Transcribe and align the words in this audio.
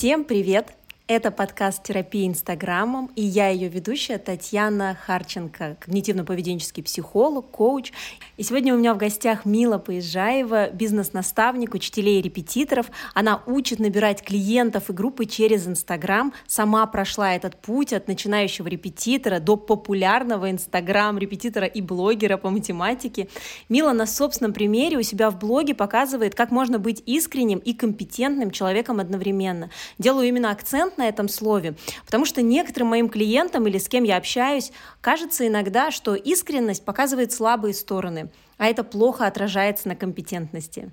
Всем 0.00 0.24
привет! 0.24 0.72
Это 1.12 1.32
подкаст 1.32 1.82
«Терапия 1.82 2.28
Инстаграмом», 2.28 3.10
и 3.16 3.22
я 3.22 3.48
ее 3.48 3.66
ведущая 3.68 4.18
Татьяна 4.18 4.96
Харченко, 5.06 5.76
когнитивно-поведенческий 5.80 6.84
психолог, 6.84 7.50
коуч. 7.50 7.90
И 8.36 8.44
сегодня 8.44 8.72
у 8.72 8.78
меня 8.78 8.94
в 8.94 8.96
гостях 8.96 9.44
Мила 9.44 9.78
Поезжаева, 9.78 10.70
бизнес-наставник, 10.70 11.74
учителей 11.74 12.20
и 12.20 12.22
репетиторов. 12.22 12.92
Она 13.12 13.42
учит 13.46 13.80
набирать 13.80 14.22
клиентов 14.22 14.88
и 14.88 14.92
группы 14.92 15.26
через 15.26 15.66
Инстаграм, 15.66 16.32
сама 16.46 16.86
прошла 16.86 17.34
этот 17.34 17.56
путь 17.56 17.92
от 17.92 18.06
начинающего 18.06 18.68
репетитора 18.68 19.40
до 19.40 19.56
популярного 19.56 20.48
Инстаграм-репетитора 20.52 21.66
и 21.66 21.80
блогера 21.80 22.36
по 22.36 22.50
математике. 22.50 23.26
Мила 23.68 23.92
на 23.92 24.06
собственном 24.06 24.52
примере 24.52 24.96
у 24.96 25.02
себя 25.02 25.30
в 25.30 25.40
блоге 25.40 25.74
показывает, 25.74 26.36
как 26.36 26.52
можно 26.52 26.78
быть 26.78 27.02
искренним 27.04 27.58
и 27.58 27.72
компетентным 27.72 28.52
человеком 28.52 29.00
одновременно. 29.00 29.70
Делаю 29.98 30.28
именно 30.28 30.52
акцент 30.52 30.99
на 31.00 31.08
этом 31.08 31.28
слове, 31.28 31.74
потому 32.04 32.24
что 32.24 32.42
некоторым 32.42 32.88
моим 32.88 33.08
клиентам 33.08 33.66
или 33.66 33.78
с 33.78 33.88
кем 33.88 34.04
я 34.04 34.16
общаюсь, 34.16 34.70
кажется 35.00 35.46
иногда, 35.46 35.90
что 35.90 36.14
искренность 36.14 36.84
показывает 36.84 37.32
слабые 37.32 37.74
стороны, 37.74 38.30
а 38.58 38.66
это 38.66 38.84
плохо 38.84 39.26
отражается 39.26 39.88
на 39.88 39.96
компетентности. 39.96 40.90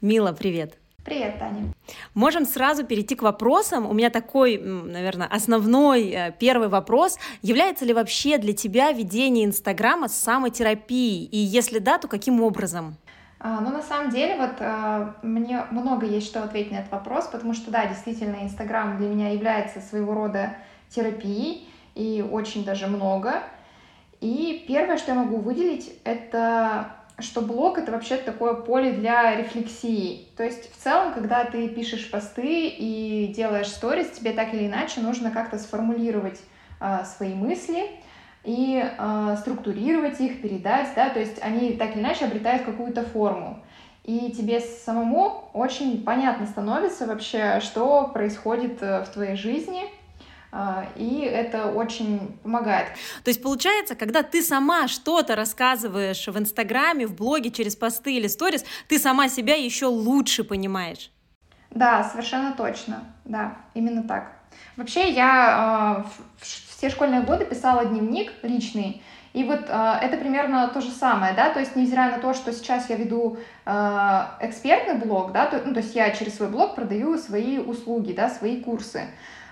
Мила, 0.00 0.32
привет! 0.32 0.74
Привет, 1.06 1.38
Таня. 1.38 1.72
Можем 2.14 2.44
сразу 2.44 2.84
перейти 2.84 3.14
к 3.14 3.22
вопросам. 3.22 3.88
У 3.88 3.92
меня 3.92 4.10
такой, 4.10 4.58
наверное, 4.58 5.28
основной 5.28 6.10
э, 6.10 6.32
первый 6.36 6.66
вопрос. 6.66 7.16
Является 7.42 7.84
ли 7.84 7.92
вообще 7.92 8.38
для 8.38 8.52
тебя 8.52 8.90
ведение 8.90 9.44
Инстаграма 9.44 10.08
самотерапией? 10.08 11.26
И 11.26 11.38
если 11.38 11.78
да, 11.78 11.98
то 11.98 12.08
каким 12.08 12.42
образом? 12.42 12.96
А, 13.38 13.60
ну, 13.60 13.70
на 13.70 13.82
самом 13.82 14.10
деле, 14.10 14.36
вот 14.36 14.54
а, 14.60 15.16
мне 15.22 15.64
много 15.70 16.06
есть 16.06 16.26
что 16.26 16.42
ответить 16.42 16.72
на 16.72 16.76
этот 16.76 16.92
вопрос, 16.92 17.26
потому 17.26 17.52
что, 17.52 17.70
да, 17.70 17.86
действительно, 17.86 18.36
Инстаграм 18.42 18.96
для 18.96 19.08
меня 19.08 19.32
является 19.32 19.80
своего 19.80 20.14
рода 20.14 20.54
терапией, 20.88 21.68
и 21.94 22.24
очень 22.28 22.64
даже 22.64 22.86
много. 22.86 23.42
И 24.20 24.64
первое, 24.66 24.96
что 24.96 25.12
я 25.12 25.18
могу 25.18 25.36
выделить, 25.36 25.92
это 26.04 26.92
что 27.18 27.40
блог— 27.40 27.78
это 27.78 27.92
вообще 27.92 28.16
такое 28.18 28.54
поле 28.54 28.92
для 28.92 29.36
рефлексии. 29.36 30.28
То 30.36 30.44
есть 30.44 30.70
в 30.70 30.76
целом, 30.76 31.14
когда 31.14 31.44
ты 31.44 31.68
пишешь 31.68 32.10
посты 32.10 32.68
и 32.68 33.32
делаешь 33.34 33.68
сторис, 33.68 34.10
тебе 34.10 34.32
так 34.32 34.52
или 34.52 34.66
иначе 34.66 35.00
нужно 35.00 35.30
как-то 35.30 35.58
сформулировать 35.58 36.38
э, 36.80 37.04
свои 37.16 37.32
мысли, 37.32 37.88
и 38.46 38.80
э, 38.80 39.36
структурировать 39.40 40.20
их, 40.20 40.40
передать, 40.40 40.88
да, 40.94 41.10
то 41.10 41.18
есть 41.18 41.42
они 41.42 41.72
так 41.72 41.94
или 41.94 42.00
иначе 42.00 42.26
обретают 42.26 42.62
какую-то 42.62 43.02
форму. 43.02 43.62
И 44.04 44.30
тебе 44.30 44.60
самому 44.60 45.50
очень 45.52 46.04
понятно 46.04 46.46
становится 46.46 47.06
вообще, 47.06 47.58
что 47.60 48.06
происходит 48.14 48.80
э, 48.80 49.02
в 49.02 49.08
твоей 49.08 49.34
жизни, 49.34 49.82
э, 50.52 50.84
и 50.94 51.22
это 51.22 51.66
очень 51.66 52.38
помогает. 52.44 52.86
То 53.24 53.30
есть 53.30 53.42
получается, 53.42 53.96
когда 53.96 54.22
ты 54.22 54.42
сама 54.42 54.86
что-то 54.86 55.34
рассказываешь 55.34 56.28
в 56.28 56.38
Инстаграме, 56.38 57.08
в 57.08 57.16
блоге, 57.16 57.50
через 57.50 57.74
посты 57.74 58.14
или 58.16 58.28
сторис, 58.28 58.64
ты 58.86 59.00
сама 59.00 59.28
себя 59.28 59.56
еще 59.56 59.86
лучше 59.86 60.44
понимаешь. 60.44 61.10
Да, 61.70 62.04
совершенно 62.04 62.52
точно. 62.52 63.02
Да, 63.24 63.56
именно 63.74 64.04
так. 64.04 64.36
Вообще 64.76 65.10
я 65.10 66.04
э, 66.06 66.44
все 66.76 66.90
школьные 66.90 67.22
годы 67.22 67.46
писала 67.46 67.86
дневник 67.86 68.32
личный, 68.42 69.02
и 69.32 69.44
вот 69.44 69.66
э, 69.68 69.98
это 70.02 70.16
примерно 70.18 70.68
то 70.68 70.80
же 70.80 70.90
самое, 70.90 71.34
да, 71.34 71.50
то 71.50 71.60
есть 71.60 71.74
невзирая 71.74 72.12
на 72.12 72.18
то, 72.18 72.34
что 72.34 72.52
сейчас 72.52 72.90
я 72.90 72.96
веду 72.96 73.38
э, 73.64 74.22
экспертный 74.40 74.94
блог, 74.96 75.32
да, 75.32 75.46
то, 75.46 75.60
ну, 75.64 75.72
то 75.72 75.80
есть 75.80 75.94
я 75.94 76.10
через 76.10 76.36
свой 76.36 76.48
блог 76.48 76.74
продаю 76.74 77.16
свои 77.18 77.58
услуги, 77.58 78.12
да, 78.12 78.28
свои 78.28 78.60
курсы, 78.60 79.04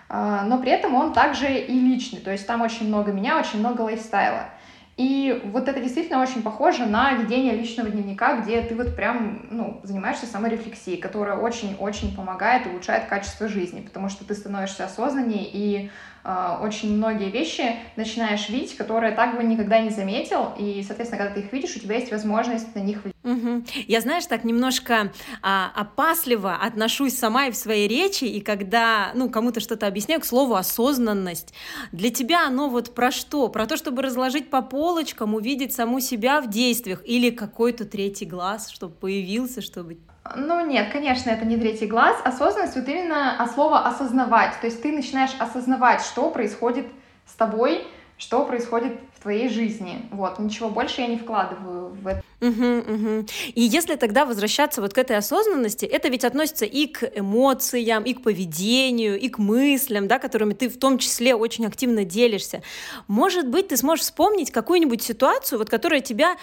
э, 0.08 0.40
но 0.44 0.58
при 0.58 0.70
этом 0.70 0.94
он 0.94 1.12
также 1.12 1.46
и 1.46 1.78
личный, 1.78 2.20
то 2.20 2.30
есть 2.30 2.46
там 2.46 2.60
очень 2.60 2.88
много 2.88 3.12
меня, 3.12 3.38
очень 3.38 3.58
много 3.58 3.82
лайфстайла. 3.82 4.50
И 4.96 5.42
вот 5.46 5.66
это 5.68 5.80
действительно 5.80 6.22
очень 6.22 6.42
похоже 6.42 6.86
на 6.86 7.14
ведение 7.14 7.52
личного 7.52 7.90
дневника, 7.90 8.36
где 8.36 8.60
ты 8.62 8.76
вот 8.76 8.94
прям, 8.94 9.48
ну, 9.50 9.80
занимаешься 9.82 10.26
саморефлексией, 10.26 10.98
которая 10.98 11.36
очень-очень 11.36 12.14
помогает 12.14 12.66
и 12.66 12.70
улучшает 12.70 13.06
качество 13.06 13.48
жизни, 13.48 13.80
потому 13.80 14.08
что 14.08 14.24
ты 14.24 14.34
становишься 14.34 14.84
осознаннее 14.84 15.50
и 15.52 15.90
очень 16.24 16.96
многие 16.96 17.30
вещи 17.30 17.76
начинаешь 17.96 18.48
видеть, 18.48 18.76
которые 18.76 19.12
так 19.12 19.36
бы 19.36 19.44
никогда 19.44 19.80
не 19.80 19.90
заметил, 19.90 20.52
и, 20.58 20.82
соответственно, 20.86 21.22
когда 21.22 21.34
ты 21.34 21.40
их 21.40 21.52
видишь, 21.52 21.76
у 21.76 21.80
тебя 21.80 21.96
есть 21.96 22.10
возможность 22.10 22.74
на 22.74 22.80
них 22.80 23.02
влиять. 23.02 23.14
Угу. 23.24 23.64
Я, 23.88 24.00
знаешь, 24.00 24.26
так 24.26 24.44
немножко 24.44 25.12
а, 25.42 25.70
опасливо 25.74 26.56
отношусь 26.56 27.18
сама 27.18 27.46
и 27.46 27.50
в 27.50 27.56
своей 27.56 27.88
речи, 27.88 28.24
и 28.24 28.40
когда, 28.40 29.12
ну, 29.14 29.28
кому-то 29.28 29.60
что-то 29.60 29.86
объясняю, 29.86 30.20
к 30.20 30.24
слову, 30.24 30.54
осознанность. 30.54 31.52
Для 31.92 32.10
тебя 32.10 32.46
оно 32.46 32.68
вот 32.68 32.94
про 32.94 33.10
что? 33.10 33.48
Про 33.48 33.66
то, 33.66 33.76
чтобы 33.76 34.02
разложить 34.02 34.50
по 34.50 34.62
полочкам, 34.62 35.34
увидеть 35.34 35.74
саму 35.74 36.00
себя 36.00 36.40
в 36.40 36.48
действиях, 36.48 37.02
или 37.04 37.30
какой-то 37.30 37.84
третий 37.84 38.26
глаз, 38.26 38.70
чтобы 38.70 38.94
появился, 38.94 39.60
чтобы... 39.60 39.98
Ну 40.34 40.64
нет, 40.64 40.90
конечно, 40.90 41.30
это 41.30 41.44
не 41.44 41.56
третий 41.56 41.86
глаз. 41.86 42.16
Осознанность 42.24 42.76
вот 42.76 42.88
именно 42.88 43.36
от 43.36 43.50
слова 43.52 43.86
осознавать. 43.86 44.58
То 44.60 44.66
есть 44.66 44.82
ты 44.82 44.90
начинаешь 44.92 45.32
осознавать, 45.38 46.00
что 46.00 46.30
происходит 46.30 46.86
с 47.26 47.34
тобой, 47.34 47.86
что 48.16 48.44
происходит 48.44 48.98
в 49.16 49.22
твоей 49.22 49.48
жизни. 49.48 50.08
Вот, 50.10 50.38
ничего 50.38 50.70
больше 50.70 51.02
я 51.02 51.08
не 51.08 51.18
вкладываю 51.18 51.90
в 51.90 52.06
это. 52.06 52.22
Угу, 52.40 52.50
угу. 52.50 53.26
И 53.54 53.60
если 53.62 53.96
тогда 53.96 54.24
возвращаться 54.24 54.80
вот 54.80 54.92
к 54.92 54.98
этой 54.98 55.16
осознанности, 55.16 55.84
это 55.84 56.08
ведь 56.08 56.24
относится 56.24 56.64
и 56.64 56.86
к 56.86 57.10
эмоциям, 57.14 58.04
и 58.04 58.14
к 58.14 58.22
поведению, 58.22 59.18
и 59.18 59.28
к 59.28 59.38
мыслям, 59.38 60.08
да, 60.08 60.18
которыми 60.18 60.52
ты 60.54 60.68
в 60.68 60.78
том 60.78 60.98
числе 60.98 61.34
очень 61.34 61.66
активно 61.66 62.04
делишься. 62.04 62.62
Может 63.08 63.48
быть, 63.48 63.68
ты 63.68 63.76
сможешь 63.76 64.04
вспомнить 64.04 64.50
какую-нибудь 64.50 65.02
ситуацию, 65.02 65.58
вот, 65.58 65.70
которая 65.70 66.00
тебя 66.00 66.36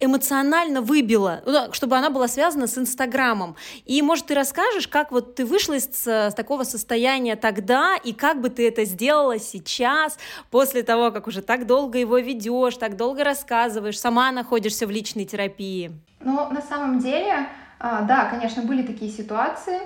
эмоционально 0.00 0.80
выбила, 0.80 1.42
ну 1.46 1.72
чтобы 1.72 1.96
она 1.96 2.10
была 2.10 2.28
связана 2.28 2.66
с 2.66 2.76
Инстаграмом. 2.76 3.56
И, 3.86 4.02
может, 4.02 4.26
ты 4.26 4.34
расскажешь, 4.34 4.88
как 4.88 5.12
вот 5.12 5.34
ты 5.34 5.44
вышла 5.44 5.74
из, 5.74 5.88
с 5.92 6.34
такого 6.36 6.64
состояния 6.64 7.36
тогда, 7.36 7.96
и 7.96 8.12
как 8.12 8.40
бы 8.40 8.50
ты 8.50 8.68
это 8.68 8.84
сделала 8.84 9.38
сейчас, 9.38 10.18
после 10.50 10.82
того, 10.82 11.10
как 11.10 11.26
уже 11.26 11.42
так 11.42 11.66
долго 11.66 11.98
его 11.98 12.18
ведешь, 12.18 12.76
так 12.76 12.96
долго 12.96 13.24
рассказываешь, 13.24 13.98
сама 13.98 14.30
находишься 14.32 14.86
в 14.86 14.90
личной 14.90 15.23
терапии? 15.24 15.92
Ну, 16.20 16.48
на 16.50 16.62
самом 16.62 16.98
деле, 16.98 17.46
а, 17.78 18.02
да, 18.02 18.26
конечно, 18.26 18.62
были 18.62 18.82
такие 18.82 19.10
ситуации. 19.10 19.80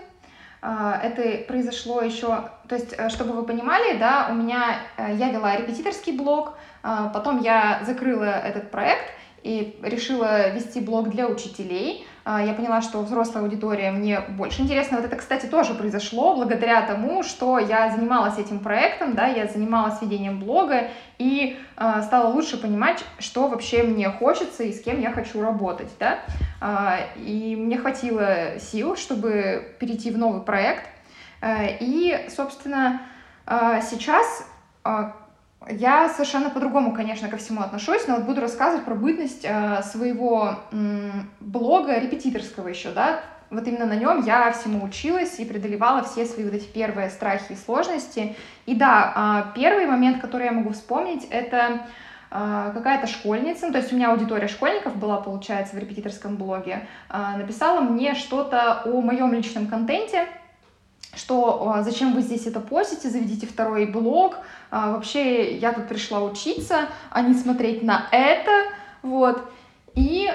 А, 0.61 1.01
это 1.03 1.45
произошло 1.47 2.01
еще, 2.01 2.51
то 2.69 2.75
есть, 2.75 2.95
э, 2.97 3.09
чтобы 3.11 3.33
вы 3.33 3.45
понимали, 3.45 3.97
да, 3.97 4.29
у 4.31 4.35
меня, 4.35 4.81
э, 4.97 5.15
я 5.15 5.31
вела 5.31 5.57
репетиторский 5.57 6.17
блог, 6.17 6.59
а, 6.83 7.09
потом 7.11 7.41
я 7.41 7.81
закрыла 7.85 8.25
этот 8.25 8.71
проект, 8.71 9.13
и 9.43 9.79
решила 9.83 10.51
вести 10.51 10.81
блог 10.81 11.11
для 11.11 11.29
учителей. 11.29 12.07
А, 12.31 12.43
я 12.43 12.53
поняла, 12.53 12.83
что 12.83 13.01
взрослая 13.01 13.43
аудитория 13.43 13.91
мне 13.91 14.21
больше 14.21 14.61
интересна. 14.61 14.99
Вот 14.99 15.07
это, 15.07 15.17
кстати, 15.17 15.47
тоже 15.47 15.73
произошло 15.73 16.37
благодаря 16.37 16.83
тому, 16.83 17.23
что 17.23 17.59
я 17.59 17.91
занималась 17.91 18.37
этим 18.37 18.59
проектом, 18.59 19.15
да, 19.15 19.29
я 19.29 19.47
занималась 19.47 20.03
ведением 20.03 20.39
блога 20.39 20.91
и 21.17 21.59
э, 21.79 22.03
стала 22.03 22.31
лучше 22.31 22.61
понимать, 22.61 23.03
что 23.19 23.49
вообще 23.49 23.83
мне 23.83 24.11
хочется 24.11 24.63
и 24.63 24.75
с 24.75 24.83
кем 24.83 25.01
я 25.01 25.11
хочу 25.11 25.41
работать, 25.41 25.89
да. 25.99 26.19
Э, 26.61 27.07
и 27.17 27.57
мне 27.57 27.79
хватило 27.79 28.59
сил, 28.59 28.95
чтобы 28.95 29.75
перейти 29.79 30.11
в 30.11 30.19
новый 30.19 30.43
проект. 30.43 30.85
Э, 31.41 31.79
и, 31.81 32.27
собственно, 32.29 33.01
э, 33.47 33.81
сейчас 33.91 34.47
э, 34.85 35.13
я 35.71 36.09
совершенно 36.09 36.51
по-другому, 36.51 36.95
конечно, 36.95 37.29
ко 37.29 37.37
всему 37.37 37.61
отношусь, 37.61 38.07
но 38.07 38.17
вот 38.17 38.25
буду 38.25 38.41
рассказывать 38.41 38.85
про 38.85 38.95
бытность 38.95 39.45
э, 39.45 39.83
своего 39.83 40.59
блога 41.41 41.99
репетиторского 41.99 42.69
еще, 42.69 42.91
да, 42.91 43.21
вот 43.51 43.67
именно 43.67 43.87
на 43.87 43.97
нем 43.97 44.25
я 44.25 44.53
всему 44.53 44.85
училась 44.85 45.39
и 45.39 45.45
преодолевала 45.45 46.03
все 46.03 46.27
свои 46.27 46.45
вот 46.45 46.55
эти 46.55 46.67
первые 46.67 47.09
страхи 47.09 47.53
и 47.53 47.57
сложности. 47.57 48.37
И 48.67 48.75
да, 48.75 49.53
э, 49.55 49.59
первый 49.59 49.87
момент, 49.87 50.21
который 50.21 50.47
я 50.47 50.53
могу 50.53 50.73
вспомнить, 50.73 51.27
это 51.31 51.87
э, 52.31 52.71
какая-то 52.75 53.07
школьница, 53.07 53.67
ну, 53.67 53.73
то 53.73 53.79
есть 53.79 53.93
у 53.93 53.97
меня 53.97 54.11
аудитория 54.11 54.49
школьников 54.49 54.97
была, 54.97 55.17
получается, 55.19 55.77
в 55.77 55.79
репетиторском 55.79 56.37
блоге, 56.37 56.87
э, 57.09 57.37
написала 57.39 57.81
мне 57.81 58.15
что-то 58.15 58.83
о 58.85 59.01
моем 59.01 59.33
личном 59.33 59.67
контенте, 59.67 60.27
что 61.19 61.77
зачем 61.81 62.15
вы 62.15 62.23
здесь 62.23 62.47
это 62.47 62.61
постите, 62.61 63.11
заведите 63.11 63.47
второй 63.47 63.87
блог, 63.87 64.37
а, 64.71 64.93
вообще 64.93 65.57
я 65.57 65.73
тут 65.73 65.89
пришла 65.89 66.23
учиться, 66.23 66.89
а 67.11 67.23
не 67.23 67.35
смотреть 67.35 67.83
на 67.83 68.07
это, 68.13 68.51
вот. 69.03 69.51
И 69.95 70.31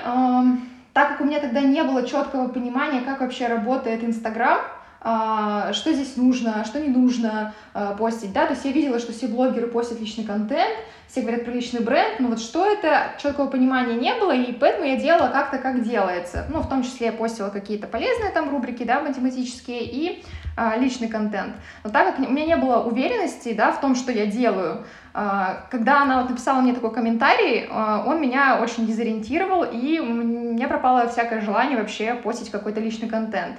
так 0.93 1.09
как 1.09 1.21
у 1.21 1.23
меня 1.23 1.39
тогда 1.39 1.61
не 1.61 1.81
было 1.83 2.05
четкого 2.05 2.49
понимания, 2.49 3.01
как 3.01 3.21
вообще 3.21 3.47
работает 3.47 4.03
Инстаграм, 4.03 4.59
э, 5.01 5.71
что 5.71 5.93
здесь 5.93 6.17
нужно, 6.17 6.65
что 6.65 6.81
не 6.81 6.89
нужно 6.89 7.53
постить, 7.97 8.33
да, 8.33 8.45
то 8.45 8.53
есть 8.53 8.65
я 8.65 8.71
видела, 8.71 8.99
что 8.99 9.13
все 9.13 9.27
блогеры 9.27 9.67
постят 9.67 10.01
личный 10.01 10.25
контент, 10.25 10.75
все 11.13 11.21
говорят 11.21 11.45
про 11.45 11.51
личный 11.51 11.81
бренд, 11.81 12.19
но 12.19 12.29
вот 12.29 12.39
что 12.39 12.65
это, 12.65 13.11
четкого 13.21 13.47
понимания 13.47 13.93
не 13.93 14.15
было, 14.15 14.35
и 14.35 14.51
поэтому 14.51 14.85
я 14.87 14.97
делала 14.97 15.27
как-то, 15.27 15.59
как 15.59 15.83
делается. 15.83 16.47
Ну, 16.49 16.59
в 16.59 16.67
том 16.67 16.81
числе 16.81 17.07
я 17.07 17.13
постила 17.13 17.49
какие-то 17.49 17.85
полезные 17.85 18.31
там 18.31 18.49
рубрики, 18.49 18.83
да, 18.83 18.99
математические, 18.99 19.83
и 19.83 20.23
а, 20.23 20.42
личный 20.77 21.07
контент. 21.07 21.55
Но 21.83 21.89
так 21.89 22.15
как 22.15 22.27
у 22.27 22.31
меня 22.31 22.45
не 22.45 22.57
было 22.57 22.83
уверенности, 22.83 23.53
да, 23.53 23.71
в 23.71 23.81
том, 23.81 23.95
что 23.95 24.11
я 24.11 24.27
делаю, 24.27 24.85
а, 25.15 25.65
когда 25.69 26.01
она 26.01 26.21
вот 26.21 26.31
написала 26.31 26.61
мне 26.61 26.73
такой 26.73 26.91
комментарий, 26.91 27.67
а, 27.69 28.03
он 28.05 28.19
меня 28.19 28.59
очень 28.61 28.87
дезориентировал, 28.87 29.63
и 29.63 29.99
у 29.99 30.05
меня 30.05 30.67
пропало 30.67 31.07
всякое 31.07 31.41
желание 31.41 31.77
вообще 31.77 32.15
постить 32.15 32.49
какой-то 32.49 32.79
личный 32.79 33.07
контент. 33.07 33.57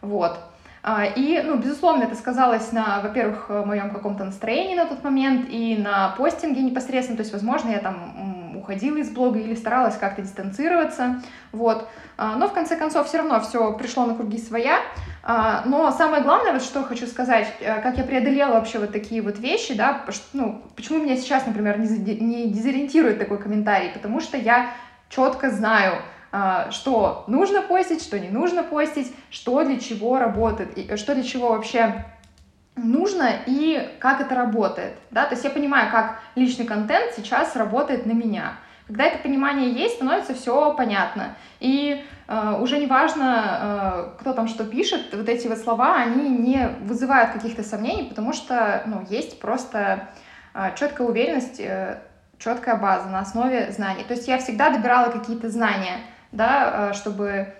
Вот. 0.00 0.38
А, 0.82 1.04
и, 1.04 1.42
ну, 1.44 1.58
безусловно, 1.58 2.04
это 2.04 2.14
сказалось 2.14 2.72
на, 2.72 3.00
во-первых, 3.00 3.50
моем 3.50 3.90
каком-то 3.90 4.24
настроении 4.24 4.76
на 4.76 4.86
тот 4.86 5.04
момент 5.04 5.46
и 5.50 5.76
на 5.76 6.14
постинге 6.16 6.62
непосредственно, 6.62 7.18
то 7.18 7.22
есть, 7.22 7.34
возможно, 7.34 7.68
я 7.68 7.78
там 7.78 8.14
уходила 8.68 8.98
из 8.98 9.08
блога 9.08 9.38
или 9.38 9.54
старалась 9.54 9.96
как-то 9.96 10.20
дистанцироваться, 10.20 11.22
вот. 11.52 11.88
Но, 12.18 12.48
в 12.48 12.52
конце 12.52 12.76
концов, 12.76 13.06
все 13.06 13.18
равно 13.18 13.40
все 13.40 13.72
пришло 13.74 14.04
на 14.04 14.14
круги 14.14 14.38
своя, 14.38 14.80
но 15.64 15.90
самое 15.92 16.22
главное, 16.22 16.52
вот 16.52 16.62
что 16.62 16.82
хочу 16.82 17.06
сказать, 17.06 17.46
э, 17.60 17.80
как 17.80 17.96
я 17.96 18.04
преодолела 18.04 18.54
вообще 18.54 18.78
вот 18.78 18.92
такие 18.92 19.22
вот 19.22 19.38
вещи, 19.38 19.74
да, 19.74 20.04
ну, 20.32 20.62
почему 20.74 21.02
меня 21.02 21.16
сейчас, 21.16 21.46
например, 21.46 21.78
не 21.78 22.48
дезориентирует 22.48 23.18
такой 23.18 23.38
комментарий, 23.38 23.90
потому 23.90 24.20
что 24.20 24.36
я 24.36 24.70
четко 25.08 25.50
знаю, 25.50 26.02
а, 26.30 26.70
что 26.70 27.24
нужно 27.26 27.62
постить, 27.62 28.02
что 28.02 28.18
не 28.18 28.28
нужно 28.28 28.62
постить, 28.62 29.14
что 29.30 29.64
для 29.64 29.78
чего 29.78 30.18
работает, 30.18 30.76
и 30.76 30.96
что 30.96 31.14
для 31.14 31.24
чего 31.24 31.50
вообще 31.50 32.04
нужно 32.84 33.30
и 33.46 33.96
как 33.98 34.20
это 34.20 34.34
работает, 34.34 34.94
да, 35.10 35.24
то 35.26 35.34
есть 35.34 35.44
я 35.44 35.50
понимаю, 35.50 35.90
как 35.90 36.20
личный 36.34 36.64
контент 36.64 37.12
сейчас 37.16 37.56
работает 37.56 38.06
на 38.06 38.12
меня. 38.12 38.54
Когда 38.88 39.04
это 39.04 39.18
понимание 39.18 39.70
есть, 39.70 39.96
становится 39.96 40.34
все 40.34 40.72
понятно. 40.72 41.36
И 41.60 42.02
э, 42.26 42.58
уже 42.58 42.78
не 42.78 42.86
важно, 42.86 44.14
э, 44.16 44.20
кто 44.20 44.32
там 44.32 44.48
что 44.48 44.64
пишет, 44.64 45.12
вот 45.12 45.28
эти 45.28 45.46
вот 45.46 45.58
слова, 45.58 45.96
они 45.96 46.30
не 46.30 46.68
вызывают 46.84 47.32
каких-то 47.32 47.62
сомнений, 47.62 48.04
потому 48.04 48.32
что, 48.32 48.82
ну, 48.86 49.04
есть 49.10 49.40
просто 49.40 50.08
э, 50.54 50.70
четкая 50.74 51.06
уверенность, 51.06 51.60
э, 51.60 51.98
четкая 52.38 52.76
база 52.76 53.08
на 53.08 53.20
основе 53.20 53.70
знаний. 53.72 54.04
То 54.04 54.14
есть 54.14 54.26
я 54.26 54.38
всегда 54.38 54.70
добирала 54.70 55.10
какие-то 55.10 55.50
знания, 55.50 55.98
да, 56.32 56.90
э, 56.90 56.94
чтобы 56.94 57.54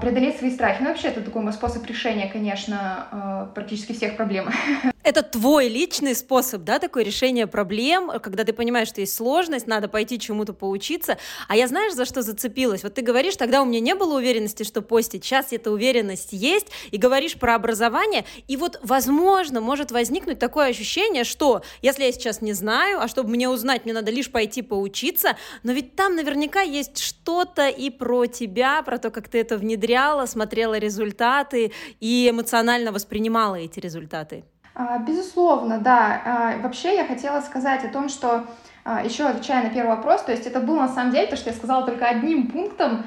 преодолеть 0.00 0.38
свои 0.38 0.50
страхи. 0.50 0.82
Ну, 0.82 0.88
вообще, 0.88 1.08
это 1.08 1.22
такой 1.22 1.42
мой 1.42 1.52
способ 1.52 1.84
решения, 1.86 2.28
конечно, 2.28 3.06
э, 3.50 3.54
практически 3.54 3.92
всех 3.92 4.16
проблем. 4.16 4.48
Это 5.02 5.24
твой 5.24 5.68
личный 5.68 6.14
способ, 6.14 6.62
да, 6.62 6.78
такое 6.78 7.02
решение 7.02 7.48
проблем, 7.48 8.12
когда 8.22 8.44
ты 8.44 8.52
понимаешь, 8.52 8.86
что 8.88 9.00
есть 9.00 9.14
сложность, 9.14 9.66
надо 9.66 9.88
пойти 9.88 10.18
чему-то 10.18 10.52
поучиться. 10.52 11.18
А 11.48 11.56
я 11.56 11.66
знаешь, 11.66 11.94
за 11.94 12.04
что 12.04 12.22
зацепилась? 12.22 12.84
Вот 12.84 12.94
ты 12.94 13.02
говоришь, 13.02 13.34
тогда 13.36 13.62
у 13.62 13.64
меня 13.64 13.80
не 13.80 13.96
было 13.96 14.16
уверенности, 14.16 14.62
что 14.62 14.80
постить. 14.80 15.24
Сейчас 15.24 15.52
эта 15.52 15.72
уверенность 15.72 16.28
есть, 16.32 16.68
и 16.92 16.98
говоришь 16.98 17.34
про 17.34 17.56
образование, 17.56 18.24
и 18.46 18.56
вот, 18.56 18.78
возможно, 18.84 19.60
может 19.60 19.90
возникнуть 19.90 20.38
такое 20.38 20.68
ощущение, 20.68 21.24
что 21.24 21.62
если 21.82 22.04
я 22.04 22.12
сейчас 22.12 22.40
не 22.40 22.52
знаю, 22.52 23.00
а 23.00 23.08
чтобы 23.08 23.30
мне 23.30 23.48
узнать, 23.48 23.84
мне 23.84 23.94
надо 23.94 24.12
лишь 24.12 24.30
пойти 24.30 24.62
поучиться, 24.62 25.36
но 25.64 25.72
ведь 25.72 25.96
там 25.96 26.14
наверняка 26.14 26.60
есть 26.60 26.98
что-то 26.98 27.68
и 27.68 27.90
про 27.90 28.26
тебя, 28.26 28.82
про 28.82 28.98
то, 28.98 29.10
как 29.10 29.28
ты 29.28 29.40
это 29.40 29.58
внедряла, 29.58 30.26
смотрела 30.26 30.78
результаты 30.78 31.72
и 31.98 32.28
эмоционально 32.30 32.92
воспринимала 32.92 33.56
эти 33.56 33.80
результаты. 33.80 34.44
А, 34.74 34.98
безусловно, 34.98 35.78
да. 35.78 36.22
А, 36.24 36.58
вообще 36.62 36.96
я 36.96 37.04
хотела 37.04 37.40
сказать 37.40 37.84
о 37.84 37.88
том, 37.88 38.08
что 38.08 38.46
а, 38.84 39.04
еще 39.04 39.24
отвечая 39.24 39.64
на 39.64 39.70
первый 39.70 39.96
вопрос, 39.96 40.22
то 40.22 40.32
есть 40.32 40.46
это 40.46 40.60
было 40.60 40.80
на 40.80 40.88
самом 40.88 41.12
деле 41.12 41.26
то, 41.26 41.36
что 41.36 41.50
я 41.50 41.56
сказала 41.56 41.84
только 41.84 42.06
одним 42.06 42.48
пунктом, 42.48 43.04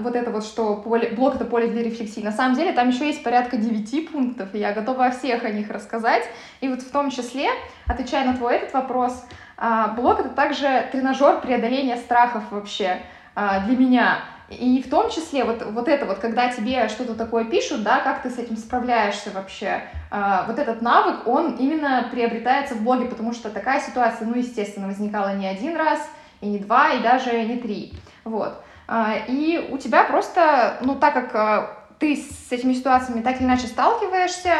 вот 0.00 0.16
это 0.16 0.30
вот, 0.30 0.44
что 0.44 0.76
поле, 0.76 1.10
блок— 1.10 1.34
это 1.36 1.44
поле 1.44 1.66
для 1.66 1.82
рефлексии. 1.82 2.22
На 2.22 2.32
самом 2.32 2.54
деле 2.54 2.72
там 2.72 2.88
еще 2.88 3.06
есть 3.06 3.22
порядка 3.22 3.58
девяти 3.58 4.00
пунктов, 4.00 4.54
и 4.54 4.58
я 4.58 4.72
готова 4.72 5.06
о 5.06 5.10
всех 5.10 5.44
о 5.44 5.50
них 5.50 5.68
рассказать. 5.68 6.22
И 6.62 6.68
вот 6.68 6.80
в 6.80 6.90
том 6.90 7.10
числе, 7.10 7.50
отвечая 7.86 8.24
на 8.24 8.34
твой 8.34 8.54
этот 8.54 8.72
вопрос, 8.72 9.26
блок— 9.96 10.20
это 10.20 10.30
также 10.30 10.88
тренажер 10.92 11.42
преодоления 11.42 11.98
страхов 11.98 12.44
вообще 12.50 13.02
для 13.34 13.76
меня. 13.76 14.18
И 14.58 14.82
в 14.82 14.88
том 14.88 15.10
числе 15.10 15.44
вот, 15.44 15.64
вот 15.64 15.88
это 15.88 16.06
вот, 16.06 16.18
когда 16.18 16.48
тебе 16.48 16.88
что-то 16.88 17.14
такое 17.14 17.44
пишут, 17.44 17.82
да, 17.82 18.00
как 18.00 18.22
ты 18.22 18.30
с 18.30 18.38
этим 18.38 18.56
справляешься 18.56 19.30
вообще, 19.32 19.82
э, 20.10 20.44
вот 20.46 20.58
этот 20.58 20.82
навык, 20.82 21.26
он 21.26 21.56
именно 21.56 22.08
приобретается 22.10 22.74
в 22.74 22.82
блоге, 22.82 23.06
потому 23.06 23.32
что 23.32 23.50
такая 23.50 23.80
ситуация, 23.80 24.26
ну, 24.26 24.36
естественно, 24.36 24.86
возникала 24.86 25.34
не 25.34 25.46
один 25.46 25.76
раз, 25.76 26.00
и 26.40 26.46
не 26.46 26.58
два, 26.58 26.90
и 26.90 27.02
даже 27.02 27.44
не 27.44 27.56
три, 27.56 27.92
вот. 28.24 28.62
Э, 28.88 29.24
и 29.28 29.68
у 29.70 29.78
тебя 29.78 30.04
просто, 30.04 30.78
ну, 30.82 30.94
так 30.94 31.14
как 31.14 31.34
э, 31.34 31.66
ты 31.98 32.16
с 32.16 32.52
этими 32.52 32.72
ситуациями 32.72 33.22
так 33.22 33.36
или 33.36 33.44
иначе 33.44 33.66
сталкиваешься, 33.66 34.52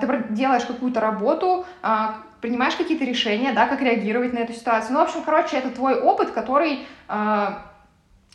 ты 0.00 0.24
делаешь 0.30 0.64
какую-то 0.64 0.98
работу, 0.98 1.66
принимаешь 2.40 2.74
какие-то 2.74 3.04
решения, 3.04 3.52
да, 3.52 3.68
как 3.68 3.82
реагировать 3.82 4.32
на 4.32 4.38
эту 4.38 4.54
ситуацию. 4.54 4.94
Ну, 4.94 5.00
в 5.00 5.02
общем, 5.02 5.22
короче, 5.22 5.58
это 5.58 5.70
твой 5.70 6.00
опыт, 6.00 6.30
который 6.30 6.86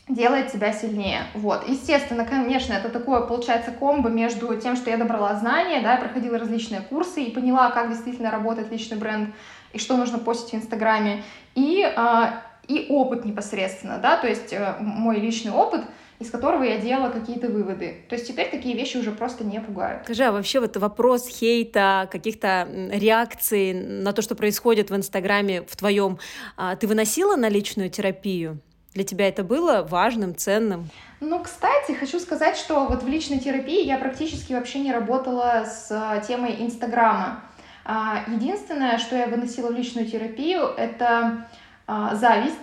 делает 0.08 0.52
тебя 0.52 0.72
сильнее. 0.72 1.24
Вот. 1.34 1.68
Естественно, 1.68 2.26
конечно, 2.26 2.74
это 2.74 2.90
такое, 2.90 3.22
получается, 3.22 3.72
комбо 3.72 4.10
между 4.10 4.56
тем, 4.60 4.76
что 4.76 4.90
я 4.90 4.98
добрала 4.98 5.36
знания, 5.36 5.82
да, 5.82 5.98
проходила 5.98 6.38
различные 6.38 6.82
курсы 6.82 7.24
и 7.24 7.32
поняла, 7.32 7.72
как 7.72 7.90
действительно 7.90 8.30
работает 8.30 8.72
личный 8.72 8.98
бренд 8.98 9.34
и 9.74 9.80
что 9.80 9.98
нужно 9.98 10.20
постить 10.20 10.52
в 10.52 10.56
Инстаграме, 10.56 11.24
и, 11.56 11.84
э, 11.84 12.26
и 12.68 12.86
опыт 12.90 13.26
непосредственно, 13.26 13.98
да, 13.98 14.18
то 14.18 14.28
есть 14.28 14.54
э, 14.54 14.76
мой 14.80 15.20
личный 15.20 15.52
опыт, 15.52 15.82
из 16.20 16.30
которого 16.30 16.64
я 16.64 16.78
делала 16.78 17.10
какие-то 17.10 17.50
выводы. 17.50 18.06
То 18.08 18.16
есть 18.16 18.28
теперь 18.28 18.50
такие 18.50 18.76
вещи 18.76 18.96
уже 18.96 19.12
просто 19.12 19.44
не 19.44 19.60
пугают. 19.60 20.04
Скажи, 20.04 20.24
а 20.24 20.32
вообще 20.32 20.62
вот 20.62 20.78
вопрос 20.78 21.28
хейта, 21.28 22.08
каких-то 22.10 22.70
реакций 22.92 23.74
на 23.74 24.14
то, 24.14 24.22
что 24.22 24.36
происходит 24.36 24.92
в 24.92 24.96
Инстаграме 24.96 25.64
в 25.64 25.76
твоем, 25.76 26.20
а, 26.56 26.78
ты 26.78 26.88
выносила 26.88 27.36
на 27.36 27.50
личную 27.50 27.90
терапию? 27.90 28.62
Для 28.96 29.04
тебя 29.04 29.28
это 29.28 29.44
было 29.44 29.84
важным, 29.84 30.34
ценным? 30.38 30.90
Ну, 31.20 31.44
кстати, 31.44 31.92
хочу 31.92 32.18
сказать, 32.18 32.56
что 32.56 32.86
вот 32.86 33.04
в 33.04 33.08
личной 33.10 33.40
терапии 33.40 33.86
я 33.86 33.98
практически 33.98 34.54
вообще 34.54 34.80
не 34.80 34.94
работала 34.94 35.66
с 35.66 35.92
а, 35.92 36.22
темой 36.22 36.56
Инстаграма. 36.60 37.42
А, 37.84 38.24
единственное, 38.28 38.98
что 38.98 39.18
я 39.18 39.28
выносила 39.28 39.68
в 39.68 39.76
личную 39.76 40.08
терапию, 40.08 40.62
это 40.78 41.46
а, 41.86 42.16
зависть 42.16 42.56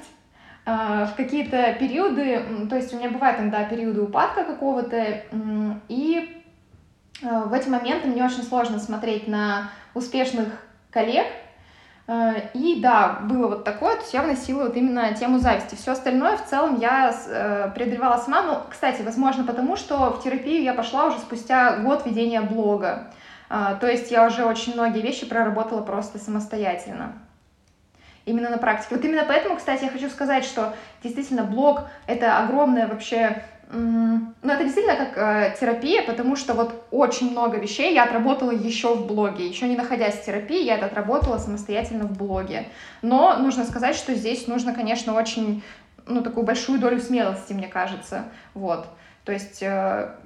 в 0.64 1.14
какие-то 1.16 1.74
периоды, 1.80 2.40
то 2.70 2.76
есть 2.76 2.94
у 2.94 2.96
меня 2.96 3.10
бывают 3.10 3.40
иногда 3.40 3.64
периоды 3.64 4.00
упадка 4.00 4.44
какого-то, 4.44 5.24
и 5.88 6.40
в 7.20 7.52
эти 7.52 7.68
моменты 7.68 8.06
мне 8.06 8.24
очень 8.24 8.44
сложно 8.44 8.78
смотреть 8.78 9.26
на 9.26 9.72
успешных 9.92 10.46
коллег, 10.92 11.26
Э, 11.26 11.41
и 12.08 12.80
да, 12.80 13.20
было 13.22 13.46
вот 13.48 13.64
такое, 13.64 13.94
то 13.94 14.00
есть 14.00 14.12
я 14.12 14.22
вносила 14.22 14.64
вот 14.64 14.76
именно 14.76 15.14
тему 15.14 15.38
зависти. 15.38 15.76
Все 15.76 15.92
остальное 15.92 16.36
в 16.36 16.44
целом 16.46 16.78
я 16.80 17.14
э, 17.26 17.70
преодолевала 17.74 18.18
сама. 18.18 18.42
Ну, 18.42 18.58
кстати, 18.68 19.02
возможно, 19.02 19.44
потому 19.44 19.76
что 19.76 20.10
в 20.10 20.22
терапию 20.22 20.62
я 20.62 20.74
пошла 20.74 21.06
уже 21.06 21.18
спустя 21.18 21.76
год 21.76 22.04
ведения 22.04 22.40
блога. 22.40 23.12
Э, 23.48 23.76
то 23.80 23.86
есть 23.86 24.10
я 24.10 24.26
уже 24.26 24.44
очень 24.44 24.74
многие 24.74 25.00
вещи 25.00 25.26
проработала 25.26 25.82
просто 25.82 26.18
самостоятельно. 26.18 27.12
Именно 28.24 28.50
на 28.50 28.58
практике. 28.58 28.96
Вот 28.96 29.04
именно 29.04 29.24
поэтому, 29.26 29.56
кстати, 29.56 29.84
я 29.84 29.90
хочу 29.90 30.08
сказать, 30.08 30.44
что 30.44 30.74
действительно 31.04 31.44
блог— 31.44 31.82
это 32.06 32.38
огромное 32.38 32.88
вообще 32.88 33.44
ну, 33.72 34.34
это 34.52 34.64
действительно 34.64 34.96
как 34.96 35.16
э, 35.16 35.56
терапия, 35.58 36.02
потому 36.02 36.36
что 36.36 36.52
вот 36.52 36.86
очень 36.90 37.30
много 37.30 37.56
вещей 37.56 37.94
я 37.94 38.04
отработала 38.04 38.50
еще 38.50 38.94
в 38.94 39.06
блоге. 39.06 39.48
Еще 39.48 39.66
не 39.66 39.76
находясь 39.76 40.16
в 40.16 40.24
терапии, 40.24 40.62
я 40.62 40.76
это 40.76 40.86
отработала 40.86 41.38
самостоятельно 41.38 42.04
в 42.04 42.16
блоге. 42.16 42.66
Но 43.00 43.38
нужно 43.38 43.64
сказать, 43.64 43.96
что 43.96 44.14
здесь 44.14 44.46
нужно, 44.46 44.74
конечно, 44.74 45.14
очень, 45.14 45.62
ну, 46.06 46.22
такую 46.22 46.44
большую 46.44 46.80
долю 46.80 47.00
смелости, 47.00 47.54
мне 47.54 47.66
кажется. 47.66 48.24
Вот. 48.52 48.86
То 49.24 49.32
есть 49.32 49.62
э, 49.62 50.16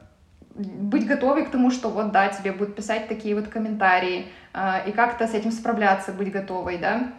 быть 0.57 1.07
готовой 1.07 1.47
к 1.47 1.50
тому, 1.50 1.71
что 1.71 1.88
вот, 1.88 2.11
да, 2.11 2.29
тебе 2.29 2.50
будут 2.50 2.75
писать 2.75 3.07
такие 3.07 3.37
вот 3.37 3.47
комментарии, 3.47 4.26
э, 4.55 4.88
и 4.88 4.93
как-то 4.93 5.29
с 5.29 5.35
этим 5.35 5.53
справляться, 5.53 6.11
быть 6.11 6.33
готовой, 6.33 6.79
да. 6.79 7.12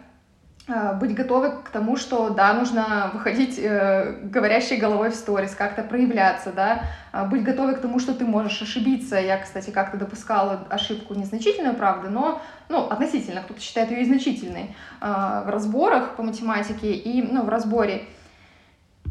А, 0.70 0.92
быть 0.92 1.14
готовы 1.14 1.62
к 1.62 1.70
тому, 1.70 1.96
что, 1.96 2.28
да, 2.28 2.52
нужно 2.52 3.10
выходить 3.14 3.58
э, 3.58 4.18
говорящей 4.22 4.76
головой 4.76 5.10
в 5.10 5.14
сторис, 5.14 5.54
как-то 5.54 5.82
проявляться, 5.82 6.52
да, 6.52 6.82
а, 7.10 7.24
быть 7.24 7.42
готовы 7.42 7.74
к 7.74 7.80
тому, 7.80 7.98
что 7.98 8.12
ты 8.12 8.26
можешь 8.26 8.60
ошибиться. 8.60 9.16
Я, 9.16 9.38
кстати, 9.38 9.70
как-то 9.70 9.96
допускала 9.96 10.66
ошибку 10.68 11.14
незначительную, 11.14 11.74
правда, 11.74 12.10
но, 12.10 12.42
ну, 12.68 12.84
относительно, 12.86 13.40
кто-то 13.40 13.62
считает 13.62 13.90
ее 13.90 14.02
и 14.02 14.04
значительной 14.04 14.76
э, 15.00 15.06
в 15.46 15.48
разборах 15.48 16.16
по 16.16 16.22
математике 16.22 16.92
и, 16.92 17.22
ну, 17.22 17.44
в 17.44 17.48
разборе. 17.48 18.02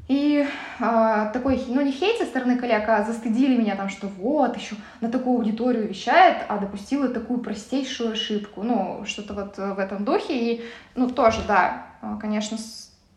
И 0.07 0.47
э, 0.79 1.29
такой, 1.33 1.61
ну 1.67 1.81
не 1.81 1.91
хейт 1.91 2.17
со 2.17 2.25
стороны 2.25 2.57
коллег, 2.57 2.87
а 2.87 3.03
застыдили 3.03 3.57
меня 3.57 3.75
там, 3.75 3.89
что 3.89 4.07
вот, 4.07 4.55
еще 4.55 4.75
на 5.01 5.11
такую 5.11 5.37
аудиторию 5.37 5.87
вещает, 5.87 6.45
а 6.47 6.57
допустила 6.57 7.09
такую 7.09 7.41
простейшую 7.41 8.13
ошибку. 8.13 8.63
Ну, 8.63 9.03
что-то 9.05 9.33
вот 9.33 9.57
в 9.57 9.79
этом 9.79 10.05
духе. 10.05 10.53
И, 10.53 10.65
ну, 10.95 11.09
тоже, 11.09 11.41
да, 11.45 11.87
а, 12.01 12.17
конечно, 12.17 12.57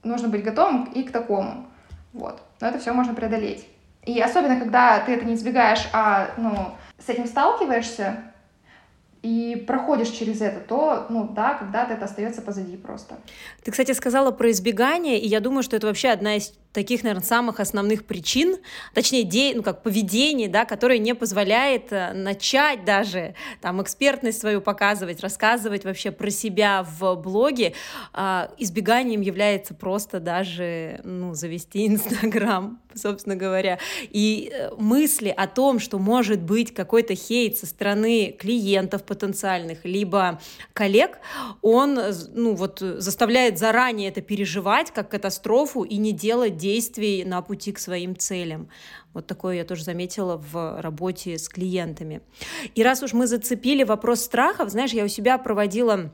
нужно 0.03 0.29
быть 0.29 0.43
готовым 0.43 0.85
и 0.85 1.05
к 1.05 1.13
такому. 1.13 1.67
Вот. 2.13 2.43
Но 2.61 2.67
это 2.67 2.81
все 2.81 2.93
можно 2.93 3.15
преодолеть. 3.15 3.67
И 4.05 4.21
особенно, 4.21 4.59
когда 4.59 4.99
ты 5.01 5.13
это 5.13 5.25
не 5.25 5.35
избегаешь, 5.35 5.87
а, 5.93 6.31
ну, 6.39 6.73
с 6.99 7.09
этим 7.09 7.27
сталкиваешься, 7.27 8.25
и 9.23 9.65
проходишь 9.67 10.09
через 10.09 10.41
это, 10.41 10.61
то, 10.61 11.07
ну 11.11 11.29
да, 11.29 11.55
когда-то 11.55 11.93
это 11.93 12.07
остается 12.07 12.41
позади 12.41 12.77
просто. 12.79 13.17
Ты, 13.63 13.71
кстати, 13.71 13.93
сказала 13.93 14.31
про 14.31 14.51
избегание, 14.51 15.19
и 15.19 15.29
я 15.29 15.41
думаю, 15.41 15.63
что 15.63 15.77
это 15.77 15.87
вообще 15.89 16.09
одна 16.09 16.37
из 16.37 16.55
таких, 16.73 17.03
наверное, 17.03 17.25
самых 17.25 17.59
основных 17.59 18.05
причин, 18.05 18.57
точнее, 18.95 19.25
де, 19.25 19.53
ну, 19.55 19.63
как 19.63 19.83
поведение, 19.83 20.49
да, 20.49 20.65
которое 20.65 20.99
не 20.99 21.15
позволяет 21.15 21.93
э, 21.93 22.13
начать 22.13 22.85
даже 22.85 23.35
там 23.61 23.83
экспертность 23.83 24.41
свою 24.41 24.61
показывать, 24.61 25.21
рассказывать 25.21 25.85
вообще 25.85 26.13
про 26.13 26.31
себя 26.31 26.87
в 26.99 27.17
блоге. 27.17 27.75
А, 28.13 28.51
избеганием 28.59 29.21
является 29.21 29.75
просто 29.75 30.21
даже, 30.21 31.01
ну, 31.05 31.35
завести 31.35 31.87
Инстаграм, 31.89 32.81
собственно 32.95 33.37
говоря. 33.37 33.79
И 34.11 34.51
э, 34.53 34.71
мысли 34.77 35.35
о 35.37 35.49
том, 35.49 35.81
что 35.81 35.99
может 35.99 36.41
быть 36.41 36.73
какой-то 36.73 37.17
хейт 37.17 37.59
со 37.59 37.67
стороны 37.67 38.35
клиентов 38.39 39.03
потенциальных, 39.03 39.85
либо 39.85 40.41
коллег, 40.73 41.19
он, 41.63 41.99
ну, 42.35 42.55
вот 42.55 42.79
заставляет 42.79 43.59
заранее 43.59 44.11
это 44.11 44.21
переживать 44.21 44.93
как 44.93 45.11
катастрофу 45.11 45.83
и 45.83 45.97
не 45.97 46.13
делать 46.13 46.60
действий 46.61 47.25
на 47.25 47.43
пути 47.43 47.73
к 47.73 47.79
своим 47.79 48.17
целям. 48.17 48.69
Вот 49.15 49.27
такое 49.27 49.57
я 49.57 49.65
тоже 49.65 49.83
заметила 49.85 50.37
в 50.37 50.81
работе 50.81 51.39
с 51.39 51.49
клиентами. 51.49 52.21
И 52.75 52.83
раз 52.83 53.03
уж 53.03 53.13
мы 53.13 53.27
зацепили 53.27 53.83
вопрос 53.83 54.21
страхов, 54.21 54.71
знаешь, 54.71 54.93
я 54.93 55.05
у 55.05 55.09
себя 55.09 55.39
проводила 55.39 56.13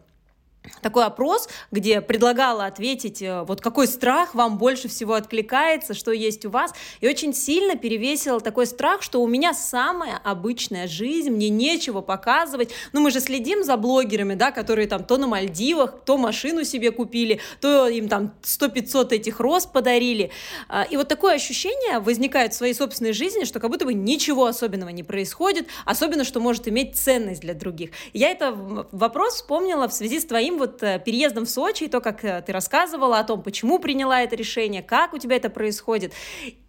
такой 0.80 1.04
опрос, 1.04 1.48
где 1.70 2.00
предлагала 2.00 2.66
ответить, 2.66 3.22
э, 3.22 3.42
вот 3.42 3.60
какой 3.60 3.86
страх 3.86 4.34
вам 4.34 4.58
больше 4.58 4.88
всего 4.88 5.14
откликается, 5.14 5.94
что 5.94 6.12
есть 6.12 6.44
у 6.44 6.50
вас, 6.50 6.72
и 7.00 7.08
очень 7.08 7.34
сильно 7.34 7.76
перевесил 7.76 8.40
такой 8.40 8.66
страх, 8.66 9.02
что 9.02 9.22
у 9.22 9.26
меня 9.26 9.54
самая 9.54 10.20
обычная 10.24 10.86
жизнь, 10.86 11.30
мне 11.30 11.48
нечего 11.48 12.00
показывать, 12.00 12.70
ну 12.92 13.00
мы 13.00 13.10
же 13.10 13.20
следим 13.20 13.64
за 13.64 13.76
блогерами, 13.76 14.34
да, 14.34 14.50
которые 14.50 14.88
там 14.88 15.04
то 15.04 15.16
на 15.16 15.26
Мальдивах, 15.26 15.94
то 16.04 16.16
машину 16.16 16.64
себе 16.64 16.90
купили, 16.90 17.40
то 17.60 17.88
им 17.88 18.08
там 18.08 18.34
100-500 18.42 19.12
этих 19.12 19.40
роз 19.40 19.66
подарили, 19.66 20.30
а, 20.68 20.82
и 20.84 20.96
вот 20.96 21.08
такое 21.08 21.34
ощущение 21.34 21.98
возникает 22.00 22.52
в 22.52 22.56
своей 22.56 22.74
собственной 22.74 23.12
жизни, 23.12 23.44
что 23.44 23.60
как 23.60 23.70
будто 23.70 23.84
бы 23.84 23.94
ничего 23.94 24.46
особенного 24.46 24.90
не 24.90 25.02
происходит, 25.02 25.66
особенно, 25.84 26.24
что 26.24 26.40
может 26.40 26.68
иметь 26.68 26.96
ценность 26.96 27.40
для 27.40 27.54
других. 27.54 27.90
Я 28.12 28.30
это 28.30 28.52
вопрос 28.52 29.34
вспомнила 29.36 29.88
в 29.88 29.92
связи 29.92 30.20
с 30.20 30.24
твоим 30.24 30.55
вот 30.56 30.82
э, 30.82 31.00
переездом 31.04 31.44
в 31.44 31.50
Сочи, 31.50 31.84
и 31.84 31.88
то, 31.88 32.00
как 32.00 32.24
э, 32.24 32.42
ты 32.42 32.52
рассказывала 32.52 33.18
о 33.18 33.24
том, 33.24 33.42
почему 33.42 33.78
приняла 33.78 34.22
это 34.22 34.36
решение, 34.36 34.82
как 34.82 35.12
у 35.14 35.18
тебя 35.18 35.36
это 35.36 35.50
происходит. 35.50 36.12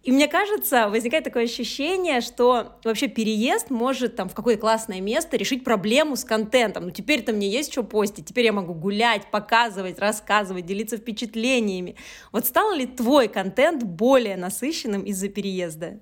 И 0.02 0.12
мне 0.12 0.28
кажется, 0.28 0.88
возникает 0.88 1.24
такое 1.24 1.44
ощущение, 1.44 2.20
что 2.20 2.78
вообще 2.84 3.08
переезд 3.08 3.70
может 3.70 4.16
там 4.16 4.28
в 4.28 4.34
какое-то 4.34 4.60
классное 4.60 5.00
место 5.00 5.36
решить 5.36 5.64
проблему 5.64 6.16
с 6.16 6.24
контентом. 6.24 6.84
Ну 6.84 6.90
теперь-то 6.90 7.32
мне 7.32 7.48
есть 7.48 7.72
что 7.72 7.82
постить, 7.82 8.26
теперь 8.26 8.46
я 8.46 8.52
могу 8.52 8.74
гулять, 8.74 9.30
показывать, 9.30 9.98
рассказывать, 9.98 10.66
делиться 10.66 10.96
впечатлениями. 10.96 11.96
Вот 12.32 12.46
стал 12.46 12.72
ли 12.74 12.86
твой 12.86 13.28
контент 13.28 13.82
более 13.82 14.36
насыщенным 14.36 15.02
из-за 15.02 15.28
переезда? 15.28 16.00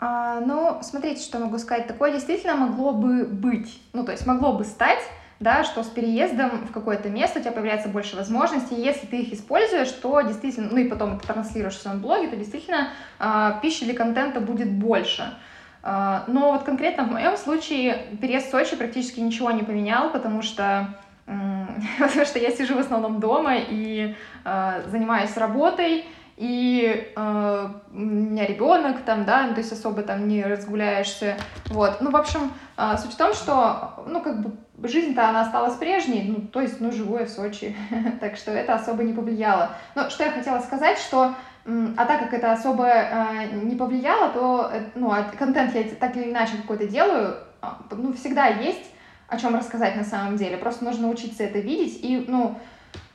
А, 0.00 0.40
ну, 0.40 0.78
смотрите, 0.82 1.22
что 1.22 1.38
могу 1.38 1.58
сказать. 1.58 1.86
Такое 1.86 2.12
действительно 2.12 2.56
могло 2.56 2.92
бы 2.92 3.26
быть. 3.26 3.80
Ну, 3.92 4.04
то 4.04 4.12
есть 4.12 4.26
могло 4.26 4.54
бы 4.54 4.64
стать, 4.64 5.02
да, 5.40 5.64
что 5.64 5.82
с 5.82 5.86
переездом 5.88 6.66
в 6.66 6.70
какое-то 6.70 7.08
место 7.08 7.38
у 7.38 7.42
тебя 7.42 7.52
появляется 7.52 7.88
больше 7.88 8.14
возможностей, 8.14 8.76
и 8.76 8.82
если 8.82 9.06
ты 9.06 9.22
их 9.22 9.32
используешь, 9.32 9.90
то 9.90 10.20
действительно, 10.20 10.68
ну 10.70 10.76
и 10.76 10.88
потом 10.88 11.16
это 11.16 11.26
транслируешь 11.26 11.76
в 11.76 11.80
своем 11.80 12.00
блоге, 12.00 12.28
то 12.28 12.36
действительно 12.36 12.88
э, 13.18 13.52
пищи 13.62 13.86
для 13.86 13.94
контента 13.94 14.40
будет 14.40 14.70
больше. 14.70 15.34
Э, 15.82 16.20
но 16.26 16.52
вот 16.52 16.64
конкретно 16.64 17.04
в 17.04 17.10
моем 17.10 17.38
случае 17.38 18.06
переезд 18.20 18.48
в 18.48 18.50
Сочи 18.50 18.76
практически 18.76 19.20
ничего 19.20 19.50
не 19.50 19.62
поменял, 19.62 20.10
потому 20.10 20.42
что 20.42 20.94
потому 21.98 22.26
что 22.26 22.38
я 22.38 22.50
сижу 22.50 22.74
в 22.74 22.80
основном 22.80 23.20
дома 23.20 23.54
и 23.56 24.14
э, 24.44 24.82
занимаюсь 24.88 25.36
работой, 25.36 26.04
и 26.40 27.12
э, 27.14 27.68
у 27.92 27.98
меня 27.98 28.46
ребенок 28.46 29.02
там, 29.02 29.26
да, 29.26 29.46
ну, 29.46 29.52
то 29.52 29.60
есть 29.60 29.72
особо 29.72 30.00
там 30.00 30.26
не 30.26 30.42
разгуляешься, 30.42 31.36
вот. 31.66 32.00
Ну, 32.00 32.10
в 32.10 32.16
общем, 32.16 32.50
э, 32.78 32.96
суть 32.96 33.12
в 33.12 33.16
том, 33.18 33.34
что, 33.34 34.02
ну, 34.06 34.22
как 34.22 34.40
бы 34.40 34.88
жизнь-то 34.88 35.28
она 35.28 35.42
осталась 35.42 35.74
прежней, 35.74 36.24
ну, 36.26 36.46
то 36.46 36.62
есть, 36.62 36.80
ну, 36.80 36.92
живу 36.92 37.18
я 37.18 37.26
в 37.26 37.28
Сочи, 37.28 37.76
так 38.20 38.36
что 38.36 38.52
это 38.52 38.72
особо 38.72 39.02
не 39.02 39.12
повлияло. 39.12 39.72
Но 39.94 40.08
что 40.08 40.24
я 40.24 40.30
хотела 40.30 40.60
сказать, 40.60 40.98
что, 40.98 41.34
а 41.66 42.06
так 42.06 42.20
как 42.20 42.32
это 42.32 42.52
особо 42.52 42.86
э, 42.86 43.50
не 43.62 43.76
повлияло, 43.76 44.30
то, 44.30 44.70
э, 44.72 44.80
ну, 44.94 45.10
а 45.10 45.24
контент 45.24 45.74
я 45.74 45.84
так 46.00 46.16
или 46.16 46.30
иначе 46.30 46.56
какой-то 46.56 46.86
делаю, 46.86 47.34
а, 47.60 47.82
ну, 47.90 48.14
всегда 48.14 48.46
есть 48.46 48.90
о 49.28 49.38
чем 49.38 49.54
рассказать 49.54 49.94
на 49.94 50.04
самом 50.04 50.36
деле, 50.36 50.56
просто 50.56 50.86
нужно 50.86 51.08
учиться 51.10 51.44
это 51.44 51.58
видеть 51.58 52.02
и, 52.02 52.24
ну, 52.26 52.58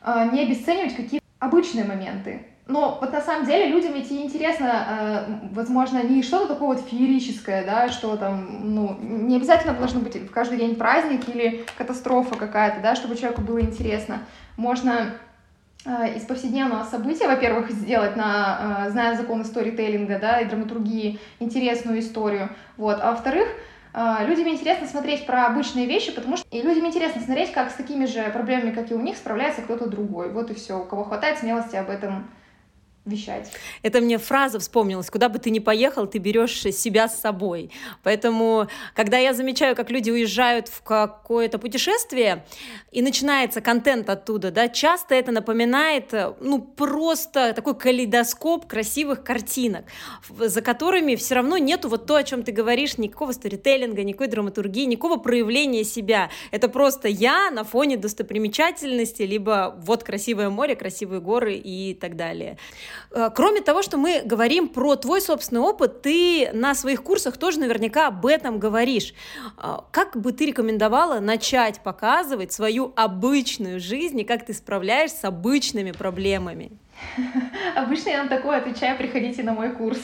э, 0.04 0.30
не 0.32 0.44
обесценивать 0.44 0.96
какие-то 0.96 1.26
обычные 1.40 1.86
моменты, 1.86 2.46
но 2.68 2.98
вот 3.00 3.12
на 3.12 3.22
самом 3.22 3.46
деле 3.46 3.68
людям 3.68 3.94
ведь 3.94 4.12
интересно, 4.12 5.28
э, 5.28 5.48
возможно, 5.52 6.02
не 6.02 6.24
что-то 6.24 6.56
такое 6.56 6.76
вот 6.76 6.90
феерическое, 6.90 7.64
да, 7.64 7.90
что 7.90 8.18
там, 8.18 8.74
ну, 8.74 8.98
не 9.00 9.36
обязательно 9.36 9.76
должно 9.76 10.00
быть 10.00 10.16
в 10.16 10.32
каждый 10.32 10.58
день 10.58 10.76
праздник 10.76 11.30
или 11.30 11.64
катастрофа 11.78 12.36
какая-то, 12.36 12.82
да, 12.82 12.96
чтобы 12.96 13.16
человеку 13.16 13.42
было 13.42 13.62
интересно. 13.62 14.22
Можно 14.58 15.12
э, 15.86 16.16
из 16.16 16.24
повседневного 16.24 16.84
события, 16.86 17.28
во-первых, 17.28 17.70
сделать 17.70 18.16
на, 18.16 18.86
э, 18.88 18.90
зная 18.90 19.16
законы 19.16 19.44
сторителлинга, 19.44 20.18
да, 20.18 20.40
и 20.40 20.46
драматургии, 20.46 21.20
интересную 21.40 22.00
историю, 22.00 22.50
вот, 22.78 22.98
а 23.00 23.12
во-вторых, 23.12 23.48
людям 24.28 24.50
интересно 24.50 24.88
смотреть 24.88 25.26
про 25.26 25.46
обычные 25.46 25.86
вещи, 25.86 26.12
потому 26.12 26.36
что 26.36 26.46
и 26.52 26.62
людям 26.62 26.86
интересно 26.86 27.22
смотреть, 27.22 27.54
как 27.54 27.72
с 27.72 27.76
такими 27.76 28.04
же 28.04 28.24
проблемами, 28.32 28.72
как 28.72 28.92
и 28.92 28.94
у 28.94 29.00
них, 29.00 29.16
справляется 29.16 29.62
кто-то 29.62 29.88
другой. 29.88 30.34
Вот 30.34 30.52
и 30.52 30.54
все. 30.54 30.78
У 30.78 30.84
кого 30.84 31.06
хватает 31.06 31.38
смелости 31.38 31.78
об 31.78 31.90
этом 31.90 32.28
вещать. 33.06 33.52
Это 33.82 34.02
мне 34.02 34.18
фраза 34.18 34.60
вспомнилась, 34.60 35.10
куда 35.10 35.30
бы 35.30 35.40
ты 35.40 35.50
ни 35.50 35.60
поехал, 35.60 36.08
ты 36.08 36.18
берешь 36.18 36.62
себя 36.62 37.08
с 37.08 37.20
собой. 37.20 37.72
Поэтому, 38.04 38.68
когда 38.96 39.18
я 39.18 39.34
замечаю, 39.34 39.76
как 39.76 39.92
люди 39.92 40.10
уезжают 40.10 40.68
в 40.68 40.82
какое-то 40.82 41.60
путешествие, 41.60 42.46
и 42.92 43.02
начинается 43.02 43.62
контент 43.62 44.10
оттуда, 44.10 44.52
да, 44.52 44.68
часто 44.68 45.16
это 45.16 45.32
напоминает, 45.32 46.14
ну, 46.40 46.62
просто 46.62 47.54
такой 47.54 47.76
калейдоскоп 47.76 48.66
красивых 48.68 49.24
картинок, 49.24 49.86
за 50.30 50.62
которыми 50.62 51.16
все 51.16 51.36
равно 51.36 51.58
нету 51.58 51.90
вот 51.90 52.06
то, 52.06 52.16
о 52.16 52.24
чем 52.24 52.44
ты 52.44 52.52
говоришь, 52.52 52.98
никакого 52.98 53.32
сторителлинга, 53.32 54.04
никакой 54.04 54.28
драматургии, 54.28 54.86
никакого 54.86 55.18
проявления 55.18 55.84
себя. 55.84 56.30
Это 56.52 56.70
просто 56.70 57.08
я 57.08 57.52
на 57.52 57.64
фоне 57.64 57.98
достопримечательности, 57.98 59.24
либо 59.24 59.76
вот 59.78 60.04
красивое 60.04 60.50
море, 60.50 60.76
красивые 60.76 61.22
горы 61.22 61.56
и 61.56 61.94
так 61.94 62.16
далее. 62.16 62.58
Э, 63.12 63.30
кроме 63.34 63.62
того, 63.62 63.82
что 63.82 63.98
мы 63.98 64.22
говорим 64.24 64.68
про 64.68 64.96
твой 64.96 65.22
собственный 65.22 65.62
опыт, 65.62 66.02
ты 66.02 66.50
на 66.54 66.76
своих 66.76 67.04
курсах 67.04 67.38
тоже 67.38 67.60
наверняка 67.60 68.08
об 68.08 68.26
этом 68.26 68.60
говоришь. 68.60 69.14
Э, 69.58 69.78
как 69.92 70.18
бы 70.18 70.32
ты 70.32 70.48
рекомендовала 70.48 71.20
начать 71.20 71.82
показывать 71.82 72.52
свою 72.52 72.94
обычную 72.96 73.80
жизнь 73.80 74.20
и 74.20 74.24
как 74.24 74.46
ты 74.46 74.54
справляешься 74.54 75.18
с 75.18 75.24
обычными 75.26 75.92
проблемами? 75.92 76.72
Обычно 77.76 78.10
я 78.10 78.24
на 78.24 78.30
такое 78.30 78.58
отвечаю, 78.58 78.98
приходите 78.98 79.44
на 79.44 79.54
мой 79.54 79.72
курс. 79.72 80.00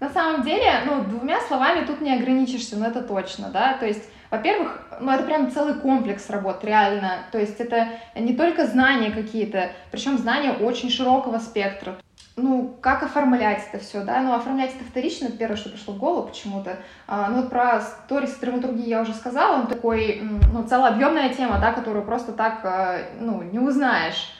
На 0.00 0.08
самом 0.10 0.42
деле, 0.42 0.80
ну, 0.86 1.04
двумя 1.04 1.40
словами 1.40 1.84
тут 1.84 2.00
не 2.00 2.14
ограничишься, 2.14 2.76
но 2.76 2.86
это 2.86 3.02
точно, 3.02 3.50
да, 3.50 3.74
то 3.74 3.86
есть 3.86 4.08
во-первых, 4.30 4.80
ну 5.00 5.10
это 5.10 5.24
прям 5.24 5.50
целый 5.50 5.74
комплекс 5.74 6.30
работ, 6.30 6.64
реально. 6.64 7.24
То 7.32 7.38
есть 7.38 7.58
это 7.58 7.88
не 8.14 8.34
только 8.34 8.66
знания 8.66 9.10
какие-то, 9.10 9.72
причем 9.90 10.18
знания 10.18 10.52
очень 10.52 10.88
широкого 10.88 11.38
спектра. 11.38 11.96
Ну, 12.36 12.76
как 12.80 13.02
оформлять 13.02 13.66
это 13.70 13.82
все, 13.82 14.04
да? 14.04 14.22
Ну, 14.22 14.32
оформлять 14.32 14.70
это 14.74 14.84
вторично, 14.84 15.30
первое, 15.30 15.56
что 15.56 15.68
пришло 15.68 15.94
в 15.94 15.98
голову 15.98 16.28
почему-то. 16.28 16.78
А, 17.06 17.28
ну, 17.28 17.42
вот 17.42 17.50
про 17.50 17.80
сторис 17.80 18.36
драматургии 18.36 18.88
я 18.88 19.02
уже 19.02 19.12
сказала, 19.12 19.60
он 19.60 19.66
такой, 19.66 20.22
ну, 20.52 20.62
целообъемная 20.62 21.34
тема, 21.34 21.58
да, 21.60 21.72
которую 21.72 22.04
просто 22.04 22.32
так, 22.32 22.60
а, 22.64 22.98
ну, 23.18 23.42
не 23.42 23.58
узнаешь. 23.58 24.32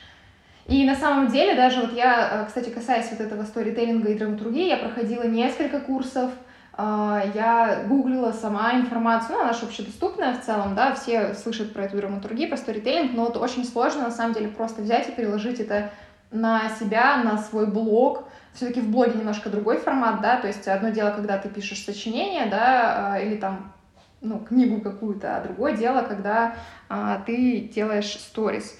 И 0.67 0.85
на 0.85 0.95
самом 0.95 1.27
деле 1.27 1.55
даже 1.55 1.81
вот 1.81 1.93
я, 1.93 2.41
а, 2.41 2.45
кстати, 2.45 2.69
касаясь 2.69 3.09
вот 3.11 3.19
этого 3.19 3.43
сторителлинга 3.43 4.11
и 4.11 4.17
драматургии, 4.17 4.69
я 4.69 4.77
проходила 4.77 5.23
несколько 5.23 5.79
курсов, 5.79 6.31
а, 6.73 7.23
я 7.33 7.83
гуглила 7.87 8.31
сама 8.31 8.73
информацию, 8.75 9.37
ну, 9.37 9.43
она 9.43 9.53
же 9.53 9.65
общедоступная 9.65 10.33
в 10.33 10.41
целом, 10.41 10.73
да, 10.75 10.93
все 10.93 11.33
слышат 11.33 11.73
про 11.73 11.83
эту 11.83 11.97
драматургию, 11.97 12.49
про 12.49 12.57
сторителлинг, 12.57 13.13
но 13.13 13.27
это 13.27 13.39
очень 13.39 13.65
сложно, 13.65 14.03
на 14.03 14.11
самом 14.11 14.33
деле, 14.33 14.47
просто 14.47 14.81
взять 14.81 15.09
и 15.09 15.11
переложить 15.11 15.59
это 15.59 15.91
на 16.31 16.69
себя, 16.69 17.17
на 17.17 17.37
свой 17.37 17.67
блог. 17.67 18.23
Все-таки 18.53 18.81
в 18.81 18.89
блоге 18.89 19.13
немножко 19.17 19.49
другой 19.49 19.77
формат, 19.77 20.21
да, 20.21 20.37
то 20.37 20.47
есть 20.47 20.67
одно 20.67 20.89
дело, 20.89 21.11
когда 21.11 21.37
ты 21.37 21.49
пишешь 21.49 21.83
сочинение, 21.83 22.47
да, 22.47 23.13
а, 23.13 23.19
или 23.19 23.35
там, 23.35 23.73
ну, 24.21 24.39
книгу 24.39 24.81
какую-то, 24.81 25.37
а 25.37 25.41
другое 25.41 25.75
дело, 25.75 26.01
когда 26.03 26.55
а, 26.89 27.21
ты 27.25 27.69
делаешь 27.73 28.11
сторис. 28.11 28.77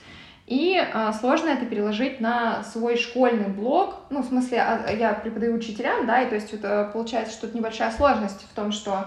И 0.48 0.78
а, 0.94 1.14
сложно 1.14 1.50
это 1.50 1.66
переложить 1.66 2.20
на 2.20 2.64
свой 2.64 2.98
школьный 2.98 3.48
блог. 3.48 3.96
Ну, 4.10 4.22
в 4.22 4.26
смысле, 4.26 4.62
а, 4.62 4.92
я 4.92 5.14
преподаю 5.14 5.56
учителям, 5.56 6.06
да, 6.06 6.22
и 6.22 6.30
то 6.30 6.36
есть 6.36 6.54
это 6.54 6.90
получается, 6.92 7.34
что 7.34 7.48
тут 7.48 7.56
небольшая 7.56 7.92
сложность 7.92 8.42
в 8.50 8.56
том, 8.56 8.72
что 8.72 9.06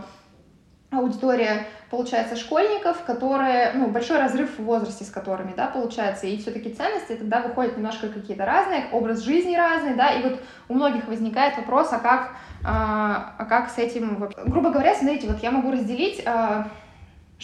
аудитория, 0.98 1.66
получается, 1.90 2.36
школьников, 2.36 3.02
которые, 3.04 3.72
ну, 3.74 3.88
большой 3.88 4.18
разрыв 4.18 4.58
в 4.58 4.64
возрасте 4.64 5.04
с 5.04 5.10
которыми, 5.10 5.52
да, 5.56 5.66
получается, 5.66 6.26
и 6.26 6.38
все-таки 6.38 6.72
ценности 6.72 7.14
тогда 7.14 7.40
выходят 7.40 7.76
немножко 7.76 8.08
какие-то 8.08 8.44
разные, 8.46 8.86
образ 8.92 9.20
жизни 9.20 9.56
разный, 9.56 9.94
да, 9.94 10.12
и 10.12 10.22
вот 10.22 10.40
у 10.68 10.74
многих 10.74 11.06
возникает 11.06 11.56
вопрос, 11.56 11.88
а 11.92 11.98
как, 11.98 12.36
а, 12.64 13.34
а 13.38 13.44
как 13.44 13.70
с 13.70 13.78
этим, 13.78 14.30
грубо 14.46 14.70
говоря, 14.70 14.94
смотрите, 14.94 15.26
вот 15.26 15.42
я 15.42 15.50
могу 15.50 15.70
разделить 15.70 16.22
а, 16.26 16.68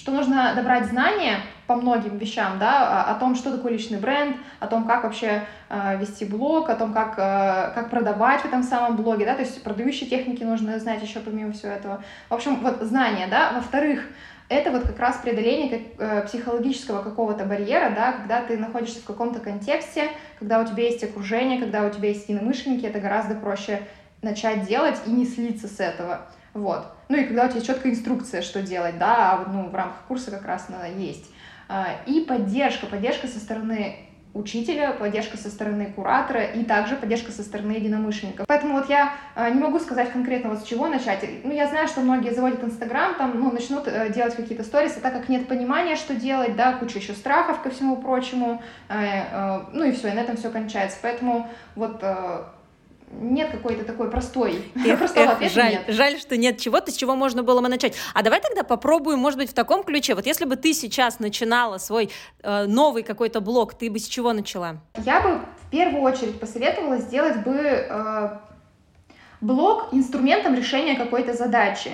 что 0.00 0.12
нужно 0.12 0.54
добрать 0.54 0.87
знания 0.87 1.40
по 1.66 1.75
многим 1.75 2.16
вещам, 2.16 2.59
да, 2.59 3.04
о 3.04 3.14
том, 3.16 3.35
что 3.35 3.54
такое 3.54 3.73
личный 3.73 3.99
бренд, 3.99 4.35
о 4.59 4.66
том, 4.66 4.87
как 4.87 5.04
вообще 5.04 5.42
э, 5.69 5.99
вести 5.99 6.25
блог, 6.25 6.71
о 6.71 6.75
том, 6.75 6.95
как, 6.95 7.19
э, 7.19 7.75
как 7.75 7.90
продавать 7.90 8.40
в 8.40 8.47
этом 8.47 8.62
самом 8.62 8.97
блоге, 8.97 9.26
да, 9.26 9.35
то 9.35 9.42
есть 9.42 9.62
продающие 9.62 10.09
техники 10.09 10.42
нужно 10.42 10.78
знать 10.78 11.02
еще 11.02 11.21
помимо 11.21 11.52
всего 11.52 11.73
этого. 11.73 12.02
В 12.30 12.35
общем, 12.35 12.61
вот 12.62 12.80
знания, 12.80 13.26
да. 13.30 13.52
Во-вторых, 13.52 14.04
это 14.49 14.71
вот 14.71 14.85
как 14.85 14.99
раз 14.99 15.19
преодоление 15.19 15.69
как, 15.69 15.80
э, 15.99 16.26
психологического 16.26 17.02
какого-то 17.02 17.45
барьера, 17.45 17.90
да, 17.95 18.12
когда 18.12 18.40
ты 18.40 18.57
находишься 18.57 19.00
в 19.00 19.04
каком-то 19.04 19.38
контексте, 19.38 20.09
когда 20.38 20.62
у 20.62 20.64
тебя 20.64 20.85
есть 20.85 21.04
окружение, 21.04 21.61
когда 21.61 21.85
у 21.85 21.90
тебя 21.90 22.09
есть 22.09 22.26
единомышленники, 22.26 22.87
это 22.87 23.00
гораздо 23.00 23.35
проще 23.35 23.83
начать 24.23 24.66
делать 24.66 24.97
и 25.07 25.11
не 25.11 25.26
слиться 25.26 25.69
с 25.69 25.78
этого. 25.78 26.23
Вот. 26.54 26.87
Ну 27.09 27.16
и 27.16 27.25
когда 27.25 27.47
у 27.47 27.49
тебя 27.49 27.61
четкая 27.61 27.92
инструкция, 27.92 28.42
что 28.42 28.62
делать, 28.62 28.99
да, 28.99 29.33
а 29.33 29.50
ну, 29.50 29.69
в 29.69 29.75
рамках 29.75 30.02
курса 30.09 30.30
как 30.30 30.45
раз 30.45 30.66
она 30.69 30.87
есть. 30.87 31.30
А, 31.69 31.88
и 32.07 32.21
поддержка, 32.21 32.87
поддержка 32.87 33.28
со 33.28 33.38
стороны 33.38 34.11
учителя, 34.33 34.92
поддержка 34.92 35.37
со 35.37 35.49
стороны 35.50 35.92
куратора 35.95 36.45
и 36.45 36.64
также 36.64 36.95
поддержка 36.95 37.33
со 37.33 37.42
стороны 37.42 37.73
единомышленников. 37.73 38.47
Поэтому 38.47 38.75
вот 38.75 38.88
я 38.88 39.14
а, 39.35 39.50
не 39.50 39.61
могу 39.61 39.78
сказать 39.80 40.12
конкретно 40.12 40.50
вот 40.50 40.61
с 40.61 40.64
чего 40.64 40.87
начать. 40.87 41.25
Ну, 41.42 41.52
я 41.52 41.66
знаю, 41.66 41.88
что 41.88 42.00
многие 42.00 42.33
заводят 42.33 42.62
Инстаграм, 42.62 43.14
там, 43.16 43.38
ну, 43.38 43.50
начнут 43.50 43.88
э, 43.88 44.12
делать 44.12 44.37
какие-то 44.37 44.62
сторисы, 44.62 45.00
так 45.00 45.12
как 45.12 45.28
нет 45.28 45.49
понимания, 45.49 45.97
что 45.97 46.14
делать, 46.14 46.54
да, 46.54 46.75
куча 46.75 46.99
еще 46.99 47.14
страхов 47.14 47.61
ко 47.61 47.71
всему 47.71 47.97
прочему, 47.97 48.62
э, 48.88 49.23
э, 49.33 49.61
ну 49.73 49.85
и 49.85 49.92
все, 49.92 50.09
и 50.09 50.12
на 50.12 50.21
этом 50.21 50.37
все 50.37 50.50
кончается. 50.50 50.99
Поэтому 51.02 51.49
вот 51.75 52.02
нет 53.10 53.50
какой-то 53.50 53.84
такой 53.84 54.10
простой, 54.10 54.70
эх, 54.74 54.98
простого 54.98 55.24
эх, 55.24 55.32
ответа 55.32 55.54
жаль, 55.54 55.70
нет. 55.72 55.84
Жаль, 55.88 56.18
что 56.18 56.36
нет 56.36 56.58
чего-то, 56.58 56.90
с 56.90 56.96
чего 56.96 57.16
можно 57.16 57.42
было 57.42 57.60
бы 57.60 57.68
начать. 57.68 57.94
А 58.14 58.22
давай 58.22 58.40
тогда 58.40 58.62
попробуем, 58.62 59.18
может 59.18 59.38
быть, 59.38 59.50
в 59.50 59.54
таком 59.54 59.82
ключе. 59.82 60.14
Вот 60.14 60.26
если 60.26 60.44
бы 60.44 60.56
ты 60.56 60.72
сейчас 60.72 61.18
начинала 61.18 61.78
свой 61.78 62.10
э, 62.42 62.66
новый 62.66 63.02
какой-то 63.02 63.40
блог, 63.40 63.74
ты 63.74 63.90
бы 63.90 63.98
с 63.98 64.06
чего 64.06 64.32
начала? 64.32 64.80
Я 65.04 65.20
бы 65.20 65.40
в 65.66 65.70
первую 65.70 66.02
очередь 66.02 66.38
посоветовала 66.38 66.98
сделать 66.98 67.42
бы 67.42 67.56
э, 67.56 68.38
блог 69.40 69.88
инструментом 69.92 70.54
решения 70.54 70.96
какой-то 70.96 71.34
задачи. 71.34 71.90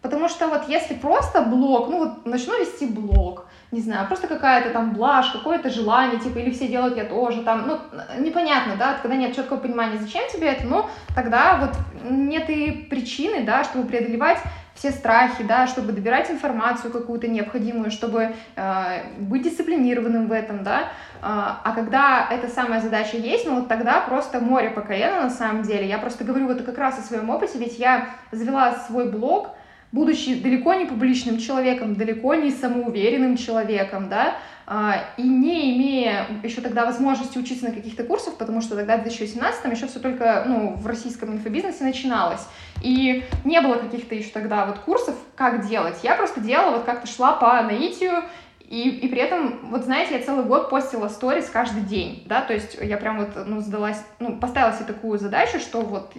Потому 0.00 0.28
что 0.28 0.48
вот 0.48 0.68
если 0.68 0.94
просто 0.94 1.42
блог, 1.42 1.88
ну 1.88 1.98
вот 1.98 2.26
начну 2.26 2.58
вести 2.58 2.86
блог, 2.86 3.46
не 3.74 3.80
знаю, 3.80 4.06
просто 4.06 4.28
какая-то 4.28 4.70
там 4.70 4.92
блажь, 4.94 5.30
какое-то 5.30 5.68
желание, 5.68 6.20
типа, 6.20 6.38
или 6.38 6.50
все 6.50 6.68
делают, 6.68 6.96
я 6.96 7.04
тоже 7.04 7.42
там, 7.42 7.66
ну, 7.66 7.78
непонятно, 8.20 8.76
да, 8.76 8.94
когда 9.02 9.16
нет 9.16 9.34
четкого 9.34 9.58
понимания, 9.58 9.98
зачем 9.98 10.22
тебе 10.32 10.48
это, 10.48 10.64
ну, 10.66 10.86
тогда 11.14 11.56
вот 11.56 11.70
нет 12.08 12.48
и 12.48 12.86
причины, 12.88 13.44
да, 13.44 13.64
чтобы 13.64 13.88
преодолевать 13.88 14.38
все 14.74 14.90
страхи, 14.90 15.44
да, 15.44 15.66
чтобы 15.66 15.92
добирать 15.92 16.30
информацию 16.30 16.92
какую-то 16.92 17.28
необходимую, 17.28 17.90
чтобы 17.90 18.34
э, 18.56 19.02
быть 19.18 19.42
дисциплинированным 19.42 20.26
в 20.26 20.32
этом, 20.32 20.64
да, 20.64 20.88
а, 21.22 21.60
а 21.64 21.72
когда 21.72 22.28
эта 22.30 22.48
самая 22.48 22.80
задача 22.80 23.16
есть, 23.16 23.46
ну 23.46 23.56
вот 23.56 23.68
тогда 23.68 24.00
просто 24.00 24.40
море 24.40 24.70
по 24.70 24.82
колено 24.82 25.22
на 25.22 25.30
самом 25.30 25.62
деле. 25.62 25.88
Я 25.88 25.98
просто 25.98 26.22
говорю 26.22 26.46
вот 26.46 26.62
как 26.62 26.76
раз 26.76 26.98
о 26.98 27.02
своем 27.02 27.30
опыте, 27.30 27.58
ведь 27.58 27.78
я 27.78 28.10
завела 28.30 28.72
свой 28.72 29.10
блог, 29.10 29.50
будучи 29.94 30.34
далеко 30.34 30.74
не 30.74 30.86
публичным 30.86 31.38
человеком, 31.38 31.94
далеко 31.94 32.34
не 32.34 32.50
самоуверенным 32.50 33.36
человеком, 33.36 34.08
да, 34.08 34.36
а, 34.66 35.04
и 35.16 35.22
не 35.22 35.76
имея 35.76 36.26
еще 36.42 36.60
тогда 36.62 36.84
возможности 36.84 37.38
учиться 37.38 37.66
на 37.66 37.72
каких-то 37.72 38.02
курсах, 38.02 38.34
потому 38.34 38.60
что 38.60 38.74
тогда 38.74 38.96
в 38.96 39.02
2018 39.02 39.72
еще 39.72 39.86
все 39.86 40.00
только 40.00 40.44
ну, 40.48 40.74
в 40.74 40.84
российском 40.88 41.32
инфобизнесе 41.32 41.84
начиналось. 41.84 42.40
И 42.82 43.22
не 43.44 43.60
было 43.60 43.74
каких-то 43.74 44.16
еще 44.16 44.30
тогда 44.30 44.66
вот 44.66 44.80
курсов, 44.80 45.14
как 45.36 45.68
делать. 45.68 46.00
Я 46.02 46.16
просто 46.16 46.40
делала, 46.40 46.78
вот 46.78 46.84
как-то 46.84 47.06
шла 47.06 47.34
по 47.34 47.62
наитию, 47.62 48.24
и, 48.58 48.88
и 48.88 49.08
при 49.08 49.20
этом, 49.20 49.70
вот 49.70 49.84
знаете, 49.84 50.16
я 50.16 50.24
целый 50.24 50.44
год 50.44 50.70
постила 50.70 51.06
сторис 51.06 51.48
каждый 51.48 51.82
день, 51.82 52.24
да, 52.26 52.40
то 52.40 52.52
есть 52.52 52.76
я 52.80 52.96
прям 52.96 53.18
вот, 53.20 53.46
ну, 53.46 53.60
задалась, 53.60 54.02
ну, 54.18 54.40
поставила 54.40 54.72
себе 54.72 54.86
такую 54.86 55.20
задачу, 55.20 55.60
что 55.60 55.82
вот 55.82 56.14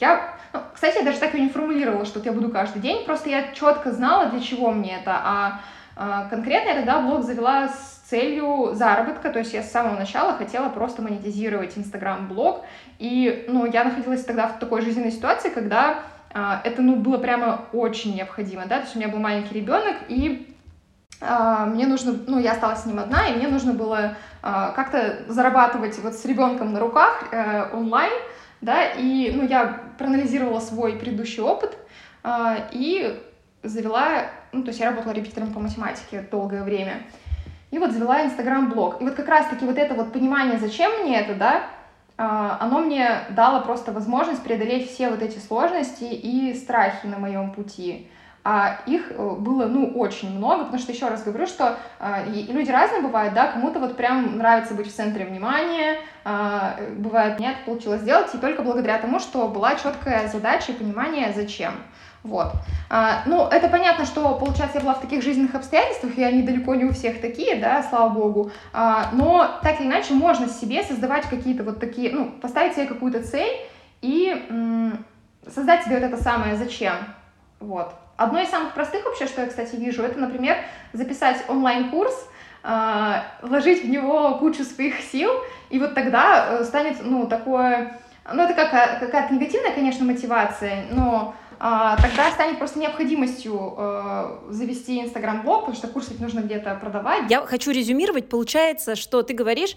я, 0.00 0.34
ну, 0.52 0.60
кстати, 0.74 0.98
я 0.98 1.04
даже 1.04 1.18
так 1.18 1.34
и 1.34 1.40
не 1.40 1.48
формулировала, 1.48 2.04
что 2.04 2.20
я 2.20 2.32
буду 2.32 2.50
каждый 2.50 2.80
день, 2.80 3.04
просто 3.04 3.30
я 3.30 3.52
четко 3.52 3.92
знала, 3.92 4.26
для 4.26 4.40
чего 4.40 4.70
мне 4.70 4.98
это, 5.00 5.12
а, 5.12 5.60
а 5.96 6.28
конкретно 6.28 6.70
я 6.70 6.74
тогда 6.76 7.00
блог 7.00 7.24
завела 7.24 7.68
с 7.68 8.02
целью 8.08 8.74
заработка, 8.74 9.30
то 9.30 9.38
есть 9.38 9.52
я 9.52 9.62
с 9.62 9.70
самого 9.70 9.98
начала 9.98 10.32
хотела 10.34 10.68
просто 10.68 11.02
монетизировать 11.02 11.76
Инстаграм-блог, 11.76 12.64
и, 12.98 13.44
ну, 13.48 13.66
я 13.66 13.84
находилась 13.84 14.24
тогда 14.24 14.48
в 14.48 14.58
такой 14.58 14.82
жизненной 14.82 15.10
ситуации, 15.10 15.50
когда 15.50 16.00
а, 16.32 16.60
это, 16.64 16.80
ну, 16.82 16.96
было 16.96 17.18
прямо 17.18 17.66
очень 17.72 18.14
необходимо, 18.14 18.66
да, 18.66 18.76
то 18.76 18.82
есть 18.84 18.96
у 18.96 18.98
меня 18.98 19.08
был 19.08 19.18
маленький 19.18 19.54
ребенок, 19.54 19.96
и 20.08 20.54
а, 21.20 21.66
мне 21.66 21.86
нужно, 21.86 22.14
ну, 22.26 22.38
я 22.38 22.52
осталась 22.52 22.82
с 22.82 22.86
ним 22.86 23.00
одна, 23.00 23.26
и 23.28 23.36
мне 23.36 23.48
нужно 23.48 23.72
было 23.72 24.14
а, 24.42 24.70
как-то 24.70 25.24
зарабатывать 25.28 25.98
вот 25.98 26.14
с 26.14 26.24
ребенком 26.24 26.72
на 26.72 26.80
руках 26.80 27.24
э, 27.32 27.70
онлайн, 27.72 28.12
да, 28.60 28.84
и, 28.92 29.30
ну, 29.34 29.46
я 29.46 29.80
проанализировала 29.98 30.60
свой 30.60 30.96
предыдущий 30.96 31.42
опыт 31.42 31.76
э, 32.24 32.68
и 32.72 33.20
завела, 33.62 34.26
ну, 34.52 34.62
то 34.62 34.68
есть 34.68 34.80
я 34.80 34.90
работала 34.90 35.12
репетитором 35.12 35.52
по 35.52 35.60
математике 35.60 36.26
долгое 36.30 36.62
время, 36.62 37.02
и 37.70 37.78
вот 37.78 37.92
завела 37.92 38.24
Инстаграм-блог. 38.24 39.00
И 39.00 39.04
вот 39.04 39.14
как 39.14 39.28
раз-таки 39.28 39.64
вот 39.64 39.76
это 39.76 39.94
вот 39.94 40.12
понимание, 40.12 40.58
зачем 40.58 41.02
мне 41.02 41.20
это, 41.20 41.34
да, 41.34 41.62
э, 42.16 42.56
оно 42.60 42.80
мне 42.80 43.20
дало 43.30 43.60
просто 43.60 43.92
возможность 43.92 44.42
преодолеть 44.42 44.90
все 44.90 45.10
вот 45.10 45.22
эти 45.22 45.38
сложности 45.38 46.04
и 46.04 46.54
страхи 46.54 47.06
на 47.06 47.18
моем 47.18 47.52
пути 47.52 48.10
а 48.44 48.80
их 48.86 49.10
э, 49.10 49.14
было, 49.16 49.66
ну, 49.66 49.92
очень 49.94 50.36
много, 50.36 50.64
потому 50.64 50.82
что, 50.82 50.92
еще 50.92 51.08
раз 51.08 51.22
говорю, 51.22 51.46
что 51.46 51.76
э, 52.00 52.24
люди 52.48 52.70
разные 52.70 53.02
бывают, 53.02 53.34
да, 53.34 53.48
кому-то 53.52 53.78
вот 53.78 53.96
прям 53.96 54.38
нравится 54.38 54.74
быть 54.74 54.88
в 54.88 54.94
центре 54.94 55.24
внимания, 55.24 55.98
э, 56.24 56.94
бывает, 56.96 57.38
нет, 57.40 57.56
получилось 57.64 58.02
сделать, 58.02 58.34
и 58.34 58.38
только 58.38 58.62
благодаря 58.62 58.98
тому, 58.98 59.18
что 59.18 59.48
была 59.48 59.74
четкая 59.74 60.28
задача 60.28 60.72
и 60.72 60.74
понимание, 60.74 61.32
зачем. 61.34 61.72
Вот. 62.24 62.52
А, 62.90 63.22
ну, 63.26 63.46
это 63.46 63.68
понятно, 63.68 64.04
что, 64.04 64.34
получается, 64.34 64.78
я 64.78 64.84
была 64.84 64.94
в 64.94 65.00
таких 65.00 65.22
жизненных 65.22 65.54
обстоятельствах, 65.54 66.16
и 66.18 66.22
они 66.22 66.42
далеко 66.42 66.74
не 66.74 66.84
у 66.84 66.92
всех 66.92 67.20
такие, 67.20 67.56
да, 67.56 67.82
слава 67.82 68.08
богу. 68.08 68.50
А, 68.72 69.10
но 69.12 69.48
так 69.62 69.80
или 69.80 69.86
иначе 69.86 70.14
можно 70.14 70.48
себе 70.48 70.82
создавать 70.82 71.28
какие-то 71.28 71.62
вот 71.62 71.80
такие, 71.80 72.10
ну, 72.10 72.30
поставить 72.30 72.74
себе 72.74 72.86
какую-то 72.86 73.22
цель 73.22 73.56
и 74.02 74.30
м- 74.50 75.04
создать 75.46 75.84
себе 75.84 75.96
вот 75.96 76.04
это 76.04 76.22
самое 76.22 76.56
«зачем». 76.56 76.94
Вот. 77.60 77.94
Одно 78.18 78.40
из 78.40 78.48
самых 78.50 78.74
простых 78.74 79.04
вообще, 79.04 79.26
что 79.28 79.42
я, 79.42 79.46
кстати, 79.46 79.76
вижу, 79.76 80.02
это, 80.02 80.18
например, 80.18 80.56
записать 80.92 81.44
онлайн-курс, 81.46 82.28
а, 82.64 83.26
вложить 83.42 83.84
в 83.84 83.88
него 83.88 84.34
кучу 84.38 84.64
своих 84.64 85.00
сил, 85.00 85.30
и 85.70 85.78
вот 85.78 85.94
тогда 85.94 86.58
э, 86.58 86.64
станет, 86.64 86.96
ну, 87.04 87.28
такое... 87.28 87.96
Ну, 88.30 88.42
это 88.42 88.54
какая- 88.54 88.98
какая-то 88.98 89.32
негативная, 89.32 89.72
конечно, 89.72 90.04
мотивация, 90.04 90.86
но 90.90 91.36
а, 91.60 91.96
тогда 91.96 92.30
станет 92.32 92.58
просто 92.58 92.80
необходимостью 92.80 93.74
э, 93.78 94.38
завести 94.50 95.00
инстаграм-блог, 95.00 95.60
потому 95.60 95.76
что 95.76 95.86
курс 95.86 96.08
ведь 96.10 96.20
нужно 96.20 96.40
где-то 96.40 96.74
продавать. 96.74 97.30
Я 97.30 97.46
хочу 97.46 97.70
резюмировать. 97.70 98.28
Получается, 98.28 98.96
что 98.96 99.22
ты 99.22 99.32
говоришь, 99.32 99.76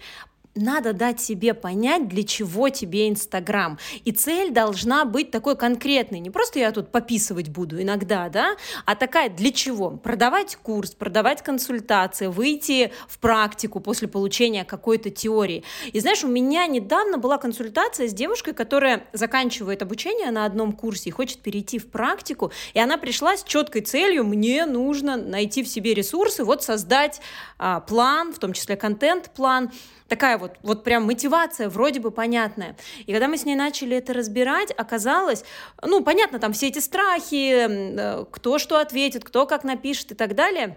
надо 0.54 0.92
дать 0.92 1.20
себе 1.20 1.54
понять, 1.54 2.08
для 2.08 2.24
чего 2.24 2.68
тебе 2.68 3.08
Инстаграм. 3.08 3.78
И 4.04 4.12
цель 4.12 4.50
должна 4.50 5.04
быть 5.04 5.30
такой 5.30 5.56
конкретной. 5.56 6.20
Не 6.20 6.30
просто 6.30 6.58
я 6.58 6.72
тут 6.72 6.90
пописывать 6.90 7.48
буду 7.48 7.80
иногда, 7.80 8.28
да, 8.28 8.56
а 8.84 8.94
такая 8.94 9.30
для 9.30 9.50
чего? 9.50 9.90
Продавать 9.90 10.56
курс, 10.56 10.90
продавать 10.92 11.42
консультации, 11.42 12.26
выйти 12.26 12.92
в 13.08 13.18
практику 13.18 13.80
после 13.80 14.08
получения 14.08 14.64
какой-то 14.64 15.10
теории. 15.10 15.64
И 15.92 16.00
знаешь, 16.00 16.24
у 16.24 16.28
меня 16.28 16.66
недавно 16.66 17.18
была 17.18 17.38
консультация 17.38 18.08
с 18.08 18.12
девушкой, 18.12 18.52
которая 18.52 19.04
заканчивает 19.12 19.82
обучение 19.82 20.30
на 20.30 20.44
одном 20.44 20.72
курсе 20.72 21.08
и 21.08 21.12
хочет 21.12 21.38
перейти 21.38 21.78
в 21.78 21.90
практику, 21.90 22.52
и 22.74 22.78
она 22.78 22.98
пришла 22.98 23.36
с 23.36 23.44
четкой 23.44 23.82
целью, 23.82 24.24
мне 24.24 24.66
нужно 24.66 25.16
найти 25.16 25.62
в 25.62 25.68
себе 25.68 25.94
ресурсы, 25.94 26.44
вот 26.44 26.62
создать 26.62 27.20
а, 27.58 27.80
план, 27.80 28.32
в 28.32 28.38
том 28.38 28.52
числе 28.52 28.76
контент-план, 28.76 29.70
такая 30.08 30.36
вот, 30.42 30.56
вот 30.62 30.84
прям 30.84 31.04
мотивация 31.04 31.68
вроде 31.68 32.00
бы 32.00 32.10
понятная. 32.10 32.76
И 33.06 33.12
когда 33.12 33.28
мы 33.28 33.38
с 33.38 33.44
ней 33.44 33.54
начали 33.54 33.96
это 33.96 34.12
разбирать, 34.12 34.72
оказалось, 34.76 35.44
ну, 35.80 36.02
понятно, 36.02 36.38
там 36.38 36.52
все 36.52 36.68
эти 36.68 36.80
страхи, 36.80 37.66
э, 37.68 38.24
кто 38.30 38.58
что 38.58 38.78
ответит, 38.78 39.24
кто 39.24 39.46
как 39.46 39.62
напишет 39.62 40.12
и 40.12 40.14
так 40.14 40.34
далее. 40.34 40.76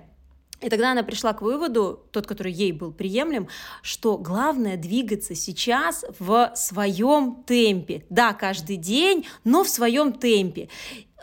И 0.62 0.70
тогда 0.70 0.92
она 0.92 1.04
пришла 1.04 1.34
к 1.34 1.42
выводу, 1.42 2.08
тот, 2.12 2.28
который 2.28 2.52
ей 2.52 2.72
был 2.72 2.92
приемлем, 2.92 3.48
что 3.82 4.18
главное 4.18 4.78
двигаться 4.78 5.36
сейчас 5.36 6.06
в 6.20 6.52
своем 6.56 7.44
темпе. 7.46 8.06
Да, 8.10 8.34
каждый 8.34 8.78
день, 8.78 9.28
но 9.44 9.64
в 9.64 9.70
своем 9.70 10.14
темпе 10.14 10.70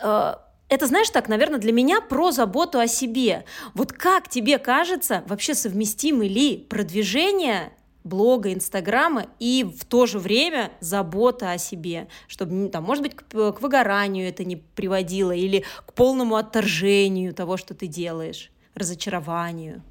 э, 0.01 0.33
это, 0.69 0.87
знаешь, 0.87 1.09
так, 1.09 1.29
наверное, 1.29 1.59
для 1.59 1.71
меня 1.71 2.01
про 2.01 2.31
заботу 2.31 2.79
о 2.79 2.87
себе. 2.87 3.45
Вот 3.73 3.93
как 3.93 4.27
тебе 4.27 4.57
кажется, 4.57 5.23
вообще 5.27 5.55
совместимы 5.55 6.27
ли 6.27 6.57
продвижение 6.57 7.71
блога, 8.03 8.53
инстаграма 8.53 9.25
и 9.39 9.63
в 9.63 9.85
то 9.85 10.05
же 10.05 10.19
время 10.19 10.71
забота 10.79 11.51
о 11.51 11.57
себе, 11.57 12.07
чтобы, 12.27 12.69
там, 12.69 12.83
может 12.83 13.03
быть, 13.03 13.15
к, 13.15 13.23
к 13.23 13.61
выгоранию 13.61 14.27
это 14.27 14.43
не 14.43 14.57
приводило 14.57 15.31
или 15.31 15.63
к 15.85 15.93
полному 15.93 16.35
отторжению 16.35 17.33
того, 17.33 17.57
что 17.57 17.73
ты 17.73 17.87
делаешь, 17.87 18.51
разочарованию. 18.75 19.81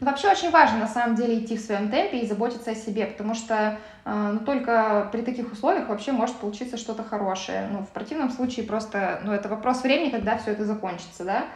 Ну, 0.00 0.06
вообще 0.06 0.30
очень 0.30 0.50
важно, 0.50 0.78
на 0.78 0.86
самом 0.86 1.16
деле, 1.16 1.40
идти 1.40 1.56
в 1.56 1.60
своем 1.60 1.90
темпе 1.90 2.20
и 2.20 2.26
заботиться 2.26 2.70
о 2.70 2.74
себе, 2.76 3.06
потому 3.06 3.34
что 3.34 3.78
э, 4.04 4.30
ну, 4.32 4.38
только 4.40 5.08
при 5.10 5.22
таких 5.22 5.52
условиях 5.52 5.88
вообще 5.88 6.12
может 6.12 6.36
получиться 6.36 6.76
что-то 6.76 7.02
хорошее. 7.02 7.68
Ну, 7.72 7.80
в 7.80 7.88
противном 7.88 8.30
случае 8.30 8.64
просто, 8.64 9.20
ну, 9.24 9.32
это 9.32 9.48
вопрос 9.48 9.82
времени, 9.82 10.10
когда 10.10 10.38
все 10.38 10.52
это 10.52 10.64
закончится, 10.64 11.24
да. 11.24 11.46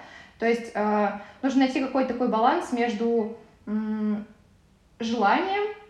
То 0.41 0.47
есть 0.47 0.73
э, 0.75 1.09
нужно 1.43 1.61
найти 1.61 1.81
какой-то 1.81 2.15
такой 2.15 2.27
баланс 2.27 2.73
между 2.73 3.37
э, 3.67 3.71
желанием 4.99 5.82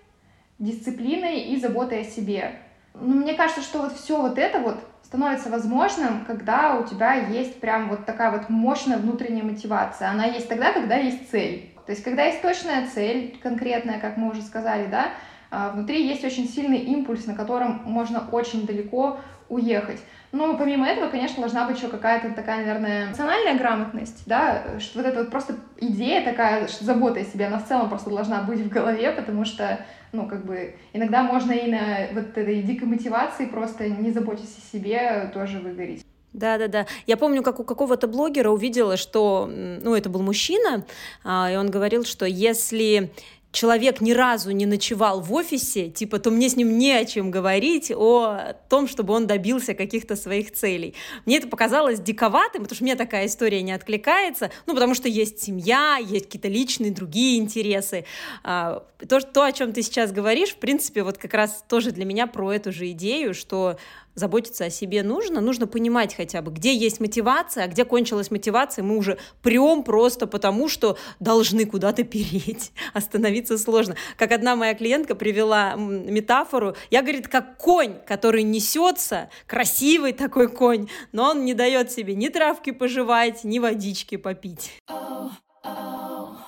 дисциплиной 0.62 1.40
и 1.40 1.60
заботой 1.60 2.02
о 2.02 2.04
себе. 2.04 2.52
Ну, 2.94 3.16
мне 3.16 3.34
кажется, 3.34 3.62
что 3.62 3.80
вот 3.80 3.94
все 3.94 4.20
вот 4.20 4.38
это 4.38 4.60
вот 4.60 4.78
становится 5.02 5.50
возможным, 5.50 6.24
когда 6.24 6.78
у 6.78 6.86
тебя 6.86 7.14
есть 7.14 7.60
прям 7.60 7.88
вот 7.88 8.06
такая 8.06 8.30
вот 8.30 8.48
мощная 8.48 8.98
внутренняя 8.98 9.44
мотивация. 9.44 10.08
Она 10.08 10.24
есть 10.24 10.48
тогда, 10.48 10.72
когда 10.72 10.96
есть 10.96 11.30
цель. 11.30 11.70
То 11.84 11.92
есть, 11.92 12.04
когда 12.04 12.24
есть 12.24 12.40
точная 12.40 12.86
цель, 12.86 13.36
конкретная, 13.42 13.98
как 13.98 14.16
мы 14.16 14.30
уже 14.30 14.40
сказали, 14.42 14.86
да, 14.86 15.08
а, 15.50 15.70
внутри 15.70 16.06
есть 16.06 16.24
очень 16.24 16.48
сильный 16.48 16.78
импульс, 16.78 17.26
на 17.26 17.34
котором 17.34 17.82
можно 17.84 18.26
очень 18.30 18.64
далеко 18.66 19.18
уехать. 19.48 20.00
Но 20.32 20.56
помимо 20.56 20.86
этого, 20.86 21.10
конечно, 21.10 21.40
должна 21.40 21.66
быть 21.66 21.76
еще 21.76 21.88
какая-то 21.88 22.32
такая, 22.32 22.64
наверное, 22.64 23.06
эмоциональная 23.06 23.58
грамотность, 23.58 24.22
да, 24.26 24.78
что 24.80 25.00
вот 25.00 25.06
эта 25.06 25.20
вот 25.20 25.30
просто 25.30 25.56
идея 25.78 26.24
такая, 26.24 26.68
что 26.68 26.84
забота 26.84 27.20
о 27.20 27.24
себе, 27.24 27.46
она 27.46 27.58
в 27.58 27.68
целом 27.68 27.90
просто 27.90 28.08
должна 28.08 28.42
быть 28.42 28.60
в 28.60 28.68
голове, 28.70 29.12
потому 29.12 29.44
что 29.44 29.78
ну, 30.12 30.26
как 30.26 30.44
бы, 30.44 30.74
иногда 30.92 31.22
можно 31.22 31.52
и 31.52 31.70
на 31.70 32.08
вот 32.12 32.36
этой 32.36 32.62
дикой 32.62 32.86
мотивации 32.86 33.46
просто 33.46 33.88
не 33.88 34.10
заботиться 34.10 34.58
о 34.58 34.76
себе 34.76 35.30
тоже 35.32 35.58
выгореть. 35.58 36.04
Да, 36.32 36.56
да, 36.58 36.68
да. 36.68 36.86
Я 37.06 37.16
помню, 37.16 37.42
как 37.42 37.60
у 37.60 37.64
какого-то 37.64 38.08
блогера 38.08 38.50
увидела, 38.50 38.96
что, 38.96 39.50
ну, 39.50 39.94
это 39.94 40.08
был 40.08 40.22
мужчина, 40.22 40.84
а, 41.24 41.50
и 41.50 41.56
он 41.56 41.70
говорил, 41.70 42.04
что 42.04 42.24
если 42.24 43.10
человек 43.52 44.00
ни 44.00 44.12
разу 44.12 44.50
не 44.50 44.66
ночевал 44.66 45.20
в 45.20 45.32
офисе, 45.32 45.90
типа, 45.90 46.18
то 46.18 46.30
мне 46.30 46.48
с 46.48 46.56
ним 46.56 46.78
не 46.78 46.92
о 46.92 47.04
чем 47.04 47.30
говорить, 47.30 47.92
о 47.94 48.54
том, 48.68 48.88
чтобы 48.88 49.12
он 49.12 49.26
добился 49.26 49.74
каких-то 49.74 50.16
своих 50.16 50.52
целей. 50.52 50.94
Мне 51.26 51.36
это 51.36 51.48
показалось 51.48 52.00
диковатым, 52.00 52.62
потому 52.62 52.74
что 52.74 52.84
мне 52.84 52.96
такая 52.96 53.26
история 53.26 53.62
не 53.62 53.72
откликается, 53.72 54.50
ну, 54.66 54.74
потому 54.74 54.94
что 54.94 55.08
есть 55.08 55.40
семья, 55.40 55.98
есть 56.00 56.26
какие-то 56.26 56.48
личные 56.48 56.90
другие 56.90 57.38
интересы. 57.38 58.06
А, 58.42 58.84
то, 59.06 59.20
то, 59.20 59.44
о 59.44 59.52
чем 59.52 59.72
ты 59.72 59.82
сейчас 59.82 60.12
говоришь, 60.12 60.50
в 60.50 60.56
принципе, 60.56 61.02
вот 61.02 61.18
как 61.18 61.34
раз 61.34 61.62
тоже 61.68 61.92
для 61.92 62.06
меня 62.06 62.26
про 62.26 62.52
эту 62.52 62.72
же 62.72 62.90
идею, 62.90 63.34
что 63.34 63.76
заботиться 64.14 64.64
о 64.64 64.70
себе 64.70 65.02
нужно, 65.02 65.40
нужно 65.40 65.66
понимать 65.66 66.14
хотя 66.14 66.42
бы, 66.42 66.52
где 66.52 66.74
есть 66.74 67.00
мотивация, 67.00 67.64
а 67.64 67.68
где 67.68 67.84
кончилась 67.84 68.30
мотивация, 68.30 68.82
мы 68.82 68.96
уже 68.96 69.18
прем 69.42 69.82
просто 69.82 70.26
потому, 70.26 70.68
что 70.68 70.98
должны 71.20 71.64
куда-то 71.64 72.04
переть, 72.04 72.72
остановиться 72.92 73.58
сложно. 73.58 73.96
Как 74.16 74.32
одна 74.32 74.56
моя 74.56 74.74
клиентка 74.74 75.14
привела 75.14 75.74
метафору, 75.74 76.76
я, 76.90 77.02
говорит, 77.02 77.28
как 77.28 77.56
конь, 77.58 77.96
который 78.06 78.42
несется, 78.42 79.30
красивый 79.46 80.12
такой 80.12 80.48
конь, 80.48 80.88
но 81.12 81.30
он 81.30 81.44
не 81.44 81.54
дает 81.54 81.90
себе 81.90 82.14
ни 82.14 82.28
травки 82.28 82.70
пожевать, 82.70 83.44
ни 83.44 83.58
водички 83.58 84.16
попить. 84.16 84.72
Oh, 84.90 85.30
oh. 85.64 86.41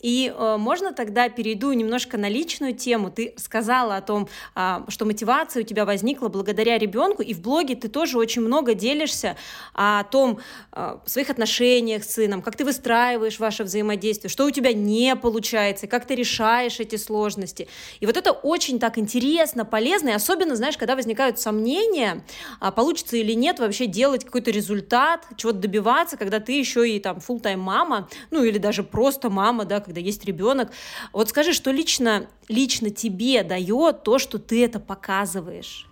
И 0.00 0.32
э, 0.34 0.56
можно 0.58 0.92
тогда 0.92 1.28
перейду 1.28 1.72
немножко 1.72 2.16
на 2.18 2.28
личную 2.28 2.74
тему. 2.74 3.10
Ты 3.10 3.34
сказала 3.36 3.96
о 3.96 4.00
том, 4.00 4.28
э, 4.54 4.80
что 4.88 5.04
мотивация 5.04 5.62
у 5.62 5.66
тебя 5.66 5.84
возникла 5.84 6.28
благодаря 6.28 6.78
ребенку, 6.78 7.22
и 7.22 7.34
в 7.34 7.40
блоге 7.40 7.74
ты 7.74 7.88
тоже 7.88 8.16
очень 8.18 8.42
много 8.42 8.74
делишься 8.74 9.36
о 9.74 10.04
том, 10.04 10.38
э, 10.72 10.98
своих 11.04 11.30
отношениях 11.30 12.04
с 12.04 12.14
сыном, 12.14 12.42
как 12.42 12.56
ты 12.56 12.64
выстраиваешь 12.64 13.40
ваше 13.40 13.64
взаимодействие, 13.64 14.30
что 14.30 14.46
у 14.46 14.50
тебя 14.50 14.72
не 14.72 15.16
получается, 15.16 15.88
как 15.88 16.06
ты 16.06 16.14
решаешь 16.14 16.78
эти 16.78 16.94
сложности. 16.94 17.66
И 17.98 18.06
вот 18.06 18.16
это 18.16 18.30
очень 18.30 18.78
так 18.78 18.98
интересно, 18.98 19.64
полезно, 19.64 20.10
и 20.10 20.12
особенно, 20.12 20.54
знаешь, 20.54 20.76
когда 20.76 20.94
возникают 20.94 21.40
сомнения, 21.40 22.24
а 22.60 22.70
получится 22.70 23.16
или 23.16 23.32
нет 23.32 23.58
вообще 23.58 23.86
делать 23.86 24.24
какой-то 24.24 24.52
результат, 24.52 25.26
чего-то 25.36 25.58
добиваться, 25.58 26.16
когда 26.16 26.38
ты 26.38 26.52
еще 26.52 26.88
и 26.88 27.00
там 27.00 27.18
full 27.18 27.40
тайм 27.40 27.60
мама, 27.60 28.08
ну 28.30 28.44
или 28.44 28.58
даже 28.58 28.84
просто 28.84 29.28
мама, 29.28 29.64
да, 29.64 29.80
когда 29.88 30.00
есть 30.00 30.24
ребенок. 30.24 30.70
Вот 31.12 31.28
скажи, 31.30 31.52
что 31.52 31.70
лично, 31.70 32.26
лично 32.48 32.90
тебе 32.90 33.42
дает 33.42 34.04
то, 34.04 34.18
что 34.18 34.38
ты 34.38 34.64
это 34.64 34.78
показываешь? 34.78 35.88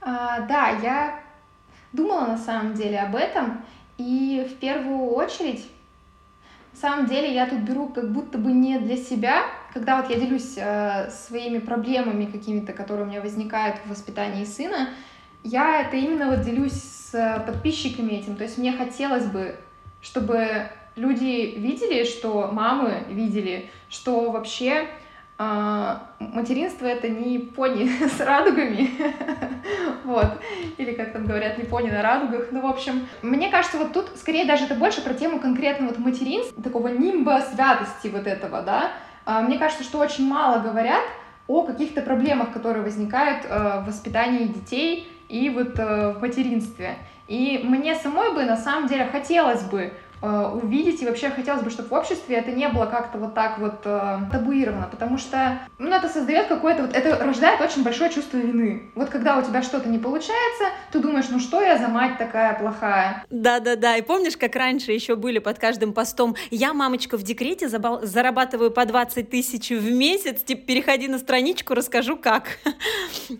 А, 0.00 0.40
да, 0.46 0.70
я 0.82 1.20
думала 1.92 2.26
на 2.26 2.38
самом 2.38 2.74
деле 2.74 3.00
об 3.00 3.16
этом, 3.16 3.64
и 3.98 4.48
в 4.48 4.58
первую 4.58 5.10
очередь, 5.10 5.66
на 6.72 6.78
самом 6.78 7.06
деле 7.06 7.34
я 7.34 7.46
тут 7.46 7.60
беру 7.60 7.88
как 7.88 8.12
будто 8.12 8.38
бы 8.38 8.52
не 8.52 8.78
для 8.78 8.96
себя, 8.96 9.42
когда 9.74 10.00
вот 10.00 10.10
я 10.10 10.18
делюсь 10.18 10.54
э, 10.56 11.10
своими 11.10 11.58
проблемами 11.58 12.26
какими-то, 12.26 12.72
которые 12.72 13.06
у 13.06 13.08
меня 13.08 13.20
возникают 13.20 13.76
в 13.84 13.90
воспитании 13.90 14.44
сына, 14.44 14.90
я 15.42 15.82
это 15.82 15.96
именно 15.96 16.30
вот 16.30 16.42
делюсь 16.42 16.72
с 16.72 17.44
подписчиками 17.46 18.12
этим, 18.12 18.36
то 18.36 18.44
есть 18.44 18.58
мне 18.58 18.72
хотелось 18.72 19.26
бы, 19.26 19.56
чтобы 20.00 20.70
люди 20.98 21.54
видели, 21.56 22.04
что 22.04 22.50
мамы 22.52 23.04
видели, 23.08 23.70
что 23.88 24.30
вообще 24.30 24.86
э, 25.38 25.96
материнство 26.18 26.86
это 26.86 27.08
не 27.08 27.38
пони 27.38 27.88
с 28.18 28.20
радугами, 28.20 28.90
вот, 30.04 30.38
или 30.76 30.92
как 30.92 31.12
там 31.12 31.26
говорят, 31.26 31.58
не 31.58 31.64
пони 31.64 31.90
на 31.90 32.02
радугах, 32.02 32.48
ну, 32.50 32.60
в 32.60 32.66
общем, 32.66 33.06
мне 33.22 33.48
кажется, 33.48 33.78
вот 33.78 33.92
тут 33.92 34.10
скорее 34.16 34.44
даже 34.44 34.64
это 34.64 34.74
больше 34.74 35.02
про 35.02 35.14
тему 35.14 35.40
конкретно 35.40 35.86
вот 35.86 35.98
материнства, 35.98 36.62
такого 36.62 36.88
нимба 36.88 37.42
святости 37.52 38.08
вот 38.08 38.26
этого, 38.26 38.62
да, 38.62 38.90
э, 39.26 39.40
мне 39.40 39.58
кажется, 39.58 39.84
что 39.84 39.98
очень 39.98 40.28
мало 40.28 40.60
говорят 40.60 41.04
о 41.46 41.62
каких-то 41.62 42.02
проблемах, 42.02 42.52
которые 42.52 42.82
возникают 42.82 43.46
э, 43.46 43.80
в 43.80 43.86
воспитании 43.86 44.44
детей 44.44 45.10
и 45.28 45.48
вот 45.50 45.78
э, 45.78 46.12
в 46.12 46.20
материнстве. 46.20 46.98
И 47.26 47.60
мне 47.62 47.94
самой 47.94 48.34
бы 48.34 48.44
на 48.44 48.56
самом 48.56 48.88
деле 48.88 49.06
хотелось 49.06 49.62
бы 49.64 49.92
увидеть, 50.26 51.02
и 51.02 51.06
вообще 51.06 51.30
хотелось 51.30 51.62
бы, 51.62 51.70
чтобы 51.70 51.88
в 51.88 51.92
обществе 51.92 52.36
это 52.36 52.50
не 52.50 52.68
было 52.68 52.86
как-то 52.86 53.18
вот 53.18 53.34
так 53.34 53.58
вот 53.58 53.80
э, 53.84 54.18
табуировано, 54.32 54.88
потому 54.90 55.18
что, 55.18 55.60
ну, 55.78 55.90
это 55.90 56.08
создает 56.08 56.48
какое-то 56.48 56.82
вот, 56.82 56.94
это 56.94 57.24
рождает 57.24 57.60
очень 57.60 57.82
большое 57.82 58.10
чувство 58.10 58.38
вины. 58.38 58.90
Вот 58.94 59.10
когда 59.10 59.38
у 59.38 59.42
тебя 59.42 59.62
что-то 59.62 59.88
не 59.88 59.98
получается, 59.98 60.64
ты 60.92 60.98
думаешь, 60.98 61.26
ну 61.30 61.38
что 61.40 61.62
я 61.62 61.78
за 61.78 61.88
мать 61.88 62.18
такая 62.18 62.58
плохая? 62.58 63.24
Да-да-да, 63.30 63.96
и 63.96 64.02
помнишь, 64.02 64.36
как 64.36 64.56
раньше 64.56 64.92
еще 64.92 65.16
были 65.16 65.38
под 65.38 65.58
каждым 65.58 65.92
постом, 65.92 66.36
я, 66.50 66.72
мамочка, 66.74 67.16
в 67.16 67.22
декрете 67.22 67.68
забал... 67.68 68.00
зарабатываю 68.02 68.70
по 68.70 68.84
20 68.84 69.30
тысяч 69.30 69.70
в 69.70 69.90
месяц, 69.90 70.42
типа, 70.42 70.62
переходи 70.66 71.08
на 71.08 71.18
страничку, 71.18 71.74
расскажу 71.74 72.16
как. 72.16 72.58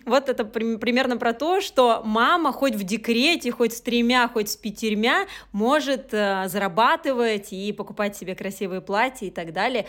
Вот 0.05 0.29
это 0.29 0.45
примерно 0.45 1.17
про 1.17 1.33
то, 1.33 1.61
что 1.61 2.01
мама 2.05 2.51
хоть 2.51 2.75
в 2.75 2.83
декрете, 2.83 3.51
хоть 3.51 3.73
с 3.73 3.81
тремя, 3.81 4.27
хоть 4.27 4.49
с 4.49 4.55
пятерьмя 4.55 5.25
может 5.51 6.13
э, 6.13 6.47
зарабатывать 6.69 7.51
и 7.51 7.73
покупать 7.73 8.15
себе 8.15 8.35
красивые 8.35 8.81
платья 8.81 9.25
и 9.27 9.31
так 9.31 9.53
далее. 9.53 9.85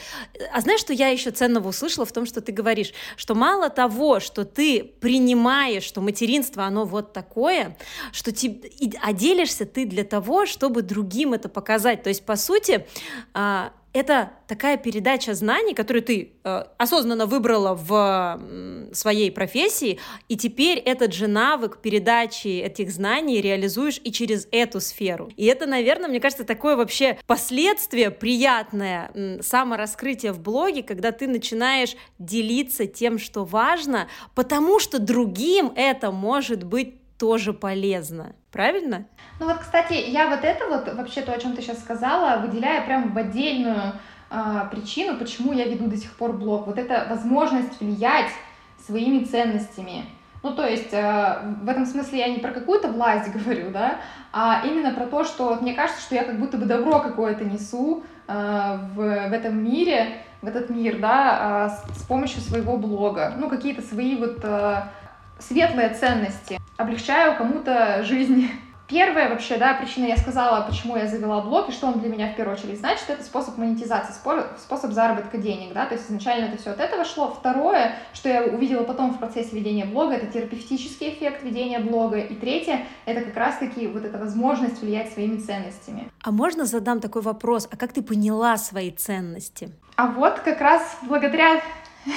А 0.53 0.61
знаешь, 0.61 0.81
что 0.81 0.93
я 0.93 1.09
еще 1.09 1.31
ценного 1.31 1.69
услышала 1.69 2.07
в 2.07 2.12
том, 2.12 2.27
что 2.27 2.40
ты 2.40 2.53
говоришь, 2.53 2.93
что 3.16 3.35
мало 3.35 3.71
того, 3.71 4.21
что 4.21 4.45
ты 4.45 4.85
принимаешь, 5.01 5.83
что 5.83 6.01
материнство, 6.01 6.64
оно 6.64 6.85
вот 6.85 7.12
такое, 7.12 7.77
что 8.12 8.33
тебе, 8.33 8.71
а 9.03 9.12
делишься 9.12 9.66
ты 9.66 9.85
для 9.85 10.05
того, 10.05 10.47
чтобы 10.47 10.83
другим 10.83 11.35
это 11.35 11.49
показать. 11.49 12.03
То 12.03 12.09
есть, 12.09 12.25
по 12.25 12.37
сути, 12.37 12.87
а, 13.35 13.73
это 13.92 14.31
такая 14.46 14.76
передача 14.76 15.35
знаний, 15.35 15.74
которую 15.74 16.03
ты 16.03 16.33
э, 16.44 16.64
осознанно 16.79 17.26
выбрала 17.26 17.74
в 17.74 18.38
э, 18.40 18.94
своей 18.94 19.33
профессии, 19.33 19.98
и 20.29 20.37
теперь 20.37 20.79
этот 20.79 21.12
же 21.12 21.26
навык 21.26 21.79
передачи 21.79 22.48
этих 22.48 22.90
знаний 22.92 23.40
реализуешь 23.40 24.00
и 24.03 24.12
через 24.12 24.46
эту 24.53 24.81
сферу. 24.81 25.31
И 25.37 25.44
это, 25.46 25.66
наверное, 25.66 26.09
мне 26.09 26.20
кажется, 26.20 26.44
такое 26.44 26.76
вообще 26.76 27.18
последствие 27.26 28.11
приятное 28.11 29.11
э, 29.14 29.42
самораскрытие 29.42 30.33
в 30.33 30.40
блоге, 30.40 30.83
когда 30.83 31.11
ты 31.11 31.26
начинаешь 31.26 31.96
делиться 32.18 32.87
тем, 32.87 33.18
что 33.18 33.44
важно, 33.44 34.09
потому 34.35 34.79
что 34.79 35.00
другим 35.00 35.72
это 35.74 36.12
может 36.12 36.62
быть 36.62 36.99
тоже 37.20 37.52
полезно. 37.52 38.33
Правильно? 38.50 39.04
Ну 39.38 39.46
вот, 39.46 39.59
кстати, 39.59 39.92
я 39.92 40.28
вот 40.28 40.42
это 40.42 40.66
вот, 40.66 40.92
вообще 40.94 41.20
то, 41.20 41.33
о 41.33 41.38
чем 41.38 41.54
ты 41.54 41.61
сейчас 41.61 41.78
сказала, 41.78 42.40
выделяю 42.40 42.85
прям 42.87 43.12
в 43.12 43.18
отдельную 43.18 43.92
э, 44.30 44.62
причину, 44.70 45.18
почему 45.18 45.52
я 45.52 45.66
веду 45.66 45.87
до 45.87 45.98
сих 45.98 46.11
пор 46.16 46.33
блог. 46.33 46.66
Вот 46.66 46.78
эта 46.78 47.06
возможность 47.11 47.78
влиять 47.78 48.30
своими 48.85 49.24
ценностями. 49.24 50.06
Ну, 50.42 50.54
то 50.54 50.66
есть, 50.66 50.92
э, 50.92 51.54
в 51.62 51.68
этом 51.68 51.85
смысле 51.85 52.20
я 52.20 52.28
не 52.28 52.38
про 52.38 52.52
какую-то 52.52 52.88
власть 52.88 53.30
говорю, 53.35 53.70
да, 53.70 54.00
а 54.33 54.62
именно 54.64 54.92
про 54.94 55.04
то, 55.04 55.24
что 55.24 55.56
мне 55.61 55.74
кажется, 55.74 56.00
что 56.00 56.14
я 56.14 56.24
как 56.24 56.40
будто 56.40 56.56
бы 56.56 56.64
добро 56.64 57.00
какое-то 57.00 57.44
несу 57.44 58.02
э, 58.28 58.78
в, 58.94 58.96
в 58.96 59.33
этом 59.33 59.62
мире, 59.62 60.22
в 60.40 60.48
этот 60.48 60.70
мир, 60.70 60.98
да, 60.98 61.68
э, 61.68 61.92
с, 61.92 62.00
с 62.00 62.02
помощью 62.04 62.40
своего 62.40 62.78
блога. 62.78 63.35
Ну, 63.37 63.50
какие-то 63.50 63.83
свои 63.83 64.16
вот 64.16 64.38
э, 64.42 64.83
светлые 65.38 65.90
ценности. 65.90 66.60
Облегчаю 66.81 67.37
кому-то 67.37 68.03
жизнь. 68.05 68.49
Первая 68.88 69.29
вообще, 69.29 69.59
да, 69.59 69.75
причина, 69.75 70.07
я 70.07 70.16
сказала, 70.16 70.66
почему 70.66 70.97
я 70.97 71.07
завела 71.07 71.43
блог, 71.43 71.69
и 71.69 71.73
что 71.73 71.88
он 71.88 72.01
для 72.01 72.09
меня 72.09 72.33
в 72.33 72.37
первую 72.37 72.57
очередь 72.57 72.79
значит, 72.79 73.05
это 73.09 73.23
способ 73.23 73.59
монетизации, 73.59 74.14
способ 74.59 74.90
заработка 74.93 75.37
денег, 75.37 75.75
да, 75.75 75.85
то 75.85 75.95
есть 75.95 76.07
изначально 76.07 76.47
это 76.47 76.57
все 76.57 76.71
от 76.71 76.81
этого 76.81 77.05
шло. 77.05 77.37
Второе, 77.38 77.97
что 78.14 78.31
я 78.31 78.45
увидела 78.45 78.83
потом 78.85 79.12
в 79.12 79.19
процессе 79.19 79.55
ведения 79.55 79.85
блога, 79.85 80.14
это 80.14 80.27
терапевтический 80.29 81.11
эффект 81.11 81.43
ведения 81.43 81.81
блога. 81.81 82.19
И 82.19 82.35
третье, 82.35 82.87
это 83.05 83.21
как 83.21 83.37
раз-таки 83.37 83.87
вот 83.87 84.07
эта 84.07 84.16
возможность 84.16 84.81
влиять 84.81 85.12
своими 85.12 85.37
ценностями. 85.37 86.11
А 86.23 86.31
можно 86.31 86.64
задам 86.64 87.01
такой 87.01 87.21
вопрос, 87.21 87.69
а 87.71 87.77
как 87.77 87.93
ты 87.93 88.01
поняла 88.01 88.57
свои 88.57 88.90
ценности? 88.90 89.71
А 89.97 90.07
вот 90.07 90.40
как 90.40 90.62
раз 90.62 90.97
благодаря 91.03 91.61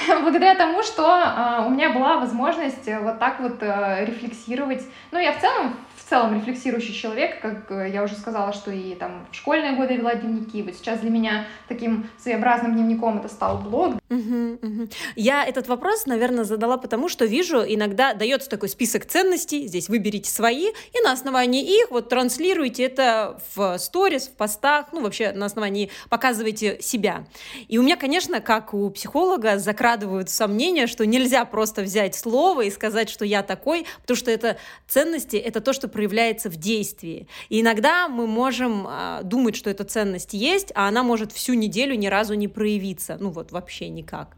благодаря 0.22 0.54
тому, 0.54 0.82
что 0.82 1.04
э, 1.04 1.66
у 1.66 1.70
меня 1.70 1.90
была 1.90 2.18
возможность 2.18 2.88
вот 3.00 3.18
так 3.18 3.40
вот 3.40 3.62
э, 3.62 4.04
рефлексировать. 4.04 4.82
Ну, 5.10 5.18
я 5.18 5.32
в 5.32 5.40
целом 5.40 5.74
в 6.04 6.08
целом 6.10 6.36
рефлексирующий 6.36 6.92
человек, 6.92 7.40
как 7.40 7.70
э, 7.70 7.90
я 7.90 8.02
уже 8.02 8.14
сказала, 8.14 8.52
что 8.52 8.70
и 8.70 8.94
там 8.94 9.26
в 9.30 9.34
школьные 9.34 9.74
годы 9.74 9.96
вела 9.96 10.14
дневники, 10.14 10.62
вот 10.62 10.74
сейчас 10.74 11.00
для 11.00 11.10
меня 11.10 11.46
таким 11.66 12.08
своеобразным 12.18 12.74
дневником 12.74 13.18
это 13.18 13.28
стал 13.28 13.58
блог. 13.58 13.94
Угу, 14.10 14.58
угу. 14.60 14.88
Я 15.16 15.44
этот 15.44 15.66
вопрос, 15.66 16.04
наверное, 16.04 16.44
задала 16.44 16.76
потому, 16.76 17.08
что 17.08 17.24
вижу, 17.24 17.64
иногда 17.66 18.12
дается 18.12 18.50
такой 18.50 18.68
список 18.68 19.06
ценностей, 19.06 19.66
здесь 19.66 19.88
выберите 19.88 20.30
свои, 20.30 20.68
и 20.92 21.00
на 21.02 21.12
основании 21.12 21.64
их 21.64 21.90
вот 21.90 22.10
транслируйте 22.10 22.84
это 22.84 23.40
в 23.54 23.78
сторис, 23.78 24.28
в 24.28 24.32
постах, 24.32 24.88
ну 24.92 25.00
вообще 25.00 25.32
на 25.32 25.46
основании 25.46 25.90
показывайте 26.10 26.82
себя. 26.82 27.24
И 27.68 27.78
у 27.78 27.82
меня, 27.82 27.96
конечно, 27.96 28.40
как 28.40 28.74
у 28.74 28.90
психолога, 28.90 29.58
закрадывают 29.58 30.28
сомнения, 30.28 30.86
что 30.86 31.06
нельзя 31.06 31.46
просто 31.46 31.80
взять 31.80 32.14
слово 32.14 32.62
и 32.62 32.70
сказать, 32.70 33.08
что 33.08 33.24
я 33.24 33.42
такой, 33.42 33.86
потому 34.02 34.16
что 34.16 34.30
это 34.30 34.58
ценности, 34.86 35.36
это 35.36 35.62
то, 35.62 35.72
что 35.72 35.88
проявляется 35.94 36.50
в 36.50 36.56
действии. 36.56 37.28
И 37.48 37.60
иногда 37.60 38.08
мы 38.08 38.26
можем 38.26 38.86
э, 38.86 39.20
думать, 39.22 39.54
что 39.54 39.70
эта 39.70 39.84
ценность 39.84 40.34
есть, 40.34 40.72
а 40.74 40.88
она 40.88 41.02
может 41.04 41.32
всю 41.32 41.54
неделю 41.54 41.94
ни 41.94 42.08
разу 42.08 42.34
не 42.34 42.48
проявиться. 42.48 43.16
Ну 43.20 43.30
вот 43.30 43.52
вообще 43.52 43.88
никак. 43.88 44.36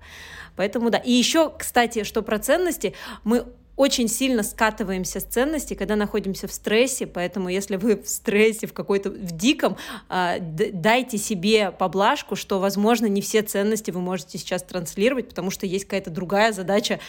Поэтому 0.55 0.91
да. 0.91 0.99
И 0.99 1.11
еще, 1.11 1.51
кстати, 1.51 2.05
что 2.05 2.23
про 2.23 2.39
ценности, 2.39 2.95
мы 3.25 3.47
очень 3.77 4.09
сильно 4.09 4.43
скатываемся 4.43 5.21
с 5.21 5.25
ценностей, 5.25 5.75
когда 5.75 5.97
находимся 5.97 6.47
в 6.47 6.53
стрессе, 6.53 7.07
поэтому 7.07 7.49
если 7.49 7.77
вы 7.77 7.97
в 7.97 8.09
стрессе, 8.09 8.67
в 8.67 8.73
какой-то, 8.73 9.11
в 9.11 9.33
диком, 9.33 9.77
э, 10.09 10.39
дайте 10.41 11.19
себе 11.19 11.71
поблажку, 11.71 12.37
что, 12.37 12.59
возможно, 12.59 13.07
не 13.07 13.21
все 13.21 13.43
ценности 13.43 13.91
вы 13.91 14.01
можете 14.01 14.39
сейчас 14.39 14.63
транслировать, 14.63 15.29
потому 15.29 15.51
что 15.51 15.67
есть 15.67 15.85
какая-то 15.85 16.11
другая 16.11 16.53
задача 16.53 17.01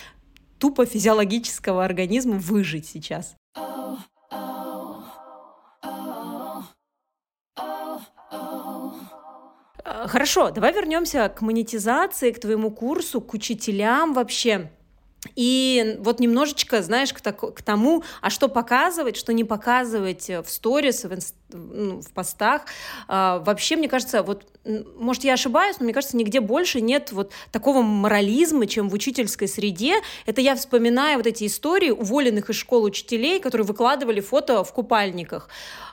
тупо 0.58 0.86
физиологического 0.86 1.84
организма 1.86 2.38
выжить 2.38 2.88
сейчас. 2.88 3.36
Хорошо, 10.08 10.52
давай 10.52 10.74
вернемся 10.74 11.30
к 11.30 11.42
монетизации, 11.42 12.32
к 12.32 12.40
твоему 12.40 12.72
курсу, 12.72 13.22
к 13.22 13.34
учителям 13.34 14.14
вообще. 14.14 14.72
И 15.38 15.98
вот 16.00 16.20
немножечко, 16.20 16.82
знаешь, 16.82 17.14
к, 17.14 17.22
так, 17.22 17.40
к 17.54 17.62
тому, 17.62 18.04
а 18.22 18.32
что 18.32 18.48
показывать, 18.48 19.16
что 19.16 19.34
не 19.34 19.44
показывать 19.44 20.30
в 20.30 20.48
сторис, 20.48 21.04
в, 21.04 21.14
инст, 21.14 21.36
ну, 21.50 22.02
в 22.02 22.12
постах. 22.12 22.64
А, 23.08 23.38
вообще, 23.46 23.76
мне 23.76 23.88
кажется, 23.88 24.24
вот, 24.24 24.48
может, 24.98 25.24
я 25.24 25.34
ошибаюсь, 25.34 25.76
но 25.80 25.84
мне 25.84 25.94
кажется, 25.94 26.18
нигде 26.18 26.40
больше 26.42 26.82
нет 26.82 27.12
вот 27.12 27.34
такого 27.52 27.84
морализма, 27.84 28.66
чем 28.66 28.90
в 28.90 28.96
учительской 28.96 29.48
среде. 29.48 30.02
Это 30.26 30.42
я 30.42 30.56
вспоминаю 30.56 31.18
вот 31.18 31.28
эти 31.28 31.46
истории 31.46 31.92
уволенных 31.92 32.50
из 32.50 32.56
школ 32.56 32.84
учителей, 32.84 33.40
которые 33.40 33.68
выкладывали 33.68 34.22
фото 34.22 34.64
в 34.64 34.74
купальниках. 34.74 35.50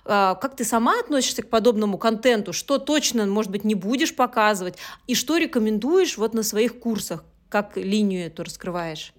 А, 0.06 0.36
как 0.36 0.56
ты 0.56 0.64
сама 0.64 0.98
относишься 1.00 1.42
к 1.42 1.50
подобному 1.50 1.98
контенту? 1.98 2.54
Что 2.54 2.78
точно, 2.78 3.26
может 3.26 3.50
быть, 3.50 3.64
не 3.64 3.74
будешь 3.74 4.16
показывать? 4.16 4.76
И 5.06 5.14
что 5.14 5.36
рекомендуешь 5.36 6.16
вот 6.16 6.32
на 6.32 6.42
своих 6.42 6.78
курсах? 6.80 7.24
Как 7.50 7.76
линию 7.76 8.26
эту 8.26 8.42
раскрываешь? 8.42 9.12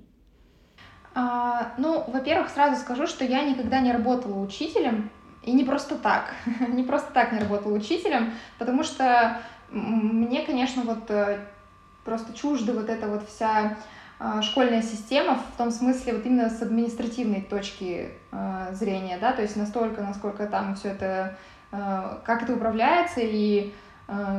А, 1.17 1.71
ну, 1.77 2.03
во-первых, 2.07 2.49
сразу 2.49 2.75
скажу, 2.79 3.07
что 3.07 3.23
я 3.23 3.43
никогда 3.43 3.79
не 3.79 3.93
работала 3.93 4.37
учителем, 4.37 5.09
и 5.43 5.53
не 5.53 5.63
просто 5.63 5.95
так, 5.95 6.33
не 6.67 6.83
просто 6.83 7.13
так 7.13 7.31
не 7.31 7.39
работала 7.39 7.73
учителем, 7.73 8.33
потому 8.59 8.83
что 8.83 9.39
мне, 9.71 10.41
конечно, 10.41 10.83
вот 10.83 11.09
э, 11.09 11.39
просто 12.03 12.33
чужда 12.33 12.73
вот 12.73 12.89
эта 12.89 13.07
вот 13.07 13.27
вся 13.29 13.77
а, 14.19 14.41
школьная 14.41 14.81
система 14.81 15.35
в 15.35 15.57
том 15.57 15.71
смысле 15.71 16.15
вот 16.15 16.25
именно 16.25 16.49
с 16.49 16.61
административной 16.61 17.41
точки 17.41 18.09
э, 18.31 18.67
зрения, 18.73 19.17
да, 19.19 19.31
то 19.31 19.41
есть 19.41 19.55
настолько, 19.55 20.01
насколько 20.01 20.45
там 20.47 20.75
все 20.75 20.89
это, 20.89 21.37
э, 21.71 22.17
как 22.25 22.43
это 22.43 22.53
управляется 22.53 23.21
и 23.21 23.73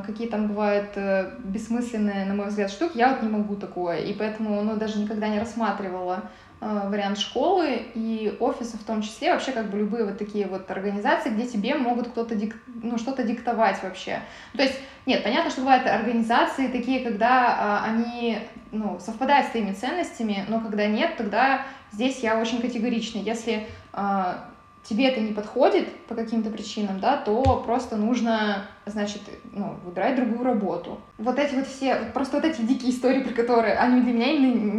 какие 0.06 0.28
там 0.28 0.46
бывают 0.46 0.96
бессмысленные, 1.42 2.24
на 2.26 2.34
мой 2.34 2.46
взгляд, 2.46 2.70
штуки, 2.70 2.98
я 2.98 3.08
вот 3.08 3.24
не 3.24 3.28
могу 3.28 3.56
такое, 3.56 3.98
и 3.98 4.12
поэтому, 4.12 4.62
ну, 4.62 4.76
даже 4.76 5.00
никогда 5.00 5.26
не 5.26 5.40
рассматривала 5.40 6.22
Э, 6.22 6.45
вариант 6.60 7.18
школы 7.18 7.86
и 7.94 8.34
офиса 8.40 8.78
в 8.78 8.84
том 8.84 9.02
числе, 9.02 9.32
вообще 9.32 9.52
как 9.52 9.70
бы 9.70 9.78
любые 9.78 10.04
вот 10.04 10.18
такие 10.18 10.46
вот 10.46 10.70
организации, 10.70 11.28
где 11.30 11.46
тебе 11.46 11.74
могут 11.74 12.08
кто-то 12.08 12.34
дик... 12.34 12.56
ну, 12.66 12.96
что-то 12.98 13.24
диктовать 13.24 13.82
вообще. 13.82 14.20
То 14.56 14.62
есть, 14.62 14.78
нет, 15.04 15.22
понятно, 15.22 15.50
что 15.50 15.60
бывают 15.60 15.86
организации 15.86 16.68
такие, 16.68 17.00
когда 17.00 17.56
а, 17.58 17.84
они 17.84 18.38
ну, 18.72 18.98
совпадают 19.00 19.48
с 19.48 19.50
твоими 19.50 19.72
ценностями, 19.72 20.44
но 20.48 20.60
когда 20.60 20.86
нет, 20.86 21.16
тогда 21.16 21.62
здесь 21.92 22.20
я 22.20 22.38
очень 22.40 22.60
категорична. 22.60 23.18
Если 23.18 23.66
а, 23.92 24.50
тебе 24.88 25.08
это 25.08 25.20
не 25.20 25.32
подходит 25.32 25.88
по 26.06 26.14
каким-то 26.14 26.50
причинам, 26.50 27.00
да, 27.00 27.16
то 27.16 27.62
просто 27.64 27.96
нужно, 27.96 28.66
значит, 28.84 29.22
ну, 29.52 29.76
выбирать 29.84 30.16
другую 30.16 30.44
работу. 30.44 31.00
Вот 31.18 31.38
эти 31.38 31.54
вот 31.54 31.66
все, 31.66 31.96
просто 32.14 32.36
вот 32.36 32.44
эти 32.44 32.62
дикие 32.62 32.90
истории, 32.90 33.22
про 33.22 33.32
которые, 33.32 33.74
они 33.74 34.00
для 34.02 34.12
меня 34.12 34.26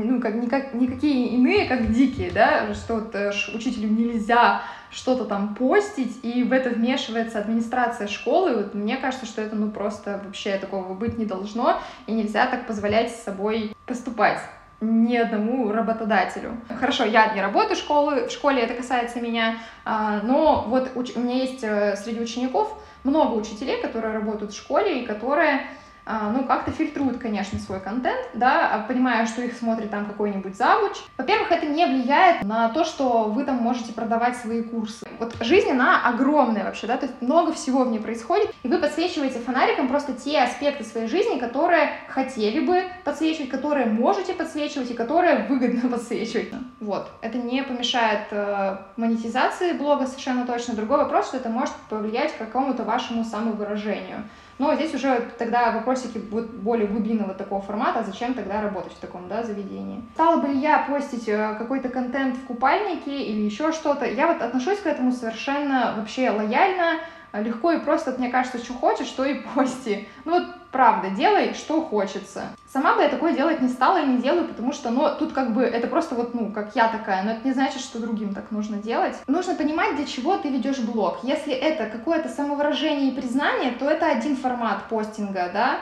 ну, 0.06 0.22
как, 0.22 0.36
никак, 0.36 0.74
никакие 0.74 1.30
иные, 1.30 1.68
как 1.68 1.92
дикие, 1.92 2.32
да, 2.32 2.74
что 2.74 2.96
вот 2.96 3.16
э, 3.16 3.32
учителю 3.54 3.90
нельзя 3.90 4.62
что-то 4.90 5.26
там 5.26 5.56
постить, 5.56 6.20
и 6.24 6.44
в 6.44 6.54
это 6.54 6.70
вмешивается 6.70 7.40
администрация 7.40 8.08
школы, 8.08 8.56
вот 8.56 8.74
мне 8.74 8.98
кажется, 8.98 9.26
что 9.26 9.42
это, 9.42 9.56
ну, 9.56 9.70
просто 9.70 10.22
вообще 10.24 10.58
такого 10.58 10.94
быть 10.94 11.18
не 11.18 11.26
должно, 11.26 11.82
и 12.06 12.14
нельзя 12.14 12.48
так 12.48 12.66
позволять 12.68 13.12
с 13.12 13.24
собой 13.24 13.76
поступать 13.86 14.40
ни 14.82 15.16
одному 15.16 15.72
работодателю. 15.72 16.58
Хорошо, 16.80 17.04
я 17.06 17.34
не 17.34 17.42
работаю 17.42 17.76
в 17.76 17.80
школе, 17.80 18.28
в 18.28 18.32
школе 18.32 18.62
это 18.62 18.74
касается 18.76 19.20
меня, 19.20 19.58
а, 19.86 20.22
но 20.24 20.66
вот 20.68 20.92
у 20.96 21.20
меня 21.20 21.36
есть 21.36 21.64
э, 21.64 21.96
среди 21.96 22.20
учеников 22.20 22.78
много 23.04 23.36
учителей, 23.36 23.82
которые 23.82 24.14
работают 24.14 24.52
в 24.52 24.58
школе 24.58 25.02
и 25.02 25.06
которые 25.06 25.62
ну, 26.08 26.44
как-то 26.46 26.72
фильтруют, 26.72 27.18
конечно, 27.18 27.60
свой 27.60 27.80
контент, 27.80 28.20
да, 28.34 28.74
а 28.74 28.80
понимая, 28.80 29.26
что 29.26 29.42
их 29.42 29.54
смотрит 29.54 29.92
там 29.92 30.06
какой-нибудь 30.06 30.56
завуч. 30.56 30.94
Во-первых, 31.18 31.52
это 31.52 31.66
не 31.66 31.86
влияет 31.86 32.44
на 32.44 32.70
то, 32.70 32.84
что 32.84 33.26
вы 33.26 33.44
там 33.44 33.58
можете 33.58 33.94
продавать 33.94 34.38
свои 34.38 34.64
курсы. 34.64 35.08
Вот 35.20 35.36
жизнь, 35.42 35.70
она 35.70 36.08
огромная 36.08 36.64
вообще, 36.64 36.88
да, 36.88 36.98
то 36.98 37.08
есть 37.08 37.22
много 37.22 37.52
всего 37.54 37.84
в 37.84 37.90
ней 37.90 38.00
происходит, 38.00 38.54
и 38.64 38.68
вы 38.68 38.78
подсвечиваете 38.78 39.40
фонариком 39.40 39.88
просто 39.88 40.14
те 40.14 40.40
аспекты 40.40 40.84
своей 40.84 41.08
жизни, 41.08 41.40
которые 41.40 41.92
хотели 42.08 42.66
бы 42.66 42.84
подсвечивать, 43.04 43.50
которые 43.50 43.88
можете 43.88 44.34
подсвечивать 44.34 44.92
и 44.92 44.94
которые 44.94 45.46
выгодно 45.50 45.90
подсвечивать. 45.92 46.52
Вот. 46.80 47.10
Это 47.22 47.38
не 47.38 47.64
помешает 47.64 48.28
э, 48.32 48.78
монетизации 48.96 49.74
блога 49.74 50.08
совершенно 50.08 50.46
точно. 50.46 50.76
Другой 50.76 50.98
вопрос, 50.98 51.28
что 51.28 51.38
это 51.38 51.50
может 51.50 51.74
повлиять 51.90 52.34
к 52.34 52.38
какому-то 52.38 52.84
вашему 52.84 53.24
самовыражению. 53.24 54.24
Но 54.60 54.74
здесь 54.76 54.94
уже 54.96 55.30
тогда 55.38 55.72
вопросики 55.72 56.18
будут 56.18 56.52
более 56.52 56.88
глубинного 56.88 57.34
такого 57.34 57.62
формата, 57.62 58.04
зачем 58.04 58.34
тогда 58.34 58.62
работать 58.62 58.94
в 58.94 59.00
таком 59.00 59.28
да, 59.28 59.44
заведении. 59.44 60.02
Стала 60.14 60.42
бы 60.42 60.52
я 60.52 60.80
постить 60.80 61.28
э, 61.28 61.56
какой-то 61.58 61.90
контент 61.90 62.36
в 62.38 62.46
купальнике 62.46 63.24
или 63.24 63.42
еще 63.42 63.72
что-то? 63.72 64.06
Я 64.06 64.28
вот 64.28 64.42
отношусь 64.42 64.80
к 64.80 64.88
этому 64.88 65.12
совершенно 65.12 65.94
вообще 65.98 66.32
лояльно, 66.32 67.00
легко 67.34 67.72
и 67.72 67.80
просто, 67.80 68.16
мне 68.18 68.30
кажется, 68.30 68.58
что 68.58 68.74
хочешь, 68.74 69.08
что 69.08 69.26
и 69.26 69.42
пости. 69.56 70.08
Ну 70.26 70.34
вот 70.34 70.46
правда, 70.72 71.10
делай, 71.10 71.54
что 71.54 71.82
хочется. 71.82 72.50
Сама 72.72 72.96
бы 72.96 73.02
я 73.02 73.10
такое 73.10 73.34
делать 73.34 73.62
не 73.62 73.70
стала 73.70 74.02
и 74.02 74.08
не 74.08 74.22
делаю, 74.22 74.48
потому 74.48 74.74
что, 74.74 74.90
ну, 74.90 75.08
тут 75.18 75.34
как 75.34 75.54
бы 75.54 75.64
это 75.64 75.88
просто 75.88 76.16
вот, 76.16 76.34
ну, 76.34 76.52
как 76.52 76.76
я 76.76 76.90
такая, 76.90 77.24
но 77.24 77.32
это 77.32 77.48
не 77.48 77.54
значит, 77.54 77.82
что 77.82 78.00
другим 78.00 78.34
так 78.34 78.52
нужно 78.52 78.78
делать. 78.78 79.16
Нужно 79.28 79.56
понимать, 79.56 79.96
для 79.96 80.06
чего 80.06 80.38
ты 80.38 80.50
ведешь 80.50 80.80
блог. 80.80 81.20
Если 81.24 81.54
это 81.54 81.88
какое-то 81.88 82.30
самовыражение 82.30 83.12
и 83.12 83.16
признание, 83.16 83.72
то 83.72 83.90
это 83.90 84.08
один 84.08 84.36
формат 84.36 84.84
постинга, 84.90 85.50
да, 85.54 85.80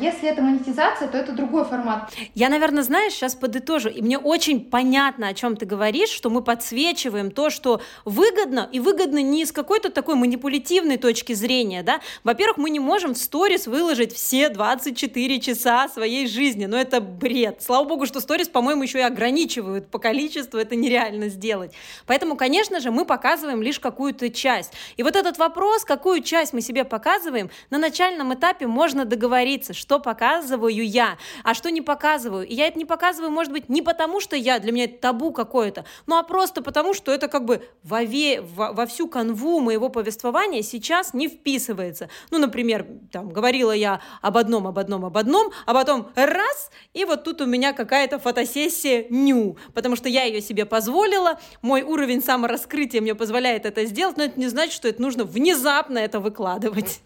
если 0.00 0.28
это 0.28 0.40
монетизация, 0.40 1.08
то 1.08 1.18
это 1.18 1.32
другой 1.32 1.64
формат. 1.64 2.12
Я, 2.34 2.48
наверное, 2.48 2.82
знаешь, 2.82 3.12
сейчас 3.12 3.34
подытожу. 3.34 3.88
И 3.88 4.02
мне 4.02 4.18
очень 4.18 4.64
понятно, 4.64 5.28
о 5.28 5.34
чем 5.34 5.56
ты 5.56 5.66
говоришь, 5.66 6.10
что 6.10 6.30
мы 6.30 6.42
подсвечиваем 6.42 7.30
то, 7.30 7.50
что 7.50 7.80
выгодно, 8.04 8.68
и 8.70 8.80
выгодно 8.80 9.22
не 9.22 9.44
с 9.44 9.52
какой-то 9.52 9.90
такой 9.90 10.14
манипулятивной 10.14 10.96
точки 10.96 11.32
зрения, 11.32 11.82
да. 11.82 12.00
Во-первых, 12.22 12.56
мы 12.58 12.70
не 12.70 12.78
можем 12.78 13.14
в 13.14 13.18
сторис 13.18 13.66
выложить 13.66 14.14
все 14.14 14.48
24 14.48 15.40
часа 15.40 15.88
своей 15.88 16.28
жизни, 16.28 16.66
но 16.66 16.76
это 16.76 17.00
бред. 17.00 17.62
Слава 17.62 17.84
богу, 17.84 18.06
что 18.06 18.20
сторис, 18.20 18.48
по-моему, 18.48 18.84
еще 18.84 18.98
и 18.98 19.02
ограничивают 19.02 19.88
по 19.88 19.98
количеству, 19.98 20.58
это 20.58 20.76
нереально 20.76 21.28
сделать. 21.28 21.72
Поэтому, 22.06 22.36
конечно 22.36 22.80
же, 22.80 22.90
мы 22.90 23.04
показываем 23.04 23.62
лишь 23.62 23.80
какую-то 23.80 24.30
часть. 24.30 24.72
И 24.96 25.02
вот 25.02 25.16
этот 25.16 25.38
вопрос, 25.38 25.84
какую 25.84 26.22
часть 26.22 26.52
мы 26.52 26.60
себе 26.60 26.84
показываем, 26.84 27.50
на 27.70 27.78
начальном 27.78 28.34
этапе 28.34 28.66
можно 28.66 29.04
договориться 29.04 29.63
разница, 29.64 29.72
что 29.72 29.98
показываю 29.98 30.86
я, 30.86 31.16
а 31.42 31.54
что 31.54 31.70
не 31.70 31.80
показываю. 31.80 32.46
И 32.46 32.54
я 32.54 32.66
это 32.68 32.78
не 32.78 32.84
показываю, 32.84 33.30
может 33.30 33.52
быть, 33.52 33.68
не 33.68 33.82
потому, 33.82 34.20
что 34.20 34.36
я, 34.36 34.58
для 34.58 34.72
меня 34.72 34.84
это 34.84 34.98
табу 34.98 35.32
какое-то, 35.32 35.84
ну 36.06 36.16
а 36.16 36.22
просто 36.22 36.62
потому, 36.62 36.94
что 36.94 37.12
это 37.12 37.28
как 37.28 37.44
бы 37.44 37.62
во, 37.82 38.02
ве, 38.02 38.40
во, 38.40 38.72
во 38.72 38.86
всю 38.86 39.08
канву 39.08 39.60
моего 39.60 39.88
повествования 39.88 40.62
сейчас 40.62 41.14
не 41.14 41.28
вписывается. 41.28 42.08
Ну, 42.30 42.38
например, 42.38 42.86
там, 43.12 43.30
говорила 43.30 43.72
я 43.72 44.00
об 44.22 44.36
одном, 44.36 44.66
об 44.66 44.78
одном, 44.78 45.04
об 45.04 45.16
одном, 45.16 45.52
а 45.66 45.74
потом 45.74 46.08
раз, 46.14 46.70
и 46.94 47.04
вот 47.04 47.24
тут 47.24 47.40
у 47.40 47.46
меня 47.46 47.72
какая-то 47.72 48.18
фотосессия 48.18 49.06
ню, 49.10 49.56
потому 49.74 49.96
что 49.96 50.08
я 50.08 50.24
ее 50.24 50.40
себе 50.40 50.64
позволила, 50.64 51.38
мой 51.62 51.82
уровень 51.82 52.22
самораскрытия 52.22 53.00
мне 53.00 53.14
позволяет 53.14 53.66
это 53.66 53.84
сделать, 53.86 54.16
но 54.16 54.24
это 54.24 54.38
не 54.38 54.48
значит, 54.48 54.74
что 54.74 54.88
это 54.88 55.00
нужно 55.00 55.24
внезапно 55.24 55.98
это 55.98 56.20
выкладывать. 56.20 57.00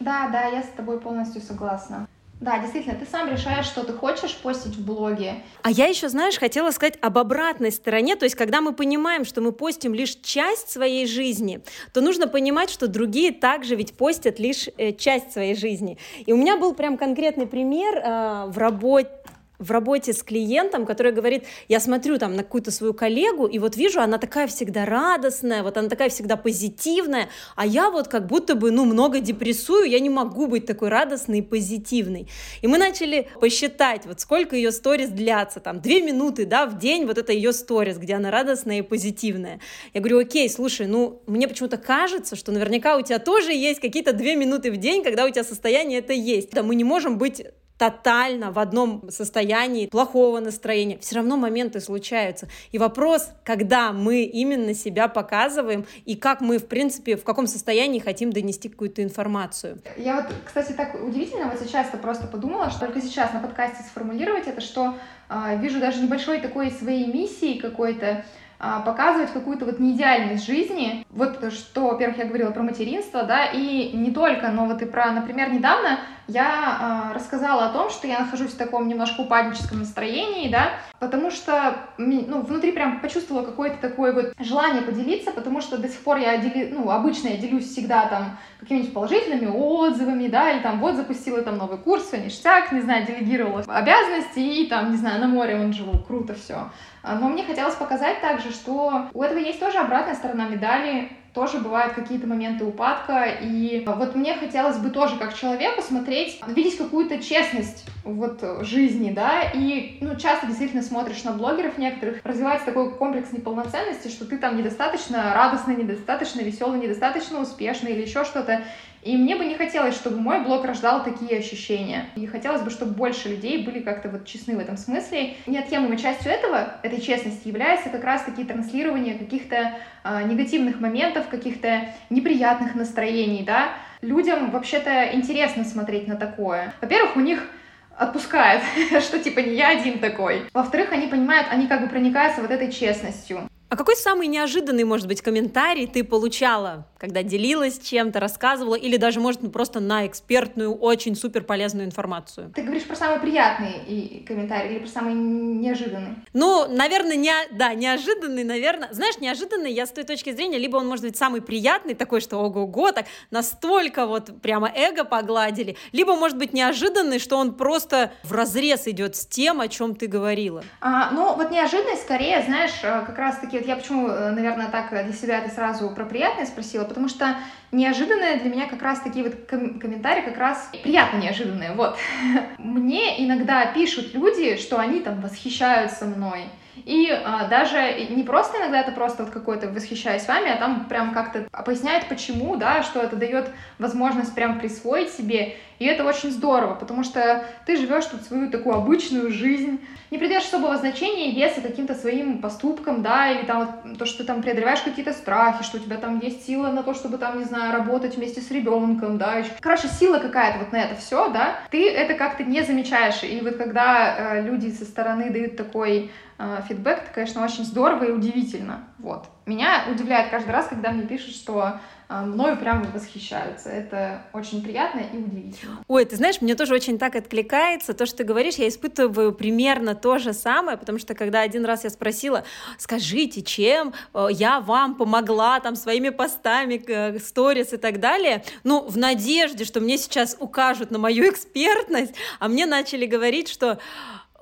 Да, 0.00 0.28
да, 0.28 0.46
я 0.46 0.62
с 0.62 0.68
тобой 0.76 1.00
полностью 1.00 1.40
согласна. 1.42 2.08
Да, 2.40 2.60
действительно, 2.60 2.94
ты 2.94 3.04
сам 3.04 3.28
решаешь, 3.28 3.66
что 3.66 3.82
ты 3.82 3.92
хочешь 3.92 4.36
постить 4.36 4.76
в 4.76 4.84
блоге. 4.86 5.42
А 5.62 5.72
я 5.72 5.86
еще, 5.86 6.08
знаешь, 6.08 6.38
хотела 6.38 6.70
сказать 6.70 6.96
об 7.00 7.18
обратной 7.18 7.72
стороне. 7.72 8.14
То 8.14 8.26
есть, 8.26 8.36
когда 8.36 8.60
мы 8.60 8.72
понимаем, 8.72 9.24
что 9.24 9.40
мы 9.40 9.50
постим 9.50 9.92
лишь 9.92 10.14
часть 10.14 10.70
своей 10.70 11.06
жизни, 11.08 11.60
то 11.92 12.00
нужно 12.00 12.28
понимать, 12.28 12.70
что 12.70 12.86
другие 12.86 13.32
также 13.32 13.74
ведь 13.74 13.94
постят 13.96 14.38
лишь 14.38 14.68
э, 14.76 14.92
часть 14.92 15.32
своей 15.32 15.56
жизни. 15.56 15.98
И 16.26 16.32
у 16.32 16.36
меня 16.36 16.56
был 16.56 16.74
прям 16.74 16.96
конкретный 16.96 17.48
пример 17.48 17.96
э, 17.96 18.44
в 18.46 18.56
работе 18.56 19.10
в 19.58 19.70
работе 19.70 20.12
с 20.12 20.22
клиентом, 20.22 20.86
который 20.86 21.12
говорит, 21.12 21.44
я 21.68 21.80
смотрю 21.80 22.18
там 22.18 22.36
на 22.36 22.44
какую-то 22.44 22.70
свою 22.70 22.94
коллегу, 22.94 23.46
и 23.46 23.58
вот 23.58 23.76
вижу, 23.76 24.00
она 24.00 24.18
такая 24.18 24.46
всегда 24.46 24.84
радостная, 24.84 25.62
вот 25.62 25.76
она 25.76 25.88
такая 25.88 26.08
всегда 26.10 26.36
позитивная, 26.36 27.28
а 27.56 27.66
я 27.66 27.90
вот 27.90 28.08
как 28.08 28.26
будто 28.26 28.54
бы, 28.54 28.70
ну, 28.70 28.84
много 28.84 29.20
депрессую, 29.20 29.88
я 29.90 29.98
не 29.98 30.10
могу 30.10 30.46
быть 30.46 30.66
такой 30.66 30.88
радостной 30.88 31.38
и 31.38 31.42
позитивной. 31.42 32.28
И 32.62 32.66
мы 32.66 32.78
начали 32.78 33.28
посчитать, 33.40 34.06
вот 34.06 34.20
сколько 34.20 34.54
ее 34.54 34.70
сторис 34.70 35.08
длятся, 35.08 35.60
там, 35.60 35.80
две 35.80 36.02
минуты, 36.02 36.46
да, 36.46 36.66
в 36.66 36.78
день, 36.78 37.04
вот 37.04 37.18
это 37.18 37.32
ее 37.32 37.52
сторис, 37.52 37.98
где 37.98 38.14
она 38.14 38.30
радостная 38.30 38.78
и 38.78 38.82
позитивная. 38.82 39.60
Я 39.92 40.00
говорю, 40.00 40.20
окей, 40.20 40.48
слушай, 40.48 40.86
ну, 40.86 41.22
мне 41.26 41.48
почему-то 41.48 41.78
кажется, 41.78 42.36
что 42.36 42.52
наверняка 42.52 42.96
у 42.96 43.02
тебя 43.02 43.18
тоже 43.18 43.52
есть 43.52 43.80
какие-то 43.80 44.12
две 44.12 44.36
минуты 44.36 44.70
в 44.70 44.76
день, 44.76 45.02
когда 45.02 45.24
у 45.24 45.30
тебя 45.30 45.44
состояние 45.44 45.98
это 45.98 46.12
есть. 46.12 46.50
Да, 46.50 46.62
мы 46.62 46.74
не 46.74 46.84
можем 46.84 47.18
быть 47.18 47.42
тотально 47.78 48.50
в 48.50 48.58
одном 48.58 49.08
состоянии 49.10 49.86
плохого 49.86 50.40
настроения. 50.40 50.98
Все 50.98 51.16
равно 51.16 51.36
моменты 51.36 51.80
случаются. 51.80 52.48
И 52.72 52.78
вопрос, 52.78 53.30
когда 53.44 53.92
мы 53.92 54.22
именно 54.24 54.74
себя 54.74 55.08
показываем 55.08 55.86
и 56.04 56.16
как 56.16 56.40
мы, 56.40 56.58
в 56.58 56.66
принципе, 56.66 57.16
в 57.16 57.24
каком 57.24 57.46
состоянии 57.46 58.00
хотим 58.00 58.32
донести 58.32 58.68
какую-то 58.68 59.02
информацию. 59.02 59.78
Я 59.96 60.16
вот, 60.16 60.26
кстати, 60.44 60.72
так 60.72 60.94
удивительно 61.02 61.46
вот 61.50 61.60
сейчас-то 61.60 61.96
просто 61.96 62.26
подумала, 62.26 62.70
что 62.70 62.80
только 62.80 63.00
сейчас 63.00 63.32
на 63.32 63.40
подкасте 63.40 63.84
сформулировать 63.84 64.48
это, 64.48 64.60
что 64.60 64.96
э, 65.28 65.58
вижу 65.60 65.78
даже 65.78 66.02
небольшой 66.02 66.40
такой 66.40 66.72
своей 66.72 67.06
миссии 67.06 67.58
какой-то, 67.58 68.24
а, 68.60 68.80
показывать 68.80 69.32
какую-то 69.32 69.64
вот 69.64 69.78
неидеальность 69.78 70.44
жизни. 70.44 71.06
Вот 71.10 71.52
что, 71.52 71.90
во-первых, 71.90 72.18
я 72.18 72.24
говорила 72.24 72.50
про 72.50 72.64
материнство, 72.64 73.22
да, 73.22 73.46
и 73.46 73.92
не 73.92 74.10
только, 74.10 74.48
но 74.48 74.66
вот 74.66 74.82
и 74.82 74.84
про, 74.84 75.12
например, 75.12 75.52
недавно 75.52 76.00
я 76.28 77.10
э, 77.10 77.14
рассказала 77.14 77.66
о 77.66 77.72
том, 77.72 77.88
что 77.90 78.06
я 78.06 78.20
нахожусь 78.20 78.52
в 78.52 78.58
таком 78.58 78.86
немножко 78.86 79.22
упадническом 79.22 79.80
настроении, 79.80 80.50
да, 80.50 80.72
потому 81.00 81.30
что, 81.30 81.74
ну, 81.96 82.42
внутри 82.42 82.72
прям 82.72 83.00
почувствовала 83.00 83.44
какое-то 83.44 83.78
такое 83.78 84.12
вот 84.12 84.34
желание 84.38 84.82
поделиться, 84.82 85.32
потому 85.32 85.62
что 85.62 85.78
до 85.78 85.88
сих 85.88 86.00
пор 86.00 86.18
я 86.18 86.36
дели, 86.36 86.70
ну, 86.70 86.90
обычно 86.90 87.28
я 87.28 87.38
делюсь 87.38 87.70
всегда 87.70 88.06
там 88.06 88.38
какими-нибудь 88.60 88.92
положительными 88.92 89.46
отзывами, 89.46 90.28
да, 90.28 90.50
или 90.50 90.60
там 90.60 90.80
вот 90.80 90.96
запустила 90.96 91.40
там 91.40 91.56
новый 91.56 91.78
курс, 91.78 92.04
все 92.04 92.18
ништяк, 92.18 92.72
не 92.72 92.82
знаю, 92.82 93.06
делегировала 93.06 93.64
обязанности 93.66 94.38
и 94.38 94.66
там, 94.66 94.90
не 94.90 94.98
знаю, 94.98 95.20
на 95.20 95.28
море 95.28 95.56
он 95.56 95.72
живу, 95.72 95.98
круто 95.98 96.34
все. 96.34 96.70
А, 97.02 97.14
но 97.14 97.28
мне 97.28 97.44
хотелось 97.44 97.74
показать 97.74 98.20
также, 98.20 98.50
что 98.50 99.08
у 99.14 99.22
этого 99.22 99.38
есть 99.38 99.60
тоже 99.60 99.78
обратная 99.78 100.14
сторона 100.14 100.46
медали, 100.46 101.10
тоже 101.34 101.58
бывают 101.58 101.94
какие-то 101.94 102.26
моменты 102.26 102.64
упадка, 102.64 103.24
и 103.24 103.84
вот 103.86 104.14
мне 104.14 104.34
хотелось 104.34 104.78
бы 104.78 104.90
тоже 104.90 105.16
как 105.16 105.34
человеку 105.34 105.82
смотреть, 105.82 106.40
видеть 106.46 106.76
какую-то 106.78 107.22
честность 107.22 107.84
вот 108.04 108.42
жизни, 108.62 109.10
да, 109.10 109.42
и, 109.54 109.98
ну, 110.00 110.16
часто 110.16 110.46
действительно 110.46 110.82
смотришь 110.82 111.24
на 111.24 111.32
блогеров 111.32 111.78
некоторых, 111.78 112.20
развивается 112.24 112.66
такой 112.66 112.94
комплекс 112.94 113.32
неполноценности, 113.32 114.08
что 114.08 114.24
ты 114.24 114.38
там 114.38 114.56
недостаточно 114.56 115.34
радостный, 115.34 115.76
недостаточно 115.76 116.40
веселый, 116.40 116.80
недостаточно 116.80 117.40
успешный 117.40 117.92
или 117.92 118.02
еще 118.02 118.24
что-то, 118.24 118.64
и 119.02 119.16
мне 119.16 119.36
бы 119.36 119.44
не 119.44 119.54
хотелось, 119.54 119.94
чтобы 119.94 120.20
мой 120.20 120.40
блог 120.42 120.64
рождал 120.64 121.04
такие 121.04 121.38
ощущения. 121.38 122.06
И 122.16 122.26
хотелось 122.26 122.62
бы, 122.62 122.70
чтобы 122.70 122.92
больше 122.92 123.28
людей 123.28 123.64
были 123.64 123.80
как-то 123.80 124.08
вот 124.08 124.26
честны 124.26 124.56
в 124.56 124.58
этом 124.58 124.76
смысле. 124.76 125.34
Неотъемлемой 125.46 125.98
частью 125.98 126.32
этого, 126.32 126.74
этой 126.82 127.00
честности, 127.00 127.48
является 127.48 127.90
как 127.90 128.04
раз-таки 128.04 128.44
транслирование 128.44 129.18
каких-то 129.18 129.74
э, 130.04 130.22
негативных 130.24 130.80
моментов, 130.80 131.28
каких-то 131.28 131.88
неприятных 132.10 132.74
настроений, 132.74 133.44
да. 133.44 133.70
Людям 134.00 134.50
вообще-то 134.50 135.14
интересно 135.14 135.64
смотреть 135.64 136.06
на 136.06 136.16
такое. 136.16 136.72
Во-первых, 136.80 137.16
у 137.16 137.20
них 137.20 137.48
отпускает, 137.96 138.62
что 139.00 139.18
типа 139.18 139.40
не 139.40 139.54
я 139.56 139.70
один 139.70 139.98
такой. 139.98 140.42
Во-вторых, 140.52 140.92
они 140.92 141.08
понимают, 141.08 141.48
они 141.50 141.66
как 141.66 141.82
бы 141.82 141.88
проникаются 141.88 142.40
вот 142.40 142.50
этой 142.50 142.70
честностью. 142.70 143.48
А 143.70 143.76
какой 143.76 143.96
самый 143.96 144.28
неожиданный, 144.28 144.84
может 144.84 145.06
быть, 145.06 145.20
комментарий 145.20 145.86
ты 145.86 146.02
получала, 146.02 146.86
когда 146.96 147.22
делилась 147.22 147.78
чем-то, 147.78 148.18
рассказывала, 148.18 148.74
или 148.74 148.96
даже, 148.96 149.20
может, 149.20 149.52
просто 149.52 149.78
на 149.78 150.06
экспертную, 150.06 150.74
очень 150.74 151.14
супер 151.14 151.44
полезную 151.44 151.84
информацию? 151.84 152.50
Ты 152.54 152.62
говоришь 152.62 152.84
про 152.84 152.96
самый 152.96 153.20
приятный 153.20 154.24
комментарий 154.26 154.70
или 154.70 154.78
про 154.78 154.88
самый 154.88 155.12
неожиданный? 155.12 156.16
Ну, 156.32 156.66
наверное, 156.66 157.16
не, 157.16 157.34
да, 157.52 157.74
неожиданный, 157.74 158.42
наверное. 158.42 158.88
Знаешь, 158.92 159.18
неожиданный 159.18 159.70
я 159.70 159.84
с 159.84 159.90
той 159.90 160.04
точки 160.04 160.32
зрения, 160.32 160.56
либо 160.56 160.78
он 160.78 160.88
может 160.88 161.04
быть 161.04 161.18
самый 161.18 161.42
приятный, 161.42 161.92
такой, 161.92 162.22
что 162.22 162.38
ого-го, 162.38 162.92
так 162.92 163.04
настолько 163.30 164.06
вот 164.06 164.40
прямо 164.40 164.72
эго 164.74 165.04
погладили, 165.04 165.76
либо 165.92 166.16
может 166.16 166.38
быть 166.38 166.54
неожиданный, 166.54 167.18
что 167.18 167.36
он 167.36 167.54
просто 167.54 168.12
в 168.22 168.32
разрез 168.32 168.88
идет 168.88 169.14
с 169.14 169.26
тем, 169.26 169.60
о 169.60 169.68
чем 169.68 169.94
ты 169.94 170.06
говорила. 170.06 170.64
А, 170.80 171.10
ну, 171.10 171.34
вот 171.34 171.50
неожиданный 171.50 171.96
скорее, 171.96 172.42
знаешь, 172.44 172.72
э, 172.82 173.04
как 173.04 173.18
раз-таки 173.18 173.57
вот 173.58 173.68
я 173.68 173.76
почему, 173.76 174.08
э, 174.08 174.30
наверное, 174.30 174.68
так 174.68 174.90
для 174.90 175.12
себя 175.12 175.38
это 175.38 175.50
сразу 175.50 175.90
про 175.90 176.04
приятное 176.04 176.46
спросила, 176.46 176.84
потому 176.84 177.08
что 177.08 177.36
неожиданные 177.72 178.36
для 178.36 178.50
меня 178.50 178.66
как 178.66 178.82
раз 178.82 179.00
такие 179.00 179.24
вот 179.24 179.34
ком- 179.48 179.78
комментарии 179.78 180.22
как 180.22 180.38
раз 180.38 180.70
приятно 180.82 181.18
неожиданные, 181.18 181.72
вот. 181.72 181.96
Мне 182.58 183.24
иногда 183.24 183.66
пишут 183.66 184.14
люди, 184.14 184.56
что 184.56 184.78
они 184.78 185.00
там 185.00 185.20
восхищаются 185.20 186.04
мной, 186.06 186.44
и 186.84 187.10
а, 187.10 187.46
даже 187.48 188.06
не 188.10 188.22
просто 188.22 188.58
иногда 188.58 188.80
это 188.80 188.92
просто 188.92 189.24
вот 189.24 189.32
какой-то 189.32 189.68
восхищаюсь 189.68 190.26
вами, 190.26 190.50
а 190.50 190.56
там 190.56 190.86
прям 190.86 191.12
как-то 191.12 191.48
поясняет, 191.64 192.08
почему, 192.08 192.56
да, 192.56 192.82
что 192.82 193.00
это 193.00 193.16
дает 193.16 193.50
возможность 193.78 194.34
прям 194.34 194.58
присвоить 194.60 195.10
себе. 195.10 195.56
И 195.78 195.84
это 195.84 196.04
очень 196.04 196.30
здорово, 196.30 196.74
потому 196.74 197.04
что 197.04 197.44
ты 197.66 197.76
живешь 197.76 198.06
тут 198.06 198.22
свою 198.22 198.50
такую 198.50 198.74
обычную 198.74 199.30
жизнь, 199.30 199.80
не 200.10 200.18
придаешь 200.18 200.44
особого 200.44 200.76
значения 200.76 201.30
и 201.30 201.34
веса 201.34 201.60
каким-то 201.60 201.94
своим 201.94 202.38
поступкам, 202.38 203.02
да, 203.02 203.30
или 203.30 203.44
там 203.44 203.96
то, 203.98 204.06
что 204.06 204.18
ты 204.18 204.24
там 204.24 204.42
преодолеваешь 204.42 204.80
какие-то 204.80 205.12
страхи, 205.12 205.62
что 205.62 205.76
у 205.76 205.80
тебя 205.80 205.98
там 205.98 206.18
есть 206.20 206.46
сила 206.46 206.68
на 206.68 206.82
то, 206.82 206.94
чтобы 206.94 207.18
там, 207.18 207.38
не 207.38 207.44
знаю, 207.44 207.72
работать 207.72 208.16
вместе 208.16 208.40
с 208.40 208.50
ребенком, 208.50 209.18
да, 209.18 209.44
короче, 209.60 209.88
сила 209.88 210.18
какая-то 210.18 210.60
вот 210.60 210.72
на 210.72 210.78
это 210.78 210.94
все, 210.96 211.28
да, 211.28 211.56
ты 211.70 211.90
это 211.90 212.14
как-то 212.14 212.42
не 212.42 212.62
замечаешь, 212.62 213.22
и 213.22 213.40
вот 213.40 213.56
когда 213.56 214.36
э, 214.36 214.42
люди 214.42 214.70
со 214.70 214.84
стороны 214.84 215.30
дают 215.30 215.56
такой 215.56 216.10
э, 216.38 216.56
фидбэк, 216.68 216.98
это, 216.98 217.12
конечно, 217.14 217.44
очень 217.44 217.64
здорово 217.64 218.04
и 218.04 218.10
удивительно, 218.10 218.84
вот. 218.98 219.26
Меня 219.46 219.84
удивляет 219.90 220.30
каждый 220.30 220.50
раз, 220.50 220.68
когда 220.68 220.90
мне 220.90 221.06
пишут, 221.06 221.34
что 221.34 221.80
мною 222.08 222.56
прям 222.56 222.90
восхищаются. 222.92 223.68
Это 223.68 224.22
очень 224.32 224.62
приятно 224.62 225.00
и 225.00 225.16
удивительно. 225.18 225.84
Ой, 225.88 226.04
ты 226.04 226.16
знаешь, 226.16 226.40
мне 226.40 226.54
тоже 226.54 226.74
очень 226.74 226.98
так 226.98 227.16
откликается 227.16 227.92
то, 227.92 228.06
что 228.06 228.18
ты 228.18 228.24
говоришь. 228.24 228.54
Я 228.54 228.68
испытываю 228.68 229.32
примерно 229.32 229.94
то 229.94 230.18
же 230.18 230.32
самое, 230.32 230.78
потому 230.78 230.98
что 230.98 231.14
когда 231.14 231.42
один 231.42 231.64
раз 231.64 231.84
я 231.84 231.90
спросила, 231.90 232.44
скажите, 232.78 233.42
чем 233.42 233.92
э, 234.14 234.28
я 234.30 234.60
вам 234.60 234.94
помогла 234.94 235.60
там 235.60 235.76
своими 235.76 236.08
постами, 236.08 236.82
э, 236.86 237.18
сторис 237.18 237.72
и 237.72 237.76
так 237.76 238.00
далее, 238.00 238.42
ну, 238.64 238.86
в 238.86 238.96
надежде, 238.96 239.64
что 239.64 239.80
мне 239.80 239.98
сейчас 239.98 240.36
укажут 240.40 240.90
на 240.90 240.98
мою 240.98 241.30
экспертность, 241.30 242.14
а 242.38 242.48
мне 242.48 242.64
начали 242.66 243.04
говорить, 243.04 243.48
что 243.48 243.78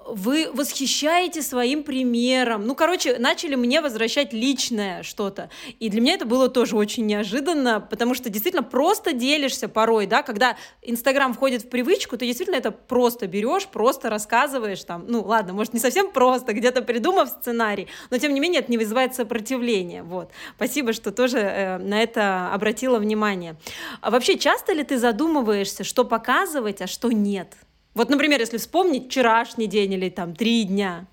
вы 0.08 0.50
восхищаете 0.52 1.42
своим 1.42 1.82
примером. 1.82 2.66
Ну, 2.66 2.74
короче, 2.74 3.18
начали 3.18 3.54
мне 3.54 3.80
возвращать 3.80 4.32
личное 4.32 5.02
что-то. 5.02 5.50
И 5.80 5.88
для 5.88 6.00
меня 6.00 6.14
это 6.14 6.24
было 6.24 6.48
тоже 6.48 6.76
очень 6.76 7.06
неожиданно, 7.06 7.80
потому 7.80 8.14
что 8.14 8.30
действительно 8.30 8.62
просто 8.62 9.12
делишься 9.12 9.68
порой, 9.68 10.06
да, 10.06 10.22
когда 10.22 10.56
Инстаграм 10.82 11.34
входит 11.34 11.62
в 11.62 11.68
привычку, 11.68 12.16
ты 12.16 12.26
действительно 12.26 12.56
это 12.56 12.70
просто 12.70 13.26
берешь, 13.26 13.66
просто 13.66 14.10
рассказываешь 14.10 14.84
там, 14.84 15.04
ну, 15.08 15.22
ладно, 15.22 15.52
может, 15.52 15.74
не 15.74 15.80
совсем 15.80 16.10
просто, 16.10 16.52
где-то 16.52 16.82
придумав 16.82 17.28
сценарий, 17.28 17.88
но 18.10 18.18
тем 18.18 18.32
не 18.34 18.40
менее 18.40 18.60
это 18.60 18.70
не 18.70 18.78
вызывает 18.78 19.14
сопротивления, 19.14 20.02
вот. 20.02 20.30
Спасибо, 20.56 20.92
что 20.92 21.10
тоже 21.10 21.38
э, 21.38 21.78
на 21.78 22.02
это 22.02 22.52
обратила 22.52 22.98
внимание. 22.98 23.56
А 24.00 24.10
вообще, 24.10 24.38
часто 24.38 24.72
ли 24.72 24.84
ты 24.84 24.98
задумываешься, 24.98 25.84
что 25.84 26.04
показывать, 26.04 26.80
а 26.80 26.86
что 26.86 27.10
нет? 27.10 27.48
Вот, 27.96 28.10
например, 28.10 28.38
если 28.38 28.58
вспомнить 28.58 29.06
вчерашний 29.06 29.66
день 29.66 29.94
или 29.94 30.10
там 30.10 30.36
три 30.36 30.64
дня. 30.64 31.06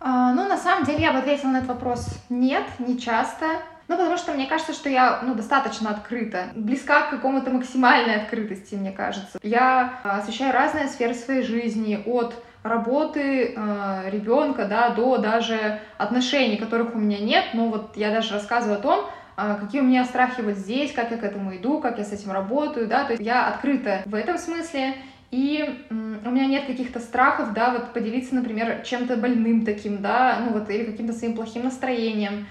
А, 0.00 0.34
ну, 0.34 0.46
на 0.46 0.58
самом 0.58 0.84
деле, 0.84 1.00
я 1.00 1.12
бы 1.12 1.18
ответила 1.18 1.48
на 1.48 1.56
этот 1.56 1.70
вопрос 1.70 2.08
нет, 2.28 2.64
не 2.78 2.98
часто. 2.98 3.46
Ну, 3.88 3.96
потому 3.96 4.18
что 4.18 4.32
мне 4.32 4.46
кажется, 4.46 4.74
что 4.74 4.90
я, 4.90 5.20
ну, 5.22 5.34
достаточно 5.34 5.90
открыта, 5.90 6.50
близка 6.54 7.02
к 7.02 7.10
какому-то 7.10 7.50
максимальной 7.50 8.16
открытости, 8.16 8.74
мне 8.74 8.92
кажется. 8.92 9.38
Я 9.42 9.98
освещаю 10.04 10.52
разные 10.52 10.88
сферы 10.88 11.14
своей 11.14 11.42
жизни, 11.42 12.02
от 12.04 12.34
работы 12.62 13.54
э, 13.56 14.10
ребенка, 14.10 14.66
да, 14.66 14.90
до 14.90 15.16
даже 15.16 15.80
отношений, 15.96 16.58
которых 16.58 16.94
у 16.94 16.98
меня 16.98 17.18
нет, 17.18 17.46
но 17.54 17.70
вот 17.70 17.96
я 17.96 18.10
даже 18.10 18.34
рассказываю 18.34 18.78
о 18.78 18.82
том, 18.82 19.06
э, 19.38 19.56
какие 19.58 19.80
у 19.80 19.84
меня 19.84 20.04
страхи 20.04 20.42
вот 20.42 20.56
здесь, 20.56 20.92
как 20.92 21.10
я 21.10 21.16
к 21.16 21.24
этому 21.24 21.56
иду, 21.56 21.80
как 21.80 21.96
я 21.96 22.04
с 22.04 22.12
этим 22.12 22.30
работаю, 22.30 22.86
да, 22.86 23.04
то 23.04 23.12
есть 23.12 23.24
я 23.24 23.48
открыта 23.48 24.02
в 24.04 24.14
этом 24.14 24.36
смысле, 24.36 24.94
и 25.30 25.84
у 25.90 26.30
меня 26.30 26.46
нет 26.46 26.66
каких-то 26.66 26.98
страхов, 26.98 27.52
да, 27.52 27.70
вот 27.70 27.92
поделиться, 27.92 28.34
например, 28.34 28.82
чем-то 28.84 29.16
больным 29.16 29.64
таким, 29.64 30.02
да, 30.02 30.40
ну 30.40 30.52
вот, 30.52 30.68
или 30.70 30.84
каким-то 30.84 31.12
своим 31.12 31.36
плохим 31.36 31.64
настроением. 31.64 32.46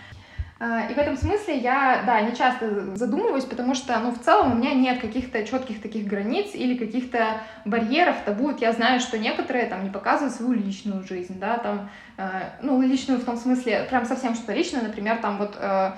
А, 0.62 0.88
и 0.90 0.94
в 0.94 0.98
этом 0.98 1.16
смысле 1.16 1.58
я, 1.58 2.04
да, 2.06 2.20
не 2.22 2.36
часто 2.36 2.96
задумываюсь, 2.96 3.46
потому 3.46 3.76
что, 3.76 3.98
ну, 4.00 4.12
в 4.12 4.20
целом 4.20 4.52
у 4.52 4.56
меня 4.56 4.74
нет 4.74 5.00
каких-то 5.00 5.46
четких 5.46 5.82
таких 5.82 6.06
границ 6.06 6.52
или 6.54 6.78
каких-то 6.78 7.42
барьеров, 7.64 8.18
табу. 8.26 8.52
Я 8.60 8.74
знаю, 8.74 9.00
что 9.00 9.18
некоторые 9.18 9.68
там 9.68 9.86
не 9.86 9.90
показывают 9.90 10.36
свою 10.36 10.54
личную 10.54 11.04
жизнь, 11.04 11.40
да, 11.40 11.58
там, 11.58 11.90
э, 12.18 12.24
ну, 12.62 12.82
личную 12.82 13.22
в 13.22 13.26
том 13.26 13.38
смысле, 13.38 13.88
прям 13.90 14.06
совсем 14.06 14.36
что-то 14.36 14.54
личное, 14.54 14.82
например, 14.82 15.18
там 15.18 15.38
вот 15.38 15.56
э, 15.58 15.92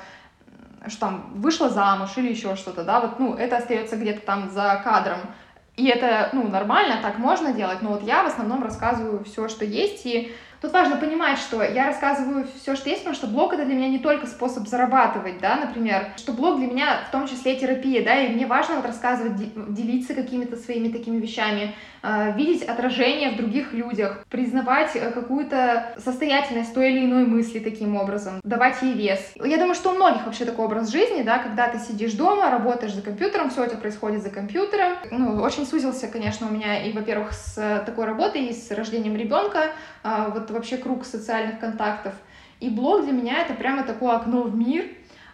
что 0.87 0.99
там 0.99 1.31
вышла 1.35 1.69
замуж 1.69 2.11
или 2.17 2.29
еще 2.29 2.55
что-то, 2.55 2.83
да, 2.83 3.01
вот, 3.01 3.19
ну, 3.19 3.33
это 3.35 3.57
остается 3.57 3.97
где-то 3.97 4.21
там 4.21 4.49
за 4.51 4.79
кадром. 4.83 5.19
И 5.81 5.87
это, 5.87 6.29
ну, 6.31 6.47
нормально, 6.47 6.99
так 7.01 7.17
можно 7.17 7.53
делать, 7.53 7.81
но 7.81 7.89
вот 7.89 8.03
я 8.03 8.21
в 8.21 8.27
основном 8.27 8.61
рассказываю 8.61 9.23
все, 9.23 9.47
что 9.47 9.65
есть, 9.65 10.05
и 10.05 10.31
Тут 10.61 10.73
важно 10.73 10.97
понимать, 10.97 11.39
что 11.39 11.63
я 11.63 11.87
рассказываю 11.87 12.47
все, 12.55 12.75
что 12.75 12.87
есть, 12.87 13.01
потому 13.01 13.15
что 13.15 13.25
блог 13.25 13.51
это 13.51 13.65
для 13.65 13.73
меня 13.73 13.89
не 13.89 13.97
только 13.97 14.27
способ 14.27 14.67
зарабатывать, 14.67 15.39
да, 15.39 15.55
например, 15.55 16.09
что 16.17 16.33
блог 16.33 16.59
для 16.59 16.67
меня 16.67 16.99
в 17.07 17.11
том 17.11 17.27
числе 17.27 17.55
терапия, 17.55 18.05
да, 18.05 18.21
и 18.21 18.29
мне 18.29 18.45
важно 18.45 18.75
вот 18.75 18.85
рассказывать, 18.85 19.33
делиться 19.73 20.13
какими-то 20.13 20.57
своими 20.57 20.89
такими 20.89 21.17
вещами, 21.17 21.73
видеть 22.35 22.63
отражение 22.63 23.31
в 23.31 23.37
других 23.37 23.73
людях, 23.73 24.25
признавать 24.29 24.95
э, 24.95 25.11
какую-то 25.11 25.93
состоятельность 25.97 26.73
той 26.73 26.91
или 26.91 27.05
иной 27.05 27.25
мысли 27.25 27.59
таким 27.59 27.95
образом, 27.95 28.39
давать 28.43 28.81
ей 28.81 28.93
вес. 28.93 29.33
Я 29.35 29.57
думаю, 29.57 29.75
что 29.75 29.91
у 29.91 29.95
многих 29.95 30.25
вообще 30.25 30.45
такой 30.45 30.65
образ 30.65 30.89
жизни, 30.89 31.21
да, 31.21 31.39
когда 31.39 31.67
ты 31.67 31.77
сидишь 31.79 32.13
дома, 32.13 32.49
работаешь 32.49 32.93
за 32.93 33.01
компьютером, 33.01 33.49
все 33.49 33.63
это 33.65 33.77
происходит 33.77 34.23
за 34.23 34.29
компьютером. 34.29 34.93
Ну, 35.11 35.41
очень 35.41 35.65
сузился, 35.65 36.07
конечно, 36.07 36.47
у 36.47 36.51
меня 36.51 36.83
и, 36.83 36.91
во-первых, 36.91 37.33
с 37.33 37.83
такой 37.85 38.05
работой, 38.05 38.45
и 38.45 38.53
с 38.53 38.71
рождением 38.71 39.15
ребенка, 39.15 39.71
а, 40.03 40.29
вот 40.29 40.49
вообще 40.49 40.77
круг 40.77 41.05
социальных 41.05 41.59
контактов. 41.59 42.13
И 42.59 42.69
блог 42.69 43.03
для 43.03 43.11
меня 43.11 43.41
это 43.41 43.55
прямо 43.55 43.83
такое 43.83 44.15
окно 44.15 44.43
в 44.43 44.55
мир. 44.55 44.85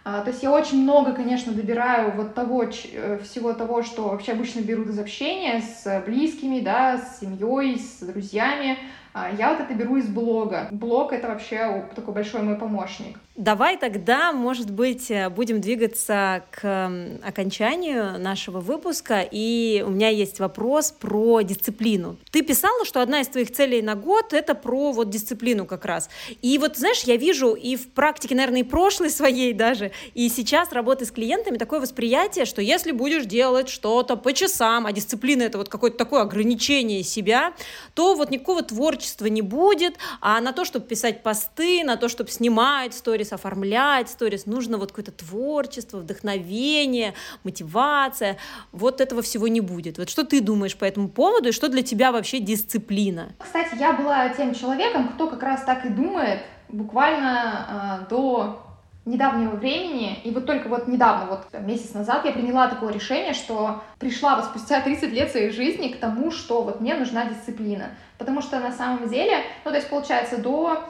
А, 0.04 0.22
то 0.22 0.30
есть 0.30 0.42
я 0.42 0.50
очень 0.50 0.82
много, 0.82 1.12
конечно, 1.12 1.52
добираю 1.52 2.12
вот 2.12 2.34
того, 2.34 2.64
э, 2.64 3.18
всего 3.22 3.52
того, 3.52 3.82
что 3.82 4.08
вообще 4.08 4.32
обычно 4.32 4.60
берут 4.60 4.88
из 4.88 4.98
общения 4.98 5.60
с 5.60 6.02
близкими, 6.06 6.60
да, 6.60 6.98
с 6.98 7.20
семьей, 7.20 7.78
с 7.78 8.00
друзьями. 8.00 8.78
А, 9.20 9.30
я 9.36 9.50
вот 9.50 9.60
это 9.60 9.74
беру 9.74 9.96
из 9.96 10.06
блога. 10.06 10.68
Блог— 10.70 11.12
это 11.12 11.28
вообще 11.28 11.84
такой 11.94 12.14
большой 12.14 12.42
мой 12.42 12.54
помощник. 12.56 13.18
Давай 13.34 13.76
тогда, 13.76 14.32
может 14.32 14.70
быть, 14.70 15.10
э, 15.10 15.28
будем 15.28 15.60
двигаться 15.60 16.42
к 16.50 16.90
окончанию 17.22 18.18
нашего 18.18 18.60
выпуска. 18.60 19.24
И 19.30 19.84
у 19.86 19.90
меня 19.90 20.08
есть 20.08 20.40
вопрос 20.40 20.92
про 20.92 21.42
дисциплину. 21.42 22.16
Ты 22.30 22.42
писала, 22.42 22.84
что 22.84 23.00
одна 23.00 23.20
из 23.20 23.28
твоих 23.28 23.52
целей 23.52 23.80
на 23.82 23.94
год— 23.94 24.26
это 24.32 24.54
про 24.54 24.92
вот 24.92 25.10
дисциплину 25.10 25.66
как 25.66 25.84
раз. 25.84 26.10
И 26.42 26.58
вот, 26.58 26.76
знаешь, 26.76 27.02
я 27.04 27.16
вижу 27.16 27.54
и 27.54 27.76
в 27.76 27.90
практике, 27.90 28.34
наверное, 28.34 28.60
и 28.60 28.64
прошлой 28.64 29.10
своей 29.10 29.52
даже, 29.52 29.92
и 30.14 30.28
сейчас 30.28 30.72
работы 30.72 31.04
с 31.04 31.10
клиентами 31.10 31.58
такое 31.58 31.80
восприятие, 31.80 32.44
что 32.44 32.60
если 32.60 32.92
будешь 32.92 33.24
делать 33.24 33.68
что-то 33.68 34.16
по 34.16 34.32
часам, 34.32 34.86
а 34.86 34.92
дисциплина— 34.92 35.42
это 35.44 35.58
вот 35.58 35.68
какое-то 35.68 35.96
такое 35.96 36.22
ограничение 36.22 37.02
себя, 37.02 37.52
то 37.94 38.14
вот 38.14 38.30
никакого 38.30 38.62
творчества 38.62 39.07
не 39.28 39.42
будет, 39.42 39.96
а 40.20 40.40
на 40.40 40.52
то, 40.52 40.64
чтобы 40.64 40.86
писать 40.86 41.22
посты, 41.22 41.82
на 41.84 41.96
то, 41.96 42.08
чтобы 42.08 42.30
снимать 42.30 42.94
сторис, 42.94 43.32
оформлять 43.32 44.08
сторис, 44.08 44.46
нужно 44.46 44.78
вот 44.78 44.90
какое-то 44.90 45.12
творчество, 45.12 45.98
вдохновение, 45.98 47.14
мотивация. 47.44 48.36
Вот 48.72 49.00
этого 49.00 49.22
всего 49.22 49.48
не 49.48 49.60
будет. 49.60 49.98
Вот 49.98 50.08
что 50.10 50.24
ты 50.24 50.40
думаешь 50.40 50.76
по 50.76 50.84
этому 50.84 51.08
поводу 51.08 51.48
и 51.48 51.52
что 51.52 51.68
для 51.68 51.82
тебя 51.82 52.12
вообще 52.12 52.40
дисциплина? 52.40 53.34
Кстати, 53.38 53.76
я 53.78 53.92
была 53.92 54.28
тем 54.30 54.54
человеком, 54.54 55.08
кто 55.08 55.28
как 55.28 55.42
раз 55.42 55.62
так 55.64 55.84
и 55.84 55.88
думает, 55.88 56.40
буквально 56.68 58.04
э, 58.04 58.10
до 58.10 58.67
недавнего 59.08 59.56
времени, 59.56 60.20
и 60.22 60.30
вот 60.30 60.46
только 60.46 60.68
вот 60.68 60.86
недавно, 60.86 61.26
вот 61.26 61.46
месяц 61.60 61.94
назад 61.94 62.24
я 62.24 62.32
приняла 62.32 62.68
такое 62.68 62.92
решение, 62.92 63.32
что 63.32 63.82
пришла 63.98 64.36
вот 64.36 64.44
спустя 64.44 64.80
30 64.80 65.12
лет 65.12 65.30
своей 65.30 65.50
жизни 65.50 65.88
к 65.88 65.98
тому, 65.98 66.30
что 66.30 66.62
вот 66.62 66.80
мне 66.80 66.94
нужна 66.94 67.24
дисциплина. 67.24 67.86
Потому 68.18 68.42
что 68.42 68.60
на 68.60 68.72
самом 68.72 69.08
деле, 69.08 69.42
ну 69.64 69.70
то 69.70 69.76
есть 69.76 69.88
получается 69.88 70.38
до 70.38 70.84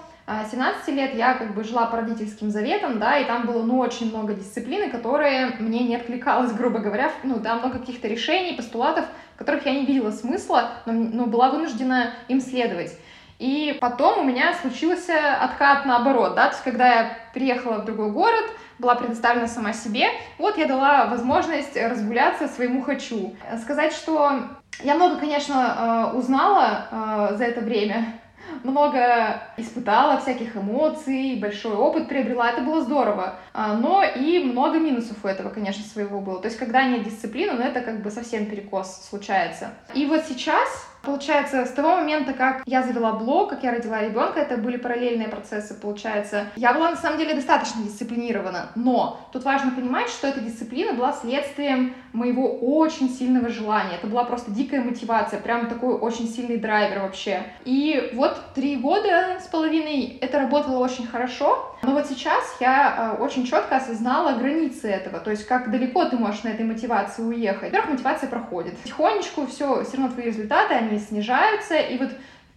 17 0.51 0.89
лет 0.89 1.15
я 1.15 1.35
как 1.35 1.55
бы 1.55 1.65
жила 1.65 1.87
по 1.87 1.97
родительским 1.97 2.51
заветам, 2.51 2.99
да, 2.99 3.19
и 3.19 3.25
там 3.25 3.47
было, 3.47 3.63
ну, 3.63 3.79
очень 3.79 4.11
много 4.11 4.35
дисциплины, 4.35 4.91
которые 4.91 5.57
мне 5.59 5.85
не 5.85 5.97
откликалось, 5.97 6.53
грубо 6.53 6.81
говоря, 6.81 7.11
ну, 7.23 7.39
да, 7.39 7.55
много 7.55 7.79
каких-то 7.79 8.09
решений, 8.09 8.55
постулатов, 8.55 9.07
которых 9.37 9.65
я 9.65 9.73
не 9.73 9.87
видела 9.87 10.11
смысла, 10.11 10.73
но, 10.85 10.93
но 10.93 11.27
была 11.27 11.51
вынуждена 11.51 12.11
им 12.29 12.43
следовать. 12.43 12.99
И 13.39 13.77
потом 13.81 14.21
у 14.21 14.25
меня 14.25 14.55
случился 14.55 15.35
откат 15.41 15.87
наоборот, 15.87 16.35
да, 16.35 16.47
то 16.47 16.53
есть 16.53 16.65
когда 16.65 16.87
я 16.89 17.19
приехала 17.33 17.79
в 17.79 17.85
другой 17.85 18.11
город, 18.11 18.45
была 18.79 18.95
предоставлена 18.95 19.49
сама 19.49 19.73
себе, 19.73 20.07
вот 20.39 20.57
я 20.57 20.67
дала 20.67 21.07
возможность 21.07 21.77
разгуляться 21.77 22.49
своему 22.49 22.83
хочу. 22.83 23.37
Сказать, 23.61 23.93
что 23.93 24.43
я 24.83 24.95
много, 24.95 25.17
конечно, 25.17 26.13
э, 26.13 26.17
узнала 26.17 26.87
э, 27.31 27.37
за 27.37 27.45
это 27.45 27.61
время, 27.61 28.21
много 28.65 29.43
испытала 29.57 30.19
всяких 30.21 30.57
эмоций, 30.57 31.39
большой 31.41 31.75
опыт 31.75 32.09
приобрела, 32.09 32.51
это 32.51 32.63
было 32.63 32.81
здорово. 32.83 33.37
А, 33.53 33.75
но 33.75 34.03
и 34.03 34.39
много 34.41 34.79
минусов 34.79 35.17
у 35.25 35.29
этого, 35.29 35.51
конечно, 35.51 35.85
своего 35.85 36.21
было. 36.21 36.41
То 36.41 36.49
есть, 36.49 36.59
когда 36.59 36.85
нет 36.85 37.03
дисциплины, 37.03 37.53
ну 37.53 37.63
это 37.63 37.81
как 37.81 38.03
бы 38.03 38.11
совсем 38.11 38.47
перекос 38.47 39.07
случается. 39.09 39.71
И 39.95 40.07
вот 40.07 40.25
сейчас 40.27 40.69
Получается, 41.09 41.65
с 41.65 41.71
того 41.71 41.97
момента, 41.97 42.35
как 42.35 42.63
я 42.67 42.83
завела 42.83 43.13
блог, 43.13 43.49
как 43.49 43.63
я 43.63 43.73
родила 43.73 44.03
ребенка, 44.03 44.41
это 44.41 44.59
были 44.59 44.77
параллельные 44.77 45.29
процессы, 45.29 45.73
получается. 45.73 46.49
Я 46.55 46.75
была 46.75 46.91
на 46.91 46.97
самом 46.97 47.17
деле 47.17 47.33
достаточно 47.33 47.83
дисциплинирована, 47.83 48.69
но 48.75 49.19
тут 49.33 49.43
важно 49.45 49.71
понимать, 49.71 50.11
что 50.11 50.27
эта 50.27 50.41
дисциплина 50.41 50.93
была 50.93 51.15
следствием 51.15 51.95
моего 52.13 52.59
очень 52.59 53.09
сильного 53.09 53.49
желания. 53.49 53.97
Это 53.97 54.07
была 54.07 54.25
просто 54.25 54.51
дикая 54.51 54.83
мотивация, 54.83 55.41
прям 55.41 55.69
такой 55.69 55.95
очень 55.95 56.29
сильный 56.29 56.59
драйвер 56.59 57.01
вообще. 57.01 57.43
И 57.65 58.11
вот 58.13 58.39
три 58.55 58.77
года 58.77 59.39
с 59.43 59.47
половиной 59.47 60.19
это 60.21 60.39
работало 60.39 60.85
очень 60.85 61.07
хорошо, 61.07 61.68
но 61.83 61.93
вот 61.93 62.07
сейчас 62.07 62.57
я 62.61 63.15
э, 63.19 63.23
очень 63.23 63.47
четко 63.47 63.77
осознала 63.77 64.39
границы 64.39 64.89
этого, 64.89 65.21
то 65.21 65.31
есть 65.31 65.47
как 65.47 65.71
далеко 65.71 66.05
ты 66.07 66.17
можешь 66.17 66.43
на 66.43 66.49
этой 66.49 66.65
мотивации 66.65 67.23
уехать. 67.23 67.71
Во-первых, 67.71 67.93
мотивация 67.93 68.29
проходит. 68.29 68.77
Потихонечку 68.79 69.47
все, 69.47 69.85
все 69.85 69.97
равно 69.97 70.13
твои 70.13 70.27
результаты, 70.27 70.75
они 70.75 70.99
снижаются, 70.99 71.79
и 71.79 71.99
вот 71.99 72.11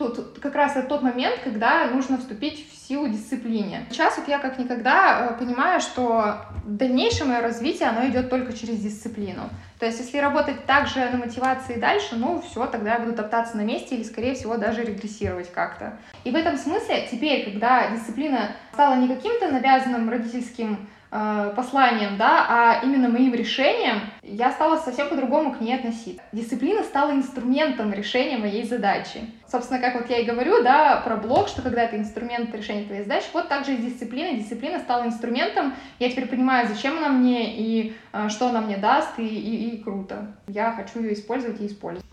тут 0.09 0.39
как 0.39 0.55
раз 0.55 0.75
это 0.75 0.87
тот 0.87 1.01
момент, 1.01 1.39
когда 1.43 1.85
нужно 1.87 2.17
вступить 2.17 2.67
в 2.71 2.87
силу 2.87 3.07
дисциплине. 3.07 3.85
Сейчас 3.89 4.17
вот 4.17 4.27
я 4.27 4.39
как 4.39 4.59
никогда 4.59 5.29
э, 5.31 5.39
понимаю, 5.39 5.79
что 5.79 6.45
дальнейшее 6.65 7.25
мое 7.25 7.41
развитие, 7.41 7.89
оно 7.89 8.07
идет 8.07 8.29
только 8.29 8.53
через 8.53 8.79
дисциплину. 8.79 9.49
То 9.79 9.85
есть, 9.85 9.99
если 9.99 10.17
работать 10.17 10.65
также 10.65 10.99
на 11.09 11.17
мотивации 11.17 11.79
дальше, 11.79 12.15
ну 12.15 12.41
все, 12.41 12.65
тогда 12.67 12.93
я 12.93 12.99
буду 12.99 13.13
топтаться 13.13 13.57
на 13.57 13.61
месте 13.61 13.95
или, 13.95 14.03
скорее 14.03 14.35
всего, 14.35 14.57
даже 14.57 14.83
регрессировать 14.83 15.51
как-то. 15.51 15.97
И 16.23 16.31
в 16.31 16.35
этом 16.35 16.57
смысле 16.57 17.07
теперь, 17.11 17.45
когда 17.45 17.89
дисциплина 17.89 18.51
стала 18.73 18.95
не 18.95 19.07
каким-то 19.07 19.49
навязанным 19.49 20.09
родительским 20.09 20.87
Э, 21.13 21.51
посланием, 21.57 22.15
да, 22.15 22.45
а 22.47 22.79
именно 22.85 23.09
моим 23.09 23.33
решением, 23.33 23.99
я 24.23 24.51
стала 24.51 24.77
совсем 24.77 25.09
по-другому 25.09 25.53
к 25.53 25.61
ней 25.61 25.75
относиться. 25.75 26.21
Дисциплина 26.31 26.83
стала 26.83 27.11
инструментом 27.11 27.91
решения 27.91 28.37
моей 28.37 28.63
задачи. 28.63 29.21
Собственно, 29.49 29.79
как 29.79 29.95
вот 29.95 30.09
я 30.09 30.19
и 30.19 30.25
говорю, 30.25 30.63
да, 30.63 31.01
про 31.03 31.17
блог, 31.17 31.47
что 31.47 31.61
когда 31.61 31.83
это 31.83 31.97
инструмент 31.97 32.53
решения 32.53 32.85
твоей 32.85 33.03
задачи, 33.03 33.25
вот 33.33 33.49
также 33.49 33.73
и 33.73 33.77
дисциплина. 33.77 34.37
Дисциплина 34.37 34.79
стала 34.79 35.05
инструментом, 35.05 35.73
я 35.99 36.09
теперь 36.09 36.27
понимаю, 36.27 36.67
зачем 36.67 36.97
она 36.97 37.09
мне 37.09 37.57
и 37.57 37.93
э, 38.13 38.29
что 38.29 38.47
она 38.47 38.61
мне 38.61 38.77
даст, 38.77 39.17
и, 39.17 39.25
и, 39.25 39.75
и 39.75 39.83
круто. 39.83 40.35
Я 40.47 40.71
хочу 40.71 41.01
ее 41.01 41.13
использовать 41.13 41.59
и 41.59 41.67
использовать. 41.67 42.05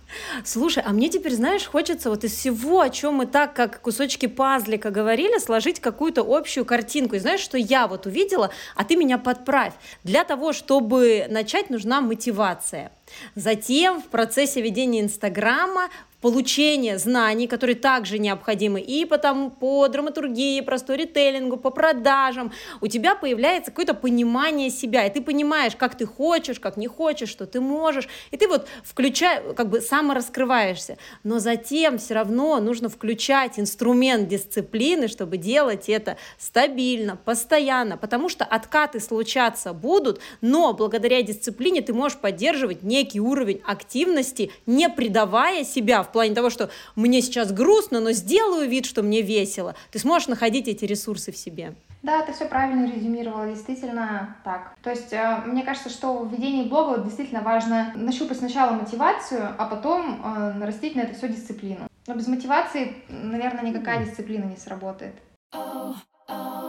Слушай, 0.44 0.82
а 0.86 0.92
мне 0.92 1.10
теперь, 1.10 1.34
знаешь, 1.34 1.66
хочется 1.66 2.10
вот 2.10 2.24
из 2.24 2.32
всего, 2.32 2.80
о 2.80 2.88
чем 2.88 3.14
мы 3.14 3.26
так, 3.26 3.54
как 3.54 3.80
кусочки 3.80 4.26
пазлика 4.26 4.90
говорили, 4.90 5.38
сложить 5.38 5.80
какую-то 5.80 6.24
общую 6.26 6.64
картинку. 6.64 7.16
И 7.16 7.18
знаешь, 7.18 7.40
что 7.40 7.58
я 7.58 7.86
вот 7.86 8.06
увидела, 8.06 8.50
а 8.74 8.84
ты 8.84 8.96
меня 8.96 9.18
подправь. 9.18 9.74
Для 10.04 10.24
того, 10.24 10.52
чтобы 10.52 11.26
начать, 11.28 11.70
нужна 11.70 11.97
мотивация. 12.00 12.92
Затем 13.34 14.00
в 14.02 14.06
процессе 14.06 14.60
ведения 14.60 15.00
Инстаграма 15.00 15.88
получение 16.20 16.98
знаний, 16.98 17.46
которые 17.46 17.76
также 17.76 18.18
необходимы 18.18 18.80
и 18.80 19.04
по, 19.04 19.18
там, 19.18 19.50
по 19.50 19.86
драматургии, 19.88 20.60
по 20.62 20.76
сторителлингу, 20.76 21.56
по 21.56 21.70
продажам, 21.70 22.52
у 22.80 22.88
тебя 22.88 23.14
появляется 23.14 23.70
какое-то 23.70 23.94
понимание 23.94 24.70
себя, 24.70 25.06
и 25.06 25.12
ты 25.12 25.22
понимаешь, 25.22 25.76
как 25.76 25.96
ты 25.96 26.06
хочешь, 26.06 26.58
как 26.58 26.76
не 26.76 26.88
хочешь, 26.88 27.28
что 27.28 27.46
ты 27.46 27.60
можешь, 27.60 28.08
и 28.32 28.36
ты 28.36 28.48
вот 28.48 28.66
включаешь, 28.82 29.54
как 29.56 29.68
бы 29.68 29.80
самораскрываешься. 29.80 30.98
Но 31.22 31.38
затем 31.38 31.98
все 31.98 32.14
равно 32.14 32.58
нужно 32.60 32.88
включать 32.88 33.58
инструмент 33.58 34.28
дисциплины, 34.28 35.06
чтобы 35.06 35.36
делать 35.36 35.88
это 35.88 36.16
стабильно, 36.38 37.16
постоянно, 37.16 37.96
потому 37.96 38.28
что 38.28 38.44
откаты 38.44 38.98
случаться 38.98 39.72
будут, 39.72 40.20
но 40.40 40.72
благодаря 40.72 41.22
дисциплине 41.22 41.80
ты 41.80 41.92
можешь 41.92 42.18
поддерживать 42.18 42.82
некий 42.82 43.20
уровень 43.20 43.60
активности, 43.64 44.50
не 44.66 44.88
предавая 44.88 45.64
себя 45.64 46.02
в 46.02 46.07
плане 46.12 46.34
того, 46.34 46.50
что 46.50 46.70
мне 46.96 47.20
сейчас 47.22 47.52
грустно, 47.52 48.00
но 48.00 48.12
сделаю 48.12 48.68
вид, 48.68 48.86
что 48.86 49.02
мне 49.02 49.22
весело. 49.22 49.74
Ты 49.90 49.98
сможешь 49.98 50.28
находить 50.28 50.68
эти 50.68 50.84
ресурсы 50.84 51.32
в 51.32 51.36
себе. 51.36 51.74
Да, 52.02 52.22
ты 52.22 52.32
все 52.32 52.46
правильно 52.46 52.90
резюмировала, 52.90 53.48
действительно 53.48 54.36
так. 54.44 54.76
То 54.82 54.90
есть, 54.90 55.12
э, 55.12 55.42
мне 55.46 55.64
кажется, 55.64 55.88
что 55.88 56.20
в 56.20 56.32
ведении 56.32 56.68
блога 56.68 57.02
действительно 57.02 57.40
важно 57.40 57.92
нащупать 57.96 58.38
сначала 58.38 58.72
мотивацию, 58.72 59.54
а 59.58 59.66
потом 59.66 60.22
э, 60.22 60.52
нарастить 60.54 60.94
на 60.94 61.00
это 61.00 61.14
все 61.14 61.28
дисциплину. 61.28 61.88
Но 62.06 62.14
без 62.14 62.28
мотивации, 62.28 62.94
наверное, 63.08 63.64
никакая 63.64 64.04
дисциплина 64.04 64.44
не 64.44 64.56
сработает. 64.56 65.14
Oh, 65.52 65.94
oh. 66.28 66.68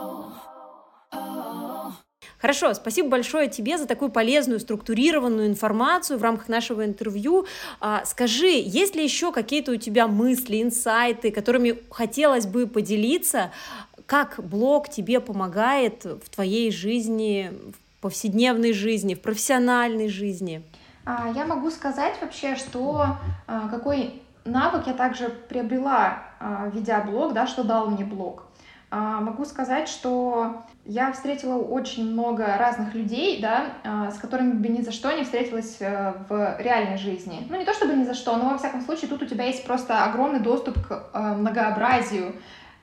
Хорошо, 2.40 2.72
спасибо 2.72 3.10
большое 3.10 3.48
тебе 3.48 3.76
за 3.76 3.86
такую 3.86 4.10
полезную, 4.10 4.60
структурированную 4.60 5.46
информацию 5.48 6.18
в 6.18 6.22
рамках 6.22 6.48
нашего 6.48 6.86
интервью. 6.86 7.46
А, 7.80 8.02
скажи, 8.06 8.48
есть 8.48 8.96
ли 8.96 9.04
еще 9.04 9.30
какие-то 9.30 9.72
у 9.72 9.76
тебя 9.76 10.08
мысли, 10.08 10.62
инсайты, 10.62 11.32
которыми 11.32 11.78
хотелось 11.90 12.46
бы 12.46 12.66
поделиться? 12.66 13.50
Как 14.06 14.40
блог 14.42 14.88
тебе 14.88 15.20
помогает 15.20 16.04
в 16.04 16.30
твоей 16.30 16.72
жизни, 16.72 17.52
в 17.74 18.00
повседневной 18.00 18.72
жизни, 18.72 19.14
в 19.14 19.20
профессиональной 19.20 20.08
жизни? 20.08 20.62
А, 21.04 21.30
я 21.34 21.44
могу 21.44 21.70
сказать 21.70 22.14
вообще, 22.22 22.56
что 22.56 23.18
а, 23.46 23.68
какой 23.68 24.22
навык 24.46 24.86
я 24.86 24.94
также 24.94 25.28
приобрела, 25.28 26.22
ведя 26.72 27.02
блог, 27.02 27.34
да, 27.34 27.46
что 27.46 27.62
дал 27.62 27.90
мне 27.90 28.06
блог. 28.06 28.49
А, 28.92 29.20
могу 29.20 29.44
сказать, 29.44 29.88
что 29.88 30.64
я 30.84 31.12
встретила 31.12 31.56
очень 31.56 32.10
много 32.10 32.56
разных 32.58 32.92
людей, 32.94 33.40
да, 33.40 33.66
а, 33.84 34.10
с 34.10 34.18
которыми 34.18 34.52
бы 34.54 34.66
ни 34.66 34.82
за 34.82 34.90
что 34.90 35.12
не 35.12 35.22
встретилась 35.22 35.76
э, 35.80 36.14
в 36.28 36.56
реальной 36.58 36.98
жизни. 36.98 37.46
Ну, 37.48 37.56
не 37.56 37.64
то 37.64 37.72
чтобы 37.72 37.94
ни 37.94 38.02
за 38.02 38.14
что, 38.14 38.36
но 38.36 38.50
во 38.50 38.58
всяком 38.58 38.80
случае 38.80 39.08
тут 39.08 39.22
у 39.22 39.26
тебя 39.26 39.44
есть 39.44 39.64
просто 39.64 40.02
огромный 40.04 40.40
доступ 40.40 40.84
к 40.84 41.10
э, 41.12 41.34
многообразию 41.34 42.34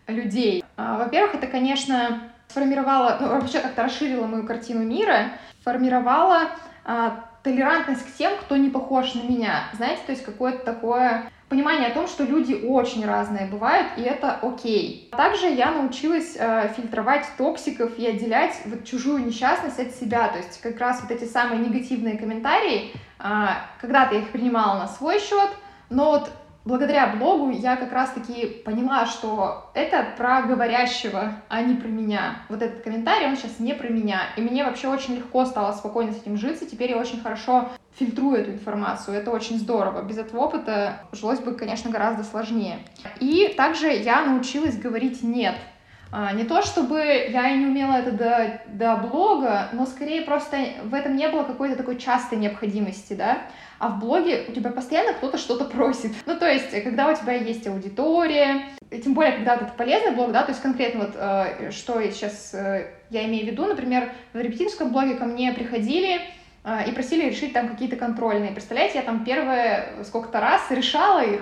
людей. 0.08 0.64
А, 0.78 0.98
во-первых, 0.98 1.36
это, 1.36 1.48
конечно, 1.48 2.22
сформировало, 2.48 3.18
ну, 3.20 3.28
вообще 3.28 3.60
как-то 3.60 3.84
расширило 3.84 4.28
мою 4.28 4.48
картину 4.48 4.86
мира, 4.86 5.32
формировало 5.66 6.44
толерантность 7.48 8.06
к 8.06 8.18
тем, 8.18 8.34
кто 8.42 8.58
не 8.58 8.70
похож 8.70 9.14
на 9.14 9.22
меня. 9.22 9.64
Знаете, 9.74 10.02
то 10.06 10.12
есть 10.12 10.26
какое-то 10.26 10.66
такое 10.66 11.32
понимание 11.48 11.88
о 11.88 11.94
том, 11.94 12.08
что 12.08 12.26
люди 12.26 12.54
очень 12.54 13.06
разные 13.06 13.48
бывают, 13.48 13.88
и 13.96 14.02
это 14.02 14.34
окей. 14.42 15.08
Также 15.12 15.48
я 15.48 15.72
научилась 15.72 16.36
э, 16.38 16.74
фильтровать 16.76 17.26
токсиков 17.38 17.98
и 17.98 18.06
отделять 18.06 18.60
вот 18.66 18.84
чужую 18.84 19.26
несчастность 19.26 19.80
от 19.80 19.96
себя, 19.96 20.28
то 20.28 20.40
есть 20.40 20.60
как 20.60 20.78
раз 20.78 21.02
вот 21.02 21.10
эти 21.10 21.24
самые 21.24 21.60
негативные 21.60 22.18
комментарии, 22.18 22.92
э, 23.20 23.48
когда-то 23.80 24.16
я 24.16 24.22
их 24.22 24.30
принимала 24.32 24.80
на 24.80 24.88
свой 24.90 25.22
счет, 25.22 25.50
но 25.90 26.12
вот 26.12 26.30
благодаря 26.68 27.08
блогу 27.08 27.50
я 27.50 27.78
как 27.78 27.92
раз-таки 27.92 28.46
поняла, 28.46 29.06
что 29.06 29.72
это 29.74 30.06
про 30.18 30.42
говорящего, 30.42 31.34
а 31.48 31.62
не 31.62 31.76
про 31.76 31.88
меня. 31.88 32.40
Вот 32.50 32.62
этот 32.62 32.84
комментарий, 32.84 33.28
он 33.28 33.38
сейчас 33.38 33.60
не 33.60 33.74
про 33.74 33.88
меня. 33.88 34.22
И 34.36 34.42
мне 34.42 34.64
вообще 34.64 34.90
очень 34.90 35.16
легко 35.16 35.46
стало 35.46 35.72
спокойно 35.72 36.12
с 36.12 36.18
этим 36.18 36.38
жить, 36.38 36.62
и 36.62 36.68
теперь 36.68 36.92
я 36.92 36.98
очень 36.98 37.22
хорошо 37.22 37.70
фильтрую 37.98 38.42
эту 38.42 38.52
информацию. 38.52 39.18
Это 39.18 39.32
очень 39.32 39.58
здорово. 39.58 40.04
Без 40.04 40.18
этого 40.18 40.42
опыта 40.42 41.02
жилось 41.14 41.40
бы, 41.40 41.54
конечно, 41.54 41.90
гораздо 41.90 42.24
сложнее. 42.24 42.80
И 43.20 43.54
также 43.58 43.88
я 43.88 44.26
научилась 44.26 44.78
говорить 44.78 45.24
«нет». 45.24 45.56
А, 46.10 46.32
не 46.32 46.46
то 46.46 46.62
чтобы 46.62 47.00
я 47.00 47.50
и 47.50 47.58
не 47.58 47.66
умела 47.66 47.96
это 47.96 48.12
до, 48.12 48.62
до 48.68 48.96
блога, 48.96 49.68
но 49.74 49.86
скорее 49.86 50.22
просто 50.22 50.58
в 50.86 50.94
этом 50.94 51.18
не 51.18 51.28
было 51.28 51.44
какой-то 51.44 51.76
такой 51.76 51.98
частой 51.98 52.38
необходимости, 52.38 53.14
да. 53.14 53.40
А 53.80 53.90
в 53.90 54.00
блоге 54.00 54.46
у 54.48 54.52
тебя 54.52 54.72
постоянно 54.72 55.14
кто-то 55.14 55.38
что-то 55.38 55.66
просит. 55.66 56.12
Ну, 56.26 56.38
то 56.38 56.52
есть, 56.52 56.72
когда 56.84 57.12
у 57.12 57.16
тебя 57.16 57.34
есть 57.34 57.68
аудитория, 57.68 58.66
тем 58.90 59.14
более, 59.14 59.34
когда 59.34 59.56
это 59.56 59.66
полезный 59.78 60.12
блог, 60.12 60.32
да, 60.32 60.44
то 60.44 60.52
есть 60.52 60.62
конкретно 60.62 61.06
вот, 61.06 61.16
э, 61.16 61.72
что 61.72 62.00
я 62.00 62.12
сейчас 62.12 62.54
э, 62.54 62.88
я 63.10 63.26
имею 63.26 63.46
в 63.46 63.50
виду, 63.50 63.66
например, 63.66 64.12
в 64.34 64.40
репетиторском 64.40 64.92
блоге 64.92 65.16
ко 65.16 65.26
мне 65.26 65.54
приходили 65.54 66.22
э, 66.64 66.90
и 66.90 66.92
просили 66.92 67.30
решить 67.30 67.54
там 67.54 67.70
какие-то 67.70 67.98
контрольные. 67.98 68.52
Представляете, 68.52 69.00
я 69.00 69.04
там 69.04 69.24
первые 69.24 69.90
сколько-то 70.06 70.40
раз 70.40 70.62
решала 70.72 71.24
их, 71.24 71.42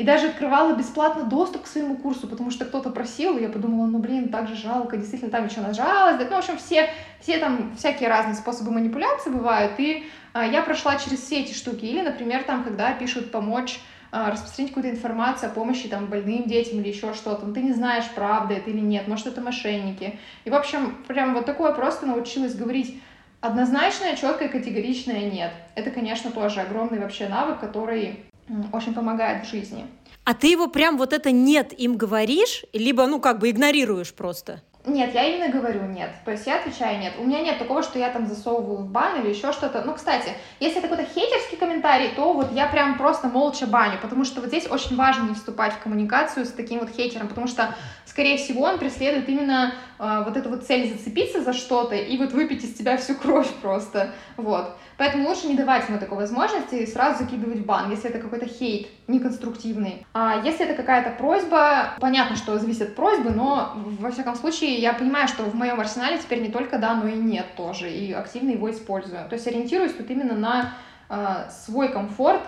и 0.00 0.02
даже 0.02 0.28
открывала 0.28 0.74
бесплатно 0.74 1.24
доступ 1.24 1.64
к 1.64 1.66
своему 1.66 1.94
курсу, 1.94 2.26
потому 2.26 2.50
что 2.50 2.64
кто-то 2.64 2.88
просил, 2.88 3.36
и 3.36 3.42
я 3.42 3.50
подумала, 3.50 3.86
ну 3.86 3.98
блин, 3.98 4.30
так 4.30 4.48
же 4.48 4.54
жалко, 4.54 4.96
действительно 4.96 5.30
там 5.30 5.46
еще 5.46 5.60
нажалась. 5.60 6.16
Ну, 6.18 6.36
в 6.36 6.38
общем, 6.38 6.56
все, 6.56 6.88
все 7.20 7.36
там 7.36 7.74
всякие 7.76 8.08
разные 8.08 8.34
способы 8.34 8.70
манипуляции 8.70 9.28
бывают, 9.28 9.72
и 9.78 10.06
я 10.34 10.62
прошла 10.62 10.96
через 10.96 11.20
все 11.20 11.40
эти 11.40 11.52
штуки. 11.52 11.84
Или, 11.84 12.02
например, 12.02 12.44
там, 12.44 12.64
когда 12.64 12.92
пишут 12.92 13.30
помочь 13.30 13.80
а, 14.12 14.30
распространить 14.30 14.72
какую-то 14.72 14.90
информацию 14.90 15.50
о 15.50 15.54
помощи 15.54 15.88
там 15.88 16.06
больным 16.06 16.44
детям 16.44 16.80
или 16.80 16.88
еще 16.88 17.14
что-то, 17.14 17.46
ну, 17.46 17.54
ты 17.54 17.62
не 17.62 17.72
знаешь, 17.72 18.04
правда 18.14 18.54
это 18.54 18.70
или 18.70 18.80
нет, 18.80 19.06
может, 19.06 19.28
это 19.28 19.40
мошенники. 19.40 20.18
И, 20.44 20.50
в 20.50 20.54
общем, 20.54 20.96
прям 21.06 21.34
вот 21.34 21.46
такое 21.46 21.72
просто 21.72 22.06
научилась 22.06 22.54
говорить 22.54 23.00
однозначное, 23.40 24.16
четкое, 24.16 24.48
категоричное 24.48 25.30
нет. 25.30 25.52
Это, 25.76 25.90
конечно, 25.90 26.30
тоже 26.30 26.60
огромный 26.60 26.98
вообще 26.98 27.28
навык, 27.28 27.60
который 27.60 28.24
очень 28.72 28.94
помогает 28.94 29.46
в 29.46 29.50
жизни. 29.50 29.86
А 30.24 30.34
ты 30.34 30.48
его 30.48 30.66
прям 30.66 30.98
вот 30.98 31.12
это 31.12 31.30
нет 31.30 31.72
им 31.78 31.96
говоришь, 31.96 32.64
либо, 32.72 33.06
ну, 33.06 33.20
как 33.20 33.38
бы 33.38 33.50
игнорируешь 33.50 34.12
просто? 34.12 34.60
Нет, 34.86 35.12
я 35.12 35.24
именно 35.24 35.52
говорю 35.52 35.82
нет. 35.82 36.10
То 36.24 36.30
есть 36.30 36.46
я 36.46 36.56
отвечаю 36.56 36.98
нет. 36.98 37.12
У 37.18 37.24
меня 37.24 37.42
нет 37.42 37.58
такого, 37.58 37.82
что 37.82 37.98
я 37.98 38.08
там 38.08 38.26
засовываю 38.26 38.78
в 38.78 38.88
бан 38.88 39.20
или 39.20 39.28
еще 39.28 39.52
что-то. 39.52 39.82
Ну, 39.84 39.92
кстати, 39.92 40.32
если 40.58 40.78
это 40.78 40.88
какой-то 40.88 41.10
хейтерский 41.12 41.58
комментарий, 41.58 42.08
то 42.16 42.32
вот 42.32 42.50
я 42.52 42.66
прям 42.66 42.96
просто 42.96 43.28
молча 43.28 43.66
баню, 43.66 43.98
потому 44.00 44.24
что 44.24 44.40
вот 44.40 44.48
здесь 44.48 44.66
очень 44.70 44.96
важно 44.96 45.28
не 45.28 45.34
вступать 45.34 45.74
в 45.74 45.80
коммуникацию 45.80 46.46
с 46.46 46.52
таким 46.52 46.80
вот 46.80 46.88
хейтером, 46.88 47.28
потому 47.28 47.46
что, 47.46 47.74
скорее 48.10 48.36
всего, 48.38 48.64
он 48.64 48.78
преследует 48.78 49.28
именно 49.28 49.72
э, 49.98 50.22
вот 50.24 50.36
эту 50.36 50.50
вот 50.50 50.66
цель 50.66 50.92
зацепиться 50.92 51.42
за 51.42 51.52
что-то 51.52 51.94
и 51.94 52.18
вот 52.18 52.32
выпить 52.32 52.64
из 52.64 52.74
тебя 52.74 52.96
всю 52.96 53.14
кровь 53.22 53.48
просто. 53.62 54.10
Вот. 54.36 54.76
Поэтому 54.96 55.28
лучше 55.28 55.46
не 55.46 55.54
давать 55.54 55.88
ему 55.88 55.98
такой 55.98 56.18
возможности 56.18 56.74
и 56.74 56.86
сразу 56.86 57.22
закидывать 57.22 57.60
в 57.60 57.64
бан, 57.64 57.88
если 57.90 58.10
это 58.10 58.18
какой-то 58.18 58.46
хейт 58.46 58.88
неконструктивный. 59.06 60.04
А 60.12 60.42
если 60.44 60.66
это 60.66 60.74
какая-то 60.74 61.10
просьба, 61.10 61.94
понятно, 62.00 62.36
что 62.36 62.58
зависит 62.58 62.82
от 62.82 62.96
просьбы, 62.96 63.30
но 63.30 63.72
во 64.00 64.10
всяком 64.10 64.34
случае 64.34 64.74
я 64.74 64.92
понимаю, 64.92 65.28
что 65.28 65.44
в 65.44 65.54
моем 65.54 65.78
арсенале 65.78 66.18
теперь 66.18 66.42
не 66.42 66.50
только 66.50 66.78
да, 66.78 66.94
но 66.94 67.06
и 67.08 67.14
нет 67.14 67.46
тоже, 67.56 67.90
и 67.90 68.12
активно 68.12 68.50
его 68.50 68.70
использую. 68.70 69.28
То 69.28 69.36
есть 69.36 69.46
ориентируюсь 69.46 69.92
тут 69.92 70.10
именно 70.10 70.34
на 70.34 70.72
э, 71.08 71.48
свой 71.64 71.88
комфорт 71.90 72.42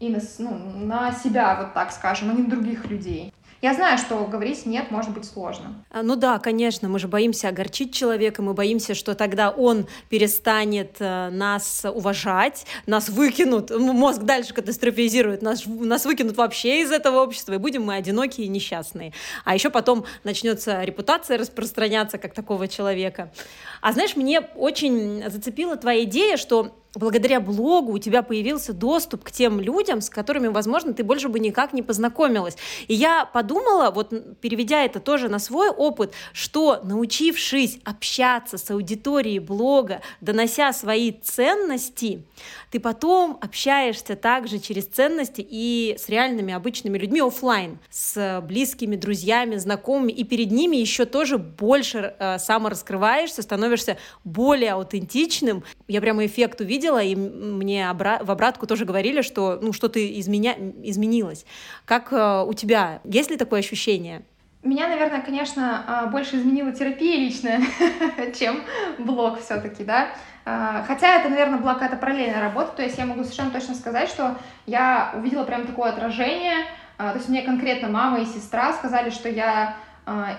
и 0.00 0.08
на, 0.08 0.18
ну, 0.38 0.58
на 0.84 1.12
себя, 1.12 1.54
вот 1.54 1.74
так 1.74 1.92
скажем, 1.92 2.30
а 2.30 2.32
не 2.32 2.42
на 2.42 2.48
других 2.48 2.86
людей. 2.86 3.32
Я 3.62 3.74
знаю, 3.74 3.96
что 3.96 4.24
говорить 4.24 4.66
нет 4.66 4.90
может 4.90 5.12
быть 5.12 5.24
сложно. 5.24 5.84
А, 5.90 6.02
ну 6.02 6.16
да, 6.16 6.40
конечно, 6.40 6.88
мы 6.88 6.98
же 6.98 7.06
боимся 7.06 7.48
огорчить 7.48 7.94
человека, 7.94 8.42
мы 8.42 8.54
боимся, 8.54 8.96
что 8.96 9.14
тогда 9.14 9.50
он 9.50 9.86
перестанет 10.08 10.96
э, 10.98 11.30
нас 11.30 11.84
уважать, 11.84 12.66
нас 12.86 13.08
выкинут, 13.08 13.70
мозг 13.70 14.22
дальше 14.22 14.52
катастрофизирует, 14.52 15.42
нас, 15.42 15.64
нас 15.64 16.04
выкинут 16.04 16.36
вообще 16.36 16.82
из 16.82 16.90
этого 16.90 17.22
общества, 17.22 17.52
и 17.52 17.58
будем 17.58 17.84
мы 17.84 17.94
одинокие 17.94 18.46
и 18.46 18.48
несчастные. 18.48 19.12
А 19.44 19.54
еще 19.54 19.70
потом 19.70 20.06
начнется 20.24 20.82
репутация 20.82 21.38
распространяться 21.38 22.18
как 22.18 22.34
такого 22.34 22.66
человека. 22.66 23.32
А 23.80 23.92
знаешь, 23.92 24.16
мне 24.16 24.40
очень 24.56 25.22
зацепила 25.30 25.76
твоя 25.76 26.02
идея, 26.02 26.36
что 26.36 26.81
благодаря 26.94 27.40
блогу 27.40 27.92
у 27.92 27.98
тебя 27.98 28.22
появился 28.22 28.72
доступ 28.72 29.24
к 29.24 29.30
тем 29.30 29.60
людям, 29.60 30.00
с 30.00 30.10
которыми, 30.10 30.48
возможно, 30.48 30.92
ты 30.92 31.04
больше 31.04 31.28
бы 31.28 31.40
никак 31.40 31.72
не 31.72 31.82
познакомилась. 31.82 32.56
И 32.88 32.94
я 32.94 33.24
подумала, 33.24 33.90
вот 33.90 34.12
переведя 34.40 34.84
это 34.84 35.00
тоже 35.00 35.28
на 35.28 35.38
свой 35.38 35.70
опыт, 35.70 36.12
что 36.32 36.80
научившись 36.84 37.78
общаться 37.84 38.58
с 38.58 38.70
аудиторией 38.70 39.38
блога, 39.38 40.02
донося 40.20 40.72
свои 40.72 41.12
ценности, 41.12 42.24
ты 42.72 42.80
потом 42.80 43.38
общаешься 43.40 44.16
также 44.16 44.58
через 44.58 44.86
ценности 44.86 45.46
и 45.48 45.94
с 45.96 46.08
реальными 46.08 46.52
обычными 46.52 46.98
людьми 46.98 47.20
офлайн, 47.20 47.78
с 47.90 48.42
близкими, 48.42 48.96
друзьями, 48.96 49.56
знакомыми, 49.56 50.10
и 50.10 50.24
перед 50.24 50.50
ними 50.50 50.76
еще 50.76 51.04
тоже 51.04 51.38
больше 51.38 52.14
э, 52.18 52.38
самораскрываешься, 52.38 53.42
становишься 53.42 53.98
более 54.24 54.72
аутентичным. 54.72 55.62
Я 55.86 56.00
прямо 56.00 56.26
эффект 56.26 56.60
увидела, 56.60 56.72
видела, 56.72 57.02
и 57.02 57.14
мне 57.14 57.82
обра- 57.82 58.24
в 58.24 58.30
обратку 58.30 58.66
тоже 58.66 58.84
говорили, 58.84 59.22
что 59.22 59.58
ну, 59.60 59.72
что-то 59.72 60.00
изменя... 60.20 60.56
изменилось. 60.82 61.44
Как 61.84 62.12
э, 62.12 62.44
у 62.46 62.52
тебя? 62.54 63.00
Есть 63.04 63.30
ли 63.30 63.36
такое 63.36 63.60
ощущение? 63.60 64.22
Меня, 64.62 64.86
наверное, 64.86 65.20
конечно, 65.22 65.84
а, 65.88 66.06
больше 66.06 66.36
изменила 66.36 66.70
терапия 66.70 67.16
личная, 67.16 67.60
чем 68.38 68.62
блог 68.98 69.40
все-таки, 69.40 69.82
да. 69.82 70.10
А, 70.44 70.84
хотя 70.86 71.16
это, 71.16 71.28
наверное, 71.28 71.58
была 71.58 71.74
какая-то 71.74 71.96
параллельная 71.96 72.40
работа, 72.40 72.76
то 72.76 72.82
есть 72.82 72.96
я 72.96 73.04
могу 73.04 73.24
совершенно 73.24 73.50
точно 73.50 73.74
сказать, 73.74 74.08
что 74.08 74.36
я 74.66 75.14
увидела 75.16 75.42
прям 75.42 75.66
такое 75.66 75.90
отражение, 75.90 76.66
а, 76.96 77.10
то 77.10 77.18
есть 77.18 77.28
мне 77.28 77.42
конкретно 77.42 77.88
мама 77.88 78.20
и 78.20 78.24
сестра 78.24 78.72
сказали, 78.72 79.10
что 79.10 79.28
я 79.28 79.76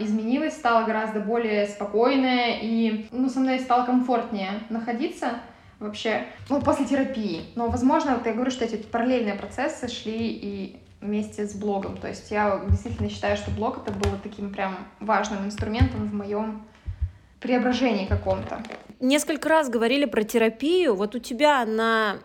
изменилась, 0.01 0.57
стала 0.57 0.83
гораздо 0.83 1.21
более 1.21 1.67
спокойная, 1.67 2.57
и 2.61 3.07
ну, 3.11 3.29
со 3.29 3.39
мной 3.39 3.59
стало 3.59 3.85
комфортнее 3.85 4.59
находиться 4.67 5.35
вообще, 5.79 6.25
ну, 6.49 6.59
после 6.59 6.85
терапии. 6.85 7.45
Но, 7.55 7.69
возможно, 7.69 8.15
вот 8.15 8.25
я 8.25 8.33
говорю, 8.33 8.51
что 8.51 8.65
эти 8.65 8.75
параллельные 8.75 9.35
процессы 9.35 9.87
шли 9.87 10.17
и 10.17 10.82
вместе 11.03 11.47
с 11.47 11.53
блогом. 11.53 11.97
То 11.97 12.07
есть 12.07 12.31
я 12.31 12.61
действительно 12.69 13.09
считаю, 13.09 13.37
что 13.37 13.51
блог 13.51 13.79
это 13.85 13.91
был 13.91 14.11
таким 14.21 14.51
прям 14.51 14.77
важным 14.99 15.45
инструментом 15.45 16.07
в 16.07 16.13
моем 16.13 16.63
преображении 17.39 18.05
каком-то. 18.05 18.63
Несколько 18.99 19.49
раз 19.49 19.69
говорили 19.69 20.05
про 20.05 20.23
терапию. 20.23 20.95
Вот 20.95 21.13
у 21.15 21.19
тебя 21.19 21.65
на 21.65 22.19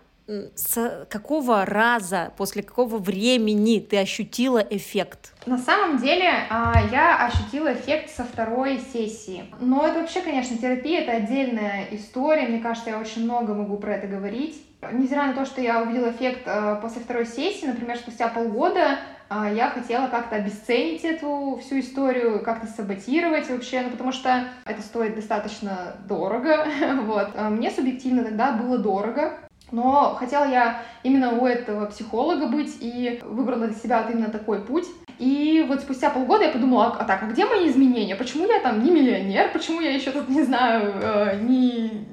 с 0.55 1.07
какого 1.09 1.65
раза, 1.65 2.33
после 2.37 2.63
какого 2.63 2.99
времени 2.99 3.81
ты 3.81 3.99
ощутила 3.99 4.59
эффект? 4.59 5.33
На 5.47 5.57
самом 5.57 5.99
деле 5.99 6.31
а, 6.51 6.75
я 6.93 7.27
ощутила 7.27 7.73
эффект 7.73 8.11
со 8.15 8.25
второй 8.25 8.79
сессии. 8.93 9.45
Но 9.59 9.87
это 9.87 10.01
вообще, 10.01 10.21
конечно, 10.21 10.59
терапия— 10.59 11.01
это 11.03 11.13
отдельная 11.13 11.89
история. 11.93 12.47
Мне 12.47 12.61
кажется, 12.61 12.91
я 12.91 12.99
очень 12.99 13.25
много 13.25 13.55
могу 13.55 13.79
про 13.79 13.95
это 13.95 14.07
говорить. 14.07 14.63
Невзирая 14.81 15.29
на 15.29 15.35
то, 15.35 15.45
что 15.45 15.61
я 15.61 15.83
увидела 15.83 16.11
эффект 16.11 16.43
а, 16.47 16.77
после 16.77 17.03
второй 17.03 17.27
сессии, 17.27 17.67
например, 17.67 17.97
спустя 17.97 18.29
полгода 18.29 18.99
а, 19.29 19.51
я 19.51 19.71
хотела 19.71 20.07
как-то 20.07 20.37
обесценить 20.37 21.05
эту 21.05 21.59
всю 21.61 21.81
историю, 21.81 22.41
как-то 22.45 22.69
саботировать 22.69 23.51
вообще, 23.51 23.83
ну 23.83 23.91
потому 23.91 24.13
что 24.13 24.45
это 24.65 24.81
стоит 24.81 25.17
достаточно 25.17 25.97
дорого, 26.09 26.65
вот. 27.03 27.31
Мне 27.51 27.73
субъективно 27.73 28.23
тогда 28.23 28.53
было 28.53 28.79
дорого, 28.79 29.35
но 29.73 30.15
хотела 30.15 30.45
я 30.45 30.83
именно 31.03 31.33
у 31.33 31.47
этого 31.47 31.87
психолога 31.87 32.47
быть 32.47 32.77
и 32.81 33.21
выбрала 33.25 33.67
для 33.67 33.77
себя 33.77 34.03
вот 34.03 34.13
именно 34.13 34.31
такой 34.31 34.61
путь. 34.61 34.87
И 35.19 35.65
вот 35.67 35.81
спустя 35.81 36.11
полгода 36.11 36.45
я 36.45 36.53
подумала, 36.53 36.97
а 36.99 37.05
так, 37.05 37.25
а 37.25 37.27
где 37.27 37.45
мои 37.45 37.69
изменения? 37.69 38.15
Почему 38.15 38.47
я 38.47 38.61
там 38.61 38.85
не 38.85 38.93
миллионер? 38.93 39.51
Почему 39.53 39.81
я 39.81 39.93
еще 39.93 40.13
тут, 40.13 40.29
не 40.29 40.45
знаю, 40.45 40.95
э, 41.03 41.41
не 41.43 42.07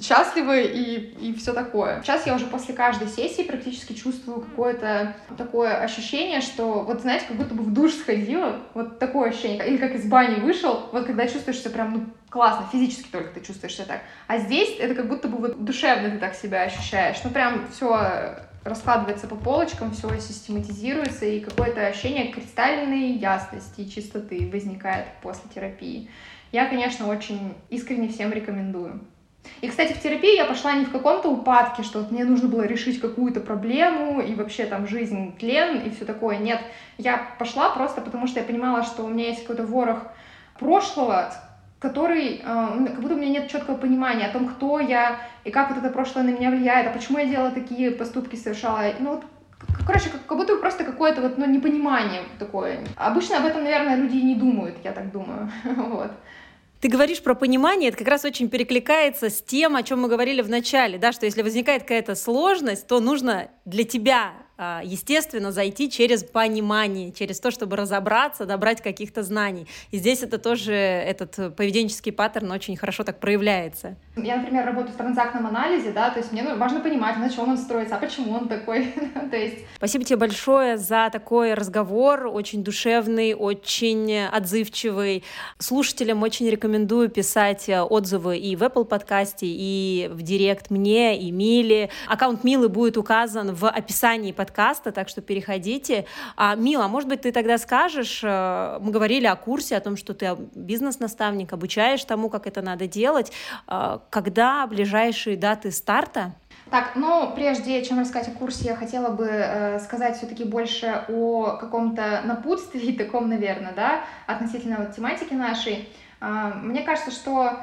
счастливы 0.00 0.62
и, 0.62 1.28
и 1.28 1.34
все 1.34 1.52
такое. 1.52 2.02
Сейчас 2.02 2.26
я 2.26 2.34
уже 2.34 2.46
после 2.46 2.74
каждой 2.74 3.08
сессии 3.08 3.42
практически 3.42 3.92
чувствую 3.92 4.40
какое-то 4.40 5.16
такое 5.36 5.76
ощущение, 5.80 6.40
что 6.40 6.82
вот 6.82 7.00
знаете, 7.00 7.26
как 7.28 7.36
будто 7.36 7.54
бы 7.54 7.62
в 7.62 7.72
душ 7.72 7.94
сходила, 7.94 8.60
вот 8.74 8.98
такое 8.98 9.30
ощущение, 9.30 9.66
или 9.66 9.76
как 9.76 9.94
из 9.94 10.06
бани 10.06 10.40
вышел, 10.40 10.88
вот 10.92 11.06
когда 11.06 11.26
чувствуешь 11.26 11.58
себя 11.58 11.70
прям 11.70 11.92
ну, 11.92 12.06
классно, 12.30 12.68
физически 12.70 13.08
только 13.10 13.34
ты 13.34 13.44
чувствуешь 13.44 13.74
себя 13.74 13.86
так. 13.86 14.00
А 14.26 14.38
здесь 14.38 14.76
это 14.78 14.94
как 14.94 15.08
будто 15.08 15.28
бы 15.28 15.38
вот 15.38 15.64
душевно 15.64 16.10
ты 16.10 16.18
так 16.18 16.34
себя 16.34 16.62
ощущаешь. 16.62 17.18
Ну 17.24 17.30
прям 17.30 17.68
все 17.70 18.38
раскладывается 18.64 19.26
по 19.26 19.36
полочкам, 19.36 19.92
все 19.92 20.08
систематизируется, 20.20 21.24
и 21.24 21.40
какое-то 21.40 21.86
ощущение 21.86 22.32
кристальной 22.32 23.12
ясности 23.12 23.80
и 23.80 23.90
чистоты 23.90 24.48
возникает 24.52 25.06
после 25.22 25.50
терапии. 25.54 26.10
Я, 26.52 26.66
конечно, 26.66 27.08
очень 27.08 27.54
искренне 27.68 28.08
всем 28.08 28.32
рекомендую. 28.32 29.00
И, 29.60 29.68
кстати, 29.68 29.92
в 29.92 30.00
терапию 30.00 30.34
я 30.34 30.44
пошла 30.44 30.72
не 30.72 30.84
в 30.84 30.92
каком-то 30.92 31.28
упадке, 31.28 31.82
что 31.82 32.00
вот 32.00 32.10
мне 32.10 32.24
нужно 32.24 32.48
было 32.48 32.62
решить 32.62 33.00
какую-то 33.00 33.40
проблему 33.40 34.20
и 34.20 34.34
вообще 34.34 34.66
там 34.66 34.86
жизнь 34.86 35.36
тлен 35.38 35.80
и 35.80 35.90
все 35.90 36.04
такое. 36.04 36.38
Нет, 36.38 36.60
я 36.96 37.28
пошла 37.38 37.70
просто 37.70 38.00
потому, 38.00 38.26
что 38.26 38.40
я 38.40 38.46
понимала, 38.46 38.82
что 38.82 39.04
у 39.04 39.08
меня 39.08 39.28
есть 39.28 39.42
какой-то 39.42 39.64
ворох 39.64 40.02
прошлого, 40.58 41.32
который, 41.80 42.36
э, 42.36 42.40
как 42.42 43.00
будто 43.00 43.14
у 43.14 43.18
меня 43.18 43.40
нет 43.40 43.50
четкого 43.50 43.76
понимания 43.76 44.26
о 44.26 44.32
том, 44.32 44.48
кто 44.48 44.80
я 44.80 45.20
и 45.44 45.50
как 45.50 45.70
вот 45.70 45.78
это 45.78 45.90
прошлое 45.90 46.24
на 46.24 46.30
меня 46.30 46.50
влияет, 46.50 46.88
а 46.88 46.90
почему 46.90 47.18
я 47.18 47.26
делала 47.26 47.50
такие 47.50 47.90
поступки, 47.90 48.36
совершала. 48.36 48.82
Ну 49.00 49.14
вот 49.14 49.24
Короче, 49.86 50.10
как, 50.10 50.24
как 50.26 50.38
будто 50.38 50.56
просто 50.56 50.84
какое-то 50.84 51.20
вот, 51.20 51.38
ну, 51.38 51.46
непонимание 51.46 52.22
такое. 52.38 52.78
Обычно 52.96 53.38
об 53.38 53.46
этом, 53.46 53.64
наверное, 53.64 53.96
люди 53.96 54.16
и 54.16 54.22
не 54.22 54.34
думают, 54.34 54.76
я 54.84 54.92
так 54.92 55.10
думаю. 55.10 55.50
вот. 55.64 56.12
Ты 56.80 56.88
говоришь 56.88 57.22
про 57.22 57.34
понимание, 57.34 57.88
это 57.88 57.98
как 57.98 58.08
раз 58.08 58.24
очень 58.24 58.48
перекликается 58.48 59.30
с 59.30 59.42
тем, 59.42 59.74
о 59.74 59.82
чем 59.82 60.00
мы 60.02 60.08
говорили 60.08 60.42
в 60.42 60.48
начале, 60.48 60.96
да, 60.96 61.12
что 61.12 61.26
если 61.26 61.42
возникает 61.42 61.82
какая-то 61.82 62.14
сложность, 62.14 62.86
то 62.86 63.00
нужно 63.00 63.50
для 63.64 63.82
тебя 63.82 64.32
естественно, 64.58 65.52
зайти 65.52 65.88
через 65.88 66.24
понимание, 66.24 67.12
через 67.12 67.38
то, 67.38 67.50
чтобы 67.50 67.76
разобраться, 67.76 68.44
добрать 68.44 68.82
каких-то 68.82 69.22
знаний. 69.22 69.68
И 69.92 69.98
здесь 69.98 70.22
это 70.22 70.38
тоже, 70.38 70.72
этот 70.72 71.54
поведенческий 71.54 72.10
паттерн 72.10 72.50
очень 72.50 72.76
хорошо 72.76 73.04
так 73.04 73.20
проявляется. 73.20 73.96
Я, 74.16 74.36
например, 74.36 74.66
работаю 74.66 74.92
в 74.92 74.96
транзактном 74.96 75.46
анализе, 75.46 75.92
да, 75.92 76.10
то 76.10 76.18
есть 76.18 76.32
мне 76.32 76.42
важно 76.54 76.80
понимать, 76.80 77.18
на 77.18 77.30
чем 77.30 77.50
он 77.50 77.56
строится, 77.56 77.96
а 77.96 77.98
почему 77.98 78.32
он 78.32 78.48
такой, 78.48 78.92
то 79.30 79.36
есть... 79.36 79.58
Спасибо 79.76 80.04
тебе 80.04 80.16
большое 80.16 80.76
за 80.76 81.08
такой 81.12 81.54
разговор, 81.54 82.26
очень 82.26 82.64
душевный, 82.64 83.34
очень 83.34 84.24
отзывчивый. 84.24 85.22
Слушателям 85.58 86.22
очень 86.22 86.48
рекомендую 86.48 87.10
писать 87.10 87.68
отзывы 87.68 88.38
и 88.38 88.56
в 88.56 88.62
Apple 88.64 88.84
подкасте, 88.84 89.46
и 89.46 90.08
в 90.10 90.22
директ 90.22 90.70
мне, 90.70 91.16
и 91.16 91.30
Миле. 91.30 91.90
Аккаунт 92.08 92.42
Милы 92.42 92.68
будет 92.68 92.96
указан 92.96 93.54
в 93.54 93.68
описании 93.68 94.32
подкаста 94.32 94.47
подкаста, 94.48 94.92
так 94.92 95.08
что 95.08 95.20
переходите. 95.20 96.06
А, 96.36 96.54
Мила, 96.54 96.88
может 96.88 97.08
быть, 97.08 97.20
ты 97.20 97.32
тогда 97.32 97.58
скажешь, 97.58 98.20
э, 98.24 98.78
мы 98.80 98.90
говорили 98.90 99.26
о 99.26 99.36
курсе, 99.36 99.76
о 99.76 99.80
том, 99.80 99.96
что 99.96 100.14
ты 100.14 100.36
бизнес-наставник, 100.54 101.52
обучаешь 101.52 102.02
тому, 102.04 102.30
как 102.30 102.46
это 102.46 102.62
надо 102.62 102.86
делать. 102.86 103.30
Э, 103.68 103.98
когда 104.10 104.66
ближайшие 104.66 105.36
даты 105.36 105.70
старта? 105.70 106.32
Так, 106.70 106.92
ну, 106.96 107.32
прежде 107.34 107.84
чем 107.84 108.00
рассказать 108.00 108.28
о 108.28 108.38
курсе, 108.38 108.68
я 108.68 108.76
хотела 108.76 109.10
бы 109.10 109.26
э, 109.26 109.78
сказать 109.80 110.16
все-таки 110.16 110.44
больше 110.44 111.04
о 111.08 111.58
каком-то 111.60 112.22
напутствии 112.24 112.92
таком, 112.98 113.28
наверное, 113.28 113.72
да, 113.76 114.04
относительно 114.26 114.76
вот 114.78 114.96
тематики 114.96 115.34
нашей. 115.34 115.88
Э, 116.20 116.52
мне 116.62 116.82
кажется, 116.82 117.10
что 117.10 117.58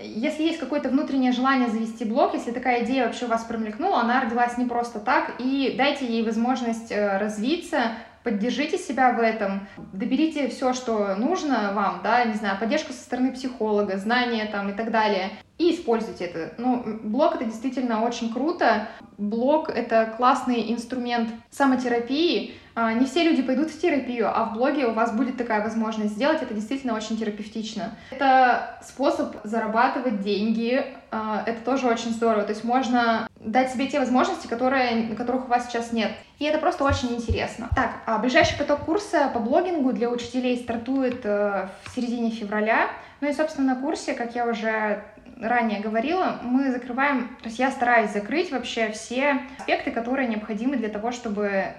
если 0.00 0.42
есть 0.42 0.58
какое-то 0.58 0.88
внутреннее 0.88 1.32
желание 1.32 1.68
завести 1.68 2.04
блог, 2.04 2.34
если 2.34 2.50
такая 2.50 2.84
идея 2.84 3.06
вообще 3.06 3.24
у 3.24 3.28
вас 3.28 3.44
промелькнула, 3.44 4.00
она 4.00 4.20
родилась 4.20 4.58
не 4.58 4.66
просто 4.66 5.00
так, 5.00 5.34
и 5.38 5.74
дайте 5.76 6.06
ей 6.06 6.22
возможность 6.22 6.92
э, 6.92 7.18
развиться, 7.18 7.92
поддержите 8.22 8.76
себя 8.76 9.12
в 9.12 9.20
этом, 9.20 9.68
доберите 9.92 10.48
все, 10.48 10.72
что 10.72 11.14
нужно 11.14 11.72
вам, 11.72 12.00
да, 12.02 12.24
не 12.24 12.34
знаю, 12.34 12.58
поддержку 12.58 12.92
со 12.92 12.98
стороны 12.98 13.32
психолога, 13.32 13.96
знания 13.96 14.46
там 14.50 14.68
и 14.68 14.72
так 14.72 14.90
далее, 14.90 15.30
и 15.58 15.74
используйте 15.74 16.24
это. 16.24 16.54
Ну, 16.58 16.82
блог 17.02 17.36
это 17.36 17.44
действительно 17.44 18.04
очень 18.04 18.32
круто. 18.32 18.88
Блог 19.16 19.70
это 19.70 20.12
классный 20.16 20.72
инструмент 20.72 21.30
самотерапии, 21.50 22.54
не 22.76 23.06
все 23.06 23.24
люди 23.24 23.42
пойдут 23.42 23.70
в 23.70 23.80
терапию, 23.80 24.28
а 24.28 24.44
в 24.44 24.52
блоге 24.52 24.86
у 24.86 24.92
вас 24.92 25.12
будет 25.12 25.38
такая 25.38 25.62
возможность 25.62 26.14
сделать. 26.14 26.42
Это 26.42 26.52
действительно 26.52 26.94
очень 26.94 27.16
терапевтично. 27.16 27.96
Это 28.10 28.78
способ 28.82 29.36
зарабатывать 29.44 30.20
деньги. 30.20 30.84
А, 31.10 31.42
это 31.46 31.64
тоже 31.64 31.86
очень 31.86 32.10
здорово. 32.10 32.42
То 32.42 32.50
есть 32.50 32.64
можно 32.64 33.28
дать 33.40 33.72
себе 33.72 33.86
те 33.86 33.98
возможности, 33.98 34.46
которые, 34.46 35.14
которых 35.14 35.46
у 35.46 35.48
вас 35.48 35.66
сейчас 35.66 35.92
нет. 35.92 36.10
И 36.38 36.44
это 36.44 36.58
просто 36.58 36.84
очень 36.84 37.14
интересно. 37.14 37.70
Так, 37.74 37.92
а 38.04 38.18
ближайший 38.18 38.58
поток 38.58 38.80
курса 38.80 39.30
по 39.32 39.40
блогингу 39.40 39.92
для 39.92 40.10
учителей 40.10 40.58
стартует 40.58 41.24
э, 41.24 41.68
в 41.84 41.94
середине 41.94 42.30
февраля. 42.30 42.90
Ну 43.22 43.28
и, 43.28 43.32
собственно, 43.32 43.74
на 43.74 43.80
курсе, 43.80 44.12
как 44.12 44.34
я 44.34 44.46
уже 44.46 45.02
ранее 45.40 45.80
говорила, 45.80 46.36
мы 46.42 46.70
закрываем, 46.70 47.28
то 47.42 47.46
есть 47.46 47.58
я 47.58 47.70
стараюсь 47.70 48.10
закрыть 48.10 48.50
вообще 48.50 48.90
все 48.90 49.40
аспекты, 49.58 49.90
которые 49.90 50.28
необходимы 50.28 50.76
для 50.76 50.88
того, 50.88 51.12
чтобы 51.12 51.74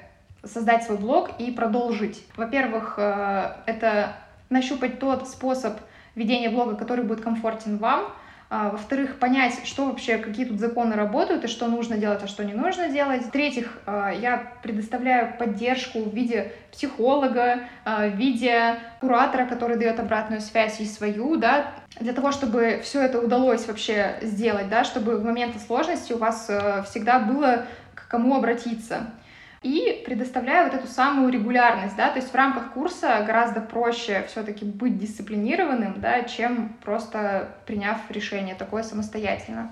создать 0.47 0.83
свой 0.83 0.97
блог 0.97 1.31
и 1.39 1.51
продолжить. 1.51 2.23
Во-первых, 2.35 2.95
э, 2.97 3.53
это 3.65 4.13
нащупать 4.49 4.99
тот 4.99 5.27
способ 5.27 5.77
ведения 6.15 6.49
блога, 6.49 6.75
который 6.75 7.03
будет 7.03 7.21
комфортен 7.21 7.77
вам. 7.77 8.11
А, 8.49 8.69
во-вторых, 8.69 9.19
понять, 9.19 9.59
что 9.65 9.87
вообще, 9.87 10.17
какие 10.17 10.45
тут 10.45 10.57
законы 10.57 10.95
работают 10.95 11.43
и 11.43 11.47
что 11.47 11.67
нужно 11.67 11.97
делать, 11.97 12.23
а 12.23 12.27
что 12.27 12.45
не 12.45 12.53
нужно 12.53 12.87
делать. 12.87 13.25
В-третьих, 13.25 13.77
э, 13.85 14.13
я 14.21 14.53
предоставляю 14.63 15.37
поддержку 15.37 15.99
в 15.99 16.15
виде 16.15 16.53
психолога, 16.71 17.59
э, 17.83 18.09
в 18.09 18.15
виде 18.15 18.75
куратора, 19.01 19.45
который 19.47 19.75
дает 19.75 19.99
обратную 19.99 20.39
связь 20.39 20.79
и 20.79 20.85
свою, 20.85 21.35
да, 21.35 21.73
для 21.99 22.13
того, 22.13 22.31
чтобы 22.31 22.79
все 22.83 23.01
это 23.01 23.19
удалось 23.19 23.67
вообще 23.67 24.17
сделать, 24.21 24.69
да, 24.69 24.85
чтобы 24.85 25.17
в 25.17 25.25
моменты 25.25 25.59
сложности 25.59 26.13
у 26.13 26.17
вас 26.17 26.49
всегда 26.89 27.19
было 27.19 27.65
к 27.95 28.07
кому 28.07 28.35
обратиться 28.35 29.07
и 29.61 30.03
предоставляю 30.05 30.69
вот 30.69 30.79
эту 30.79 30.87
самую 30.87 31.31
регулярность, 31.31 31.95
да, 31.95 32.09
то 32.09 32.17
есть 32.17 32.31
в 32.31 32.35
рамках 32.35 32.73
курса 32.73 33.23
гораздо 33.25 33.61
проще 33.61 34.25
все-таки 34.27 34.65
быть 34.65 34.97
дисциплинированным, 34.97 35.99
да, 35.99 36.23
чем 36.23 36.75
просто 36.83 37.49
приняв 37.65 37.99
решение 38.09 38.55
такое 38.55 38.83
самостоятельно. 38.83 39.71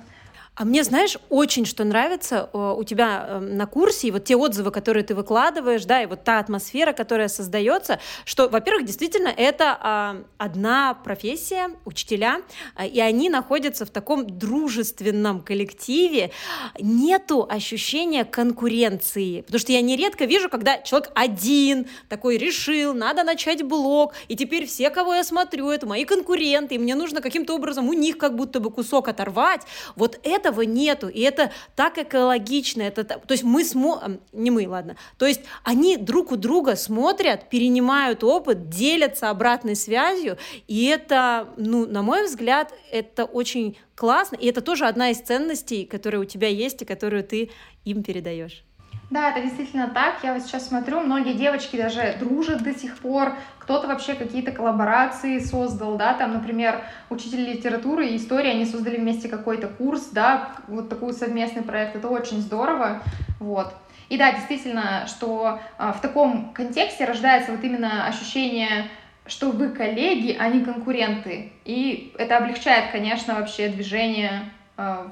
А 0.55 0.63
мне, 0.63 0.85
знаешь, 0.85 1.17
очень 1.29 1.65
что 1.65 1.83
нравится 1.83 2.49
э, 2.53 2.75
у 2.77 2.83
тебя 2.85 3.25
эм, 3.27 3.57
на 3.57 3.65
курсе, 3.65 4.07
и 4.07 4.11
вот 4.11 4.23
те 4.23 4.37
отзывы, 4.37 4.71
которые 4.71 5.03
ты 5.03 5.13
выкладываешь, 5.13 5.83
да, 5.83 6.01
и 6.01 6.05
вот 6.05 6.23
та 6.23 6.39
атмосфера, 6.39 6.93
которая 6.93 7.27
создается, 7.27 7.99
что, 8.23 8.47
во-первых, 8.47 8.85
действительно, 8.85 9.27
это 9.27 9.77
а, 9.81 10.23
одна 10.37 10.93
профессия, 10.93 11.71
учителя, 11.83 12.41
а, 12.75 12.85
и 12.85 13.01
они 13.01 13.29
находятся 13.29 13.85
в 13.85 13.89
таком 13.89 14.25
дружественном 14.39 15.41
коллективе, 15.41 16.31
нету 16.79 17.45
ощущения 17.49 18.23
конкуренции, 18.23 19.41
потому 19.41 19.59
что 19.59 19.73
я 19.73 19.81
нередко 19.81 20.23
вижу, 20.23 20.47
когда 20.47 20.77
человек 20.77 21.11
один 21.15 21.87
такой 22.07 22.37
решил, 22.37 22.93
надо 22.93 23.23
начать 23.23 23.61
блог, 23.63 24.13
и 24.29 24.37
теперь 24.37 24.67
все, 24.67 24.89
кого 24.89 25.15
я 25.15 25.25
смотрю, 25.25 25.69
это 25.69 25.85
мои 25.85 26.05
конкуренты, 26.05 26.75
и 26.75 26.77
мне 26.77 26.95
нужно 26.95 27.21
каким-то 27.21 27.55
образом 27.55 27.89
у 27.89 27.93
них 27.93 28.17
как 28.17 28.37
будто 28.37 28.61
бы 28.61 28.71
кусок 28.71 29.09
оторвать, 29.09 29.63
вот 29.97 30.17
это 30.23 30.44
этого 30.45 30.61
нету, 30.61 31.07
и 31.07 31.21
это 31.21 31.51
так 31.75 31.97
экологично, 31.97 32.81
это, 32.83 33.03
то 33.03 33.31
есть 33.31 33.43
мы 33.43 33.63
смо... 33.63 34.01
не 34.31 34.51
мы, 34.51 34.67
ладно, 34.67 34.95
то 35.17 35.25
есть 35.25 35.41
они 35.63 35.97
друг 35.97 36.31
у 36.31 36.35
друга 36.35 36.75
смотрят, 36.75 37.49
перенимают 37.49 38.23
опыт, 38.23 38.69
делятся 38.69 39.29
обратной 39.29 39.75
связью, 39.75 40.37
и 40.67 40.85
это, 40.85 41.49
ну, 41.57 41.85
на 41.85 42.01
мой 42.01 42.25
взгляд, 42.25 42.73
это 42.91 43.25
очень 43.25 43.77
классно, 43.95 44.35
и 44.35 44.47
это 44.47 44.61
тоже 44.61 44.85
одна 44.85 45.09
из 45.09 45.19
ценностей, 45.19 45.85
которые 45.85 46.21
у 46.21 46.25
тебя 46.25 46.47
есть 46.47 46.81
и 46.81 46.85
которую 46.85 47.23
ты 47.23 47.51
им 47.83 48.03
передаешь. 48.03 48.63
Да, 49.09 49.29
это 49.29 49.41
действительно 49.41 49.87
так. 49.87 50.15
Я 50.23 50.33
вот 50.33 50.43
сейчас 50.43 50.67
смотрю, 50.67 50.99
многие 50.99 51.33
девочки 51.33 51.77
даже 51.77 52.15
дружат 52.19 52.63
до 52.63 52.73
сих 52.73 52.97
пор. 52.97 53.33
Кто-то 53.59 53.87
вообще 53.87 54.15
какие-то 54.15 54.51
коллаборации 54.51 55.39
создал, 55.39 55.97
да, 55.97 56.13
там, 56.13 56.33
например, 56.33 56.81
учитель 57.09 57.41
литературы 57.41 58.07
и 58.07 58.17
истории, 58.17 58.49
они 58.49 58.65
создали 58.65 58.97
вместе 58.97 59.27
какой-то 59.29 59.67
курс, 59.67 60.09
да, 60.11 60.51
вот 60.67 60.89
такой 60.89 61.13
совместный 61.13 61.63
проект. 61.63 61.95
Это 61.95 62.09
очень 62.09 62.41
здорово, 62.41 63.01
вот. 63.39 63.73
И 64.09 64.17
да, 64.17 64.31
действительно, 64.33 65.05
что 65.07 65.59
а, 65.77 65.93
в 65.93 66.01
таком 66.01 66.53
контексте 66.53 67.05
рождается 67.05 67.51
вот 67.51 67.63
именно 67.63 68.05
ощущение 68.07 68.89
что 69.27 69.51
вы 69.51 69.69
коллеги, 69.69 70.35
а 70.39 70.49
не 70.49 70.63
конкуренты. 70.63 71.51
И 71.65 72.13
это 72.17 72.37
облегчает, 72.37 72.91
конечно, 72.91 73.35
вообще 73.35 73.69
движение 73.69 74.51
э, 74.77 75.07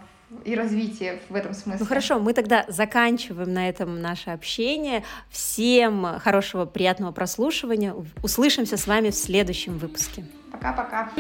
и 0.46 0.56
развитие 0.56 1.20
в 1.30 1.36
этом 1.36 1.54
смысле. 1.54 1.80
Ну 1.80 1.86
хорошо, 1.86 2.20
мы 2.20 2.34
тогда 2.34 2.66
заканчиваем 2.68 3.54
на 3.54 3.70
этом 3.70 4.02
наше 4.02 4.32
общение. 4.32 5.04
Всем 5.30 6.20
хорошего, 6.20 6.66
приятного 6.66 7.12
прослушивания. 7.12 7.96
Услышимся 8.22 8.78
с 8.78 8.88
вами 8.88 9.10
в 9.10 9.16
следующем 9.16 9.78
выпуске. 9.78 10.26
Пока-пока. 10.52 11.12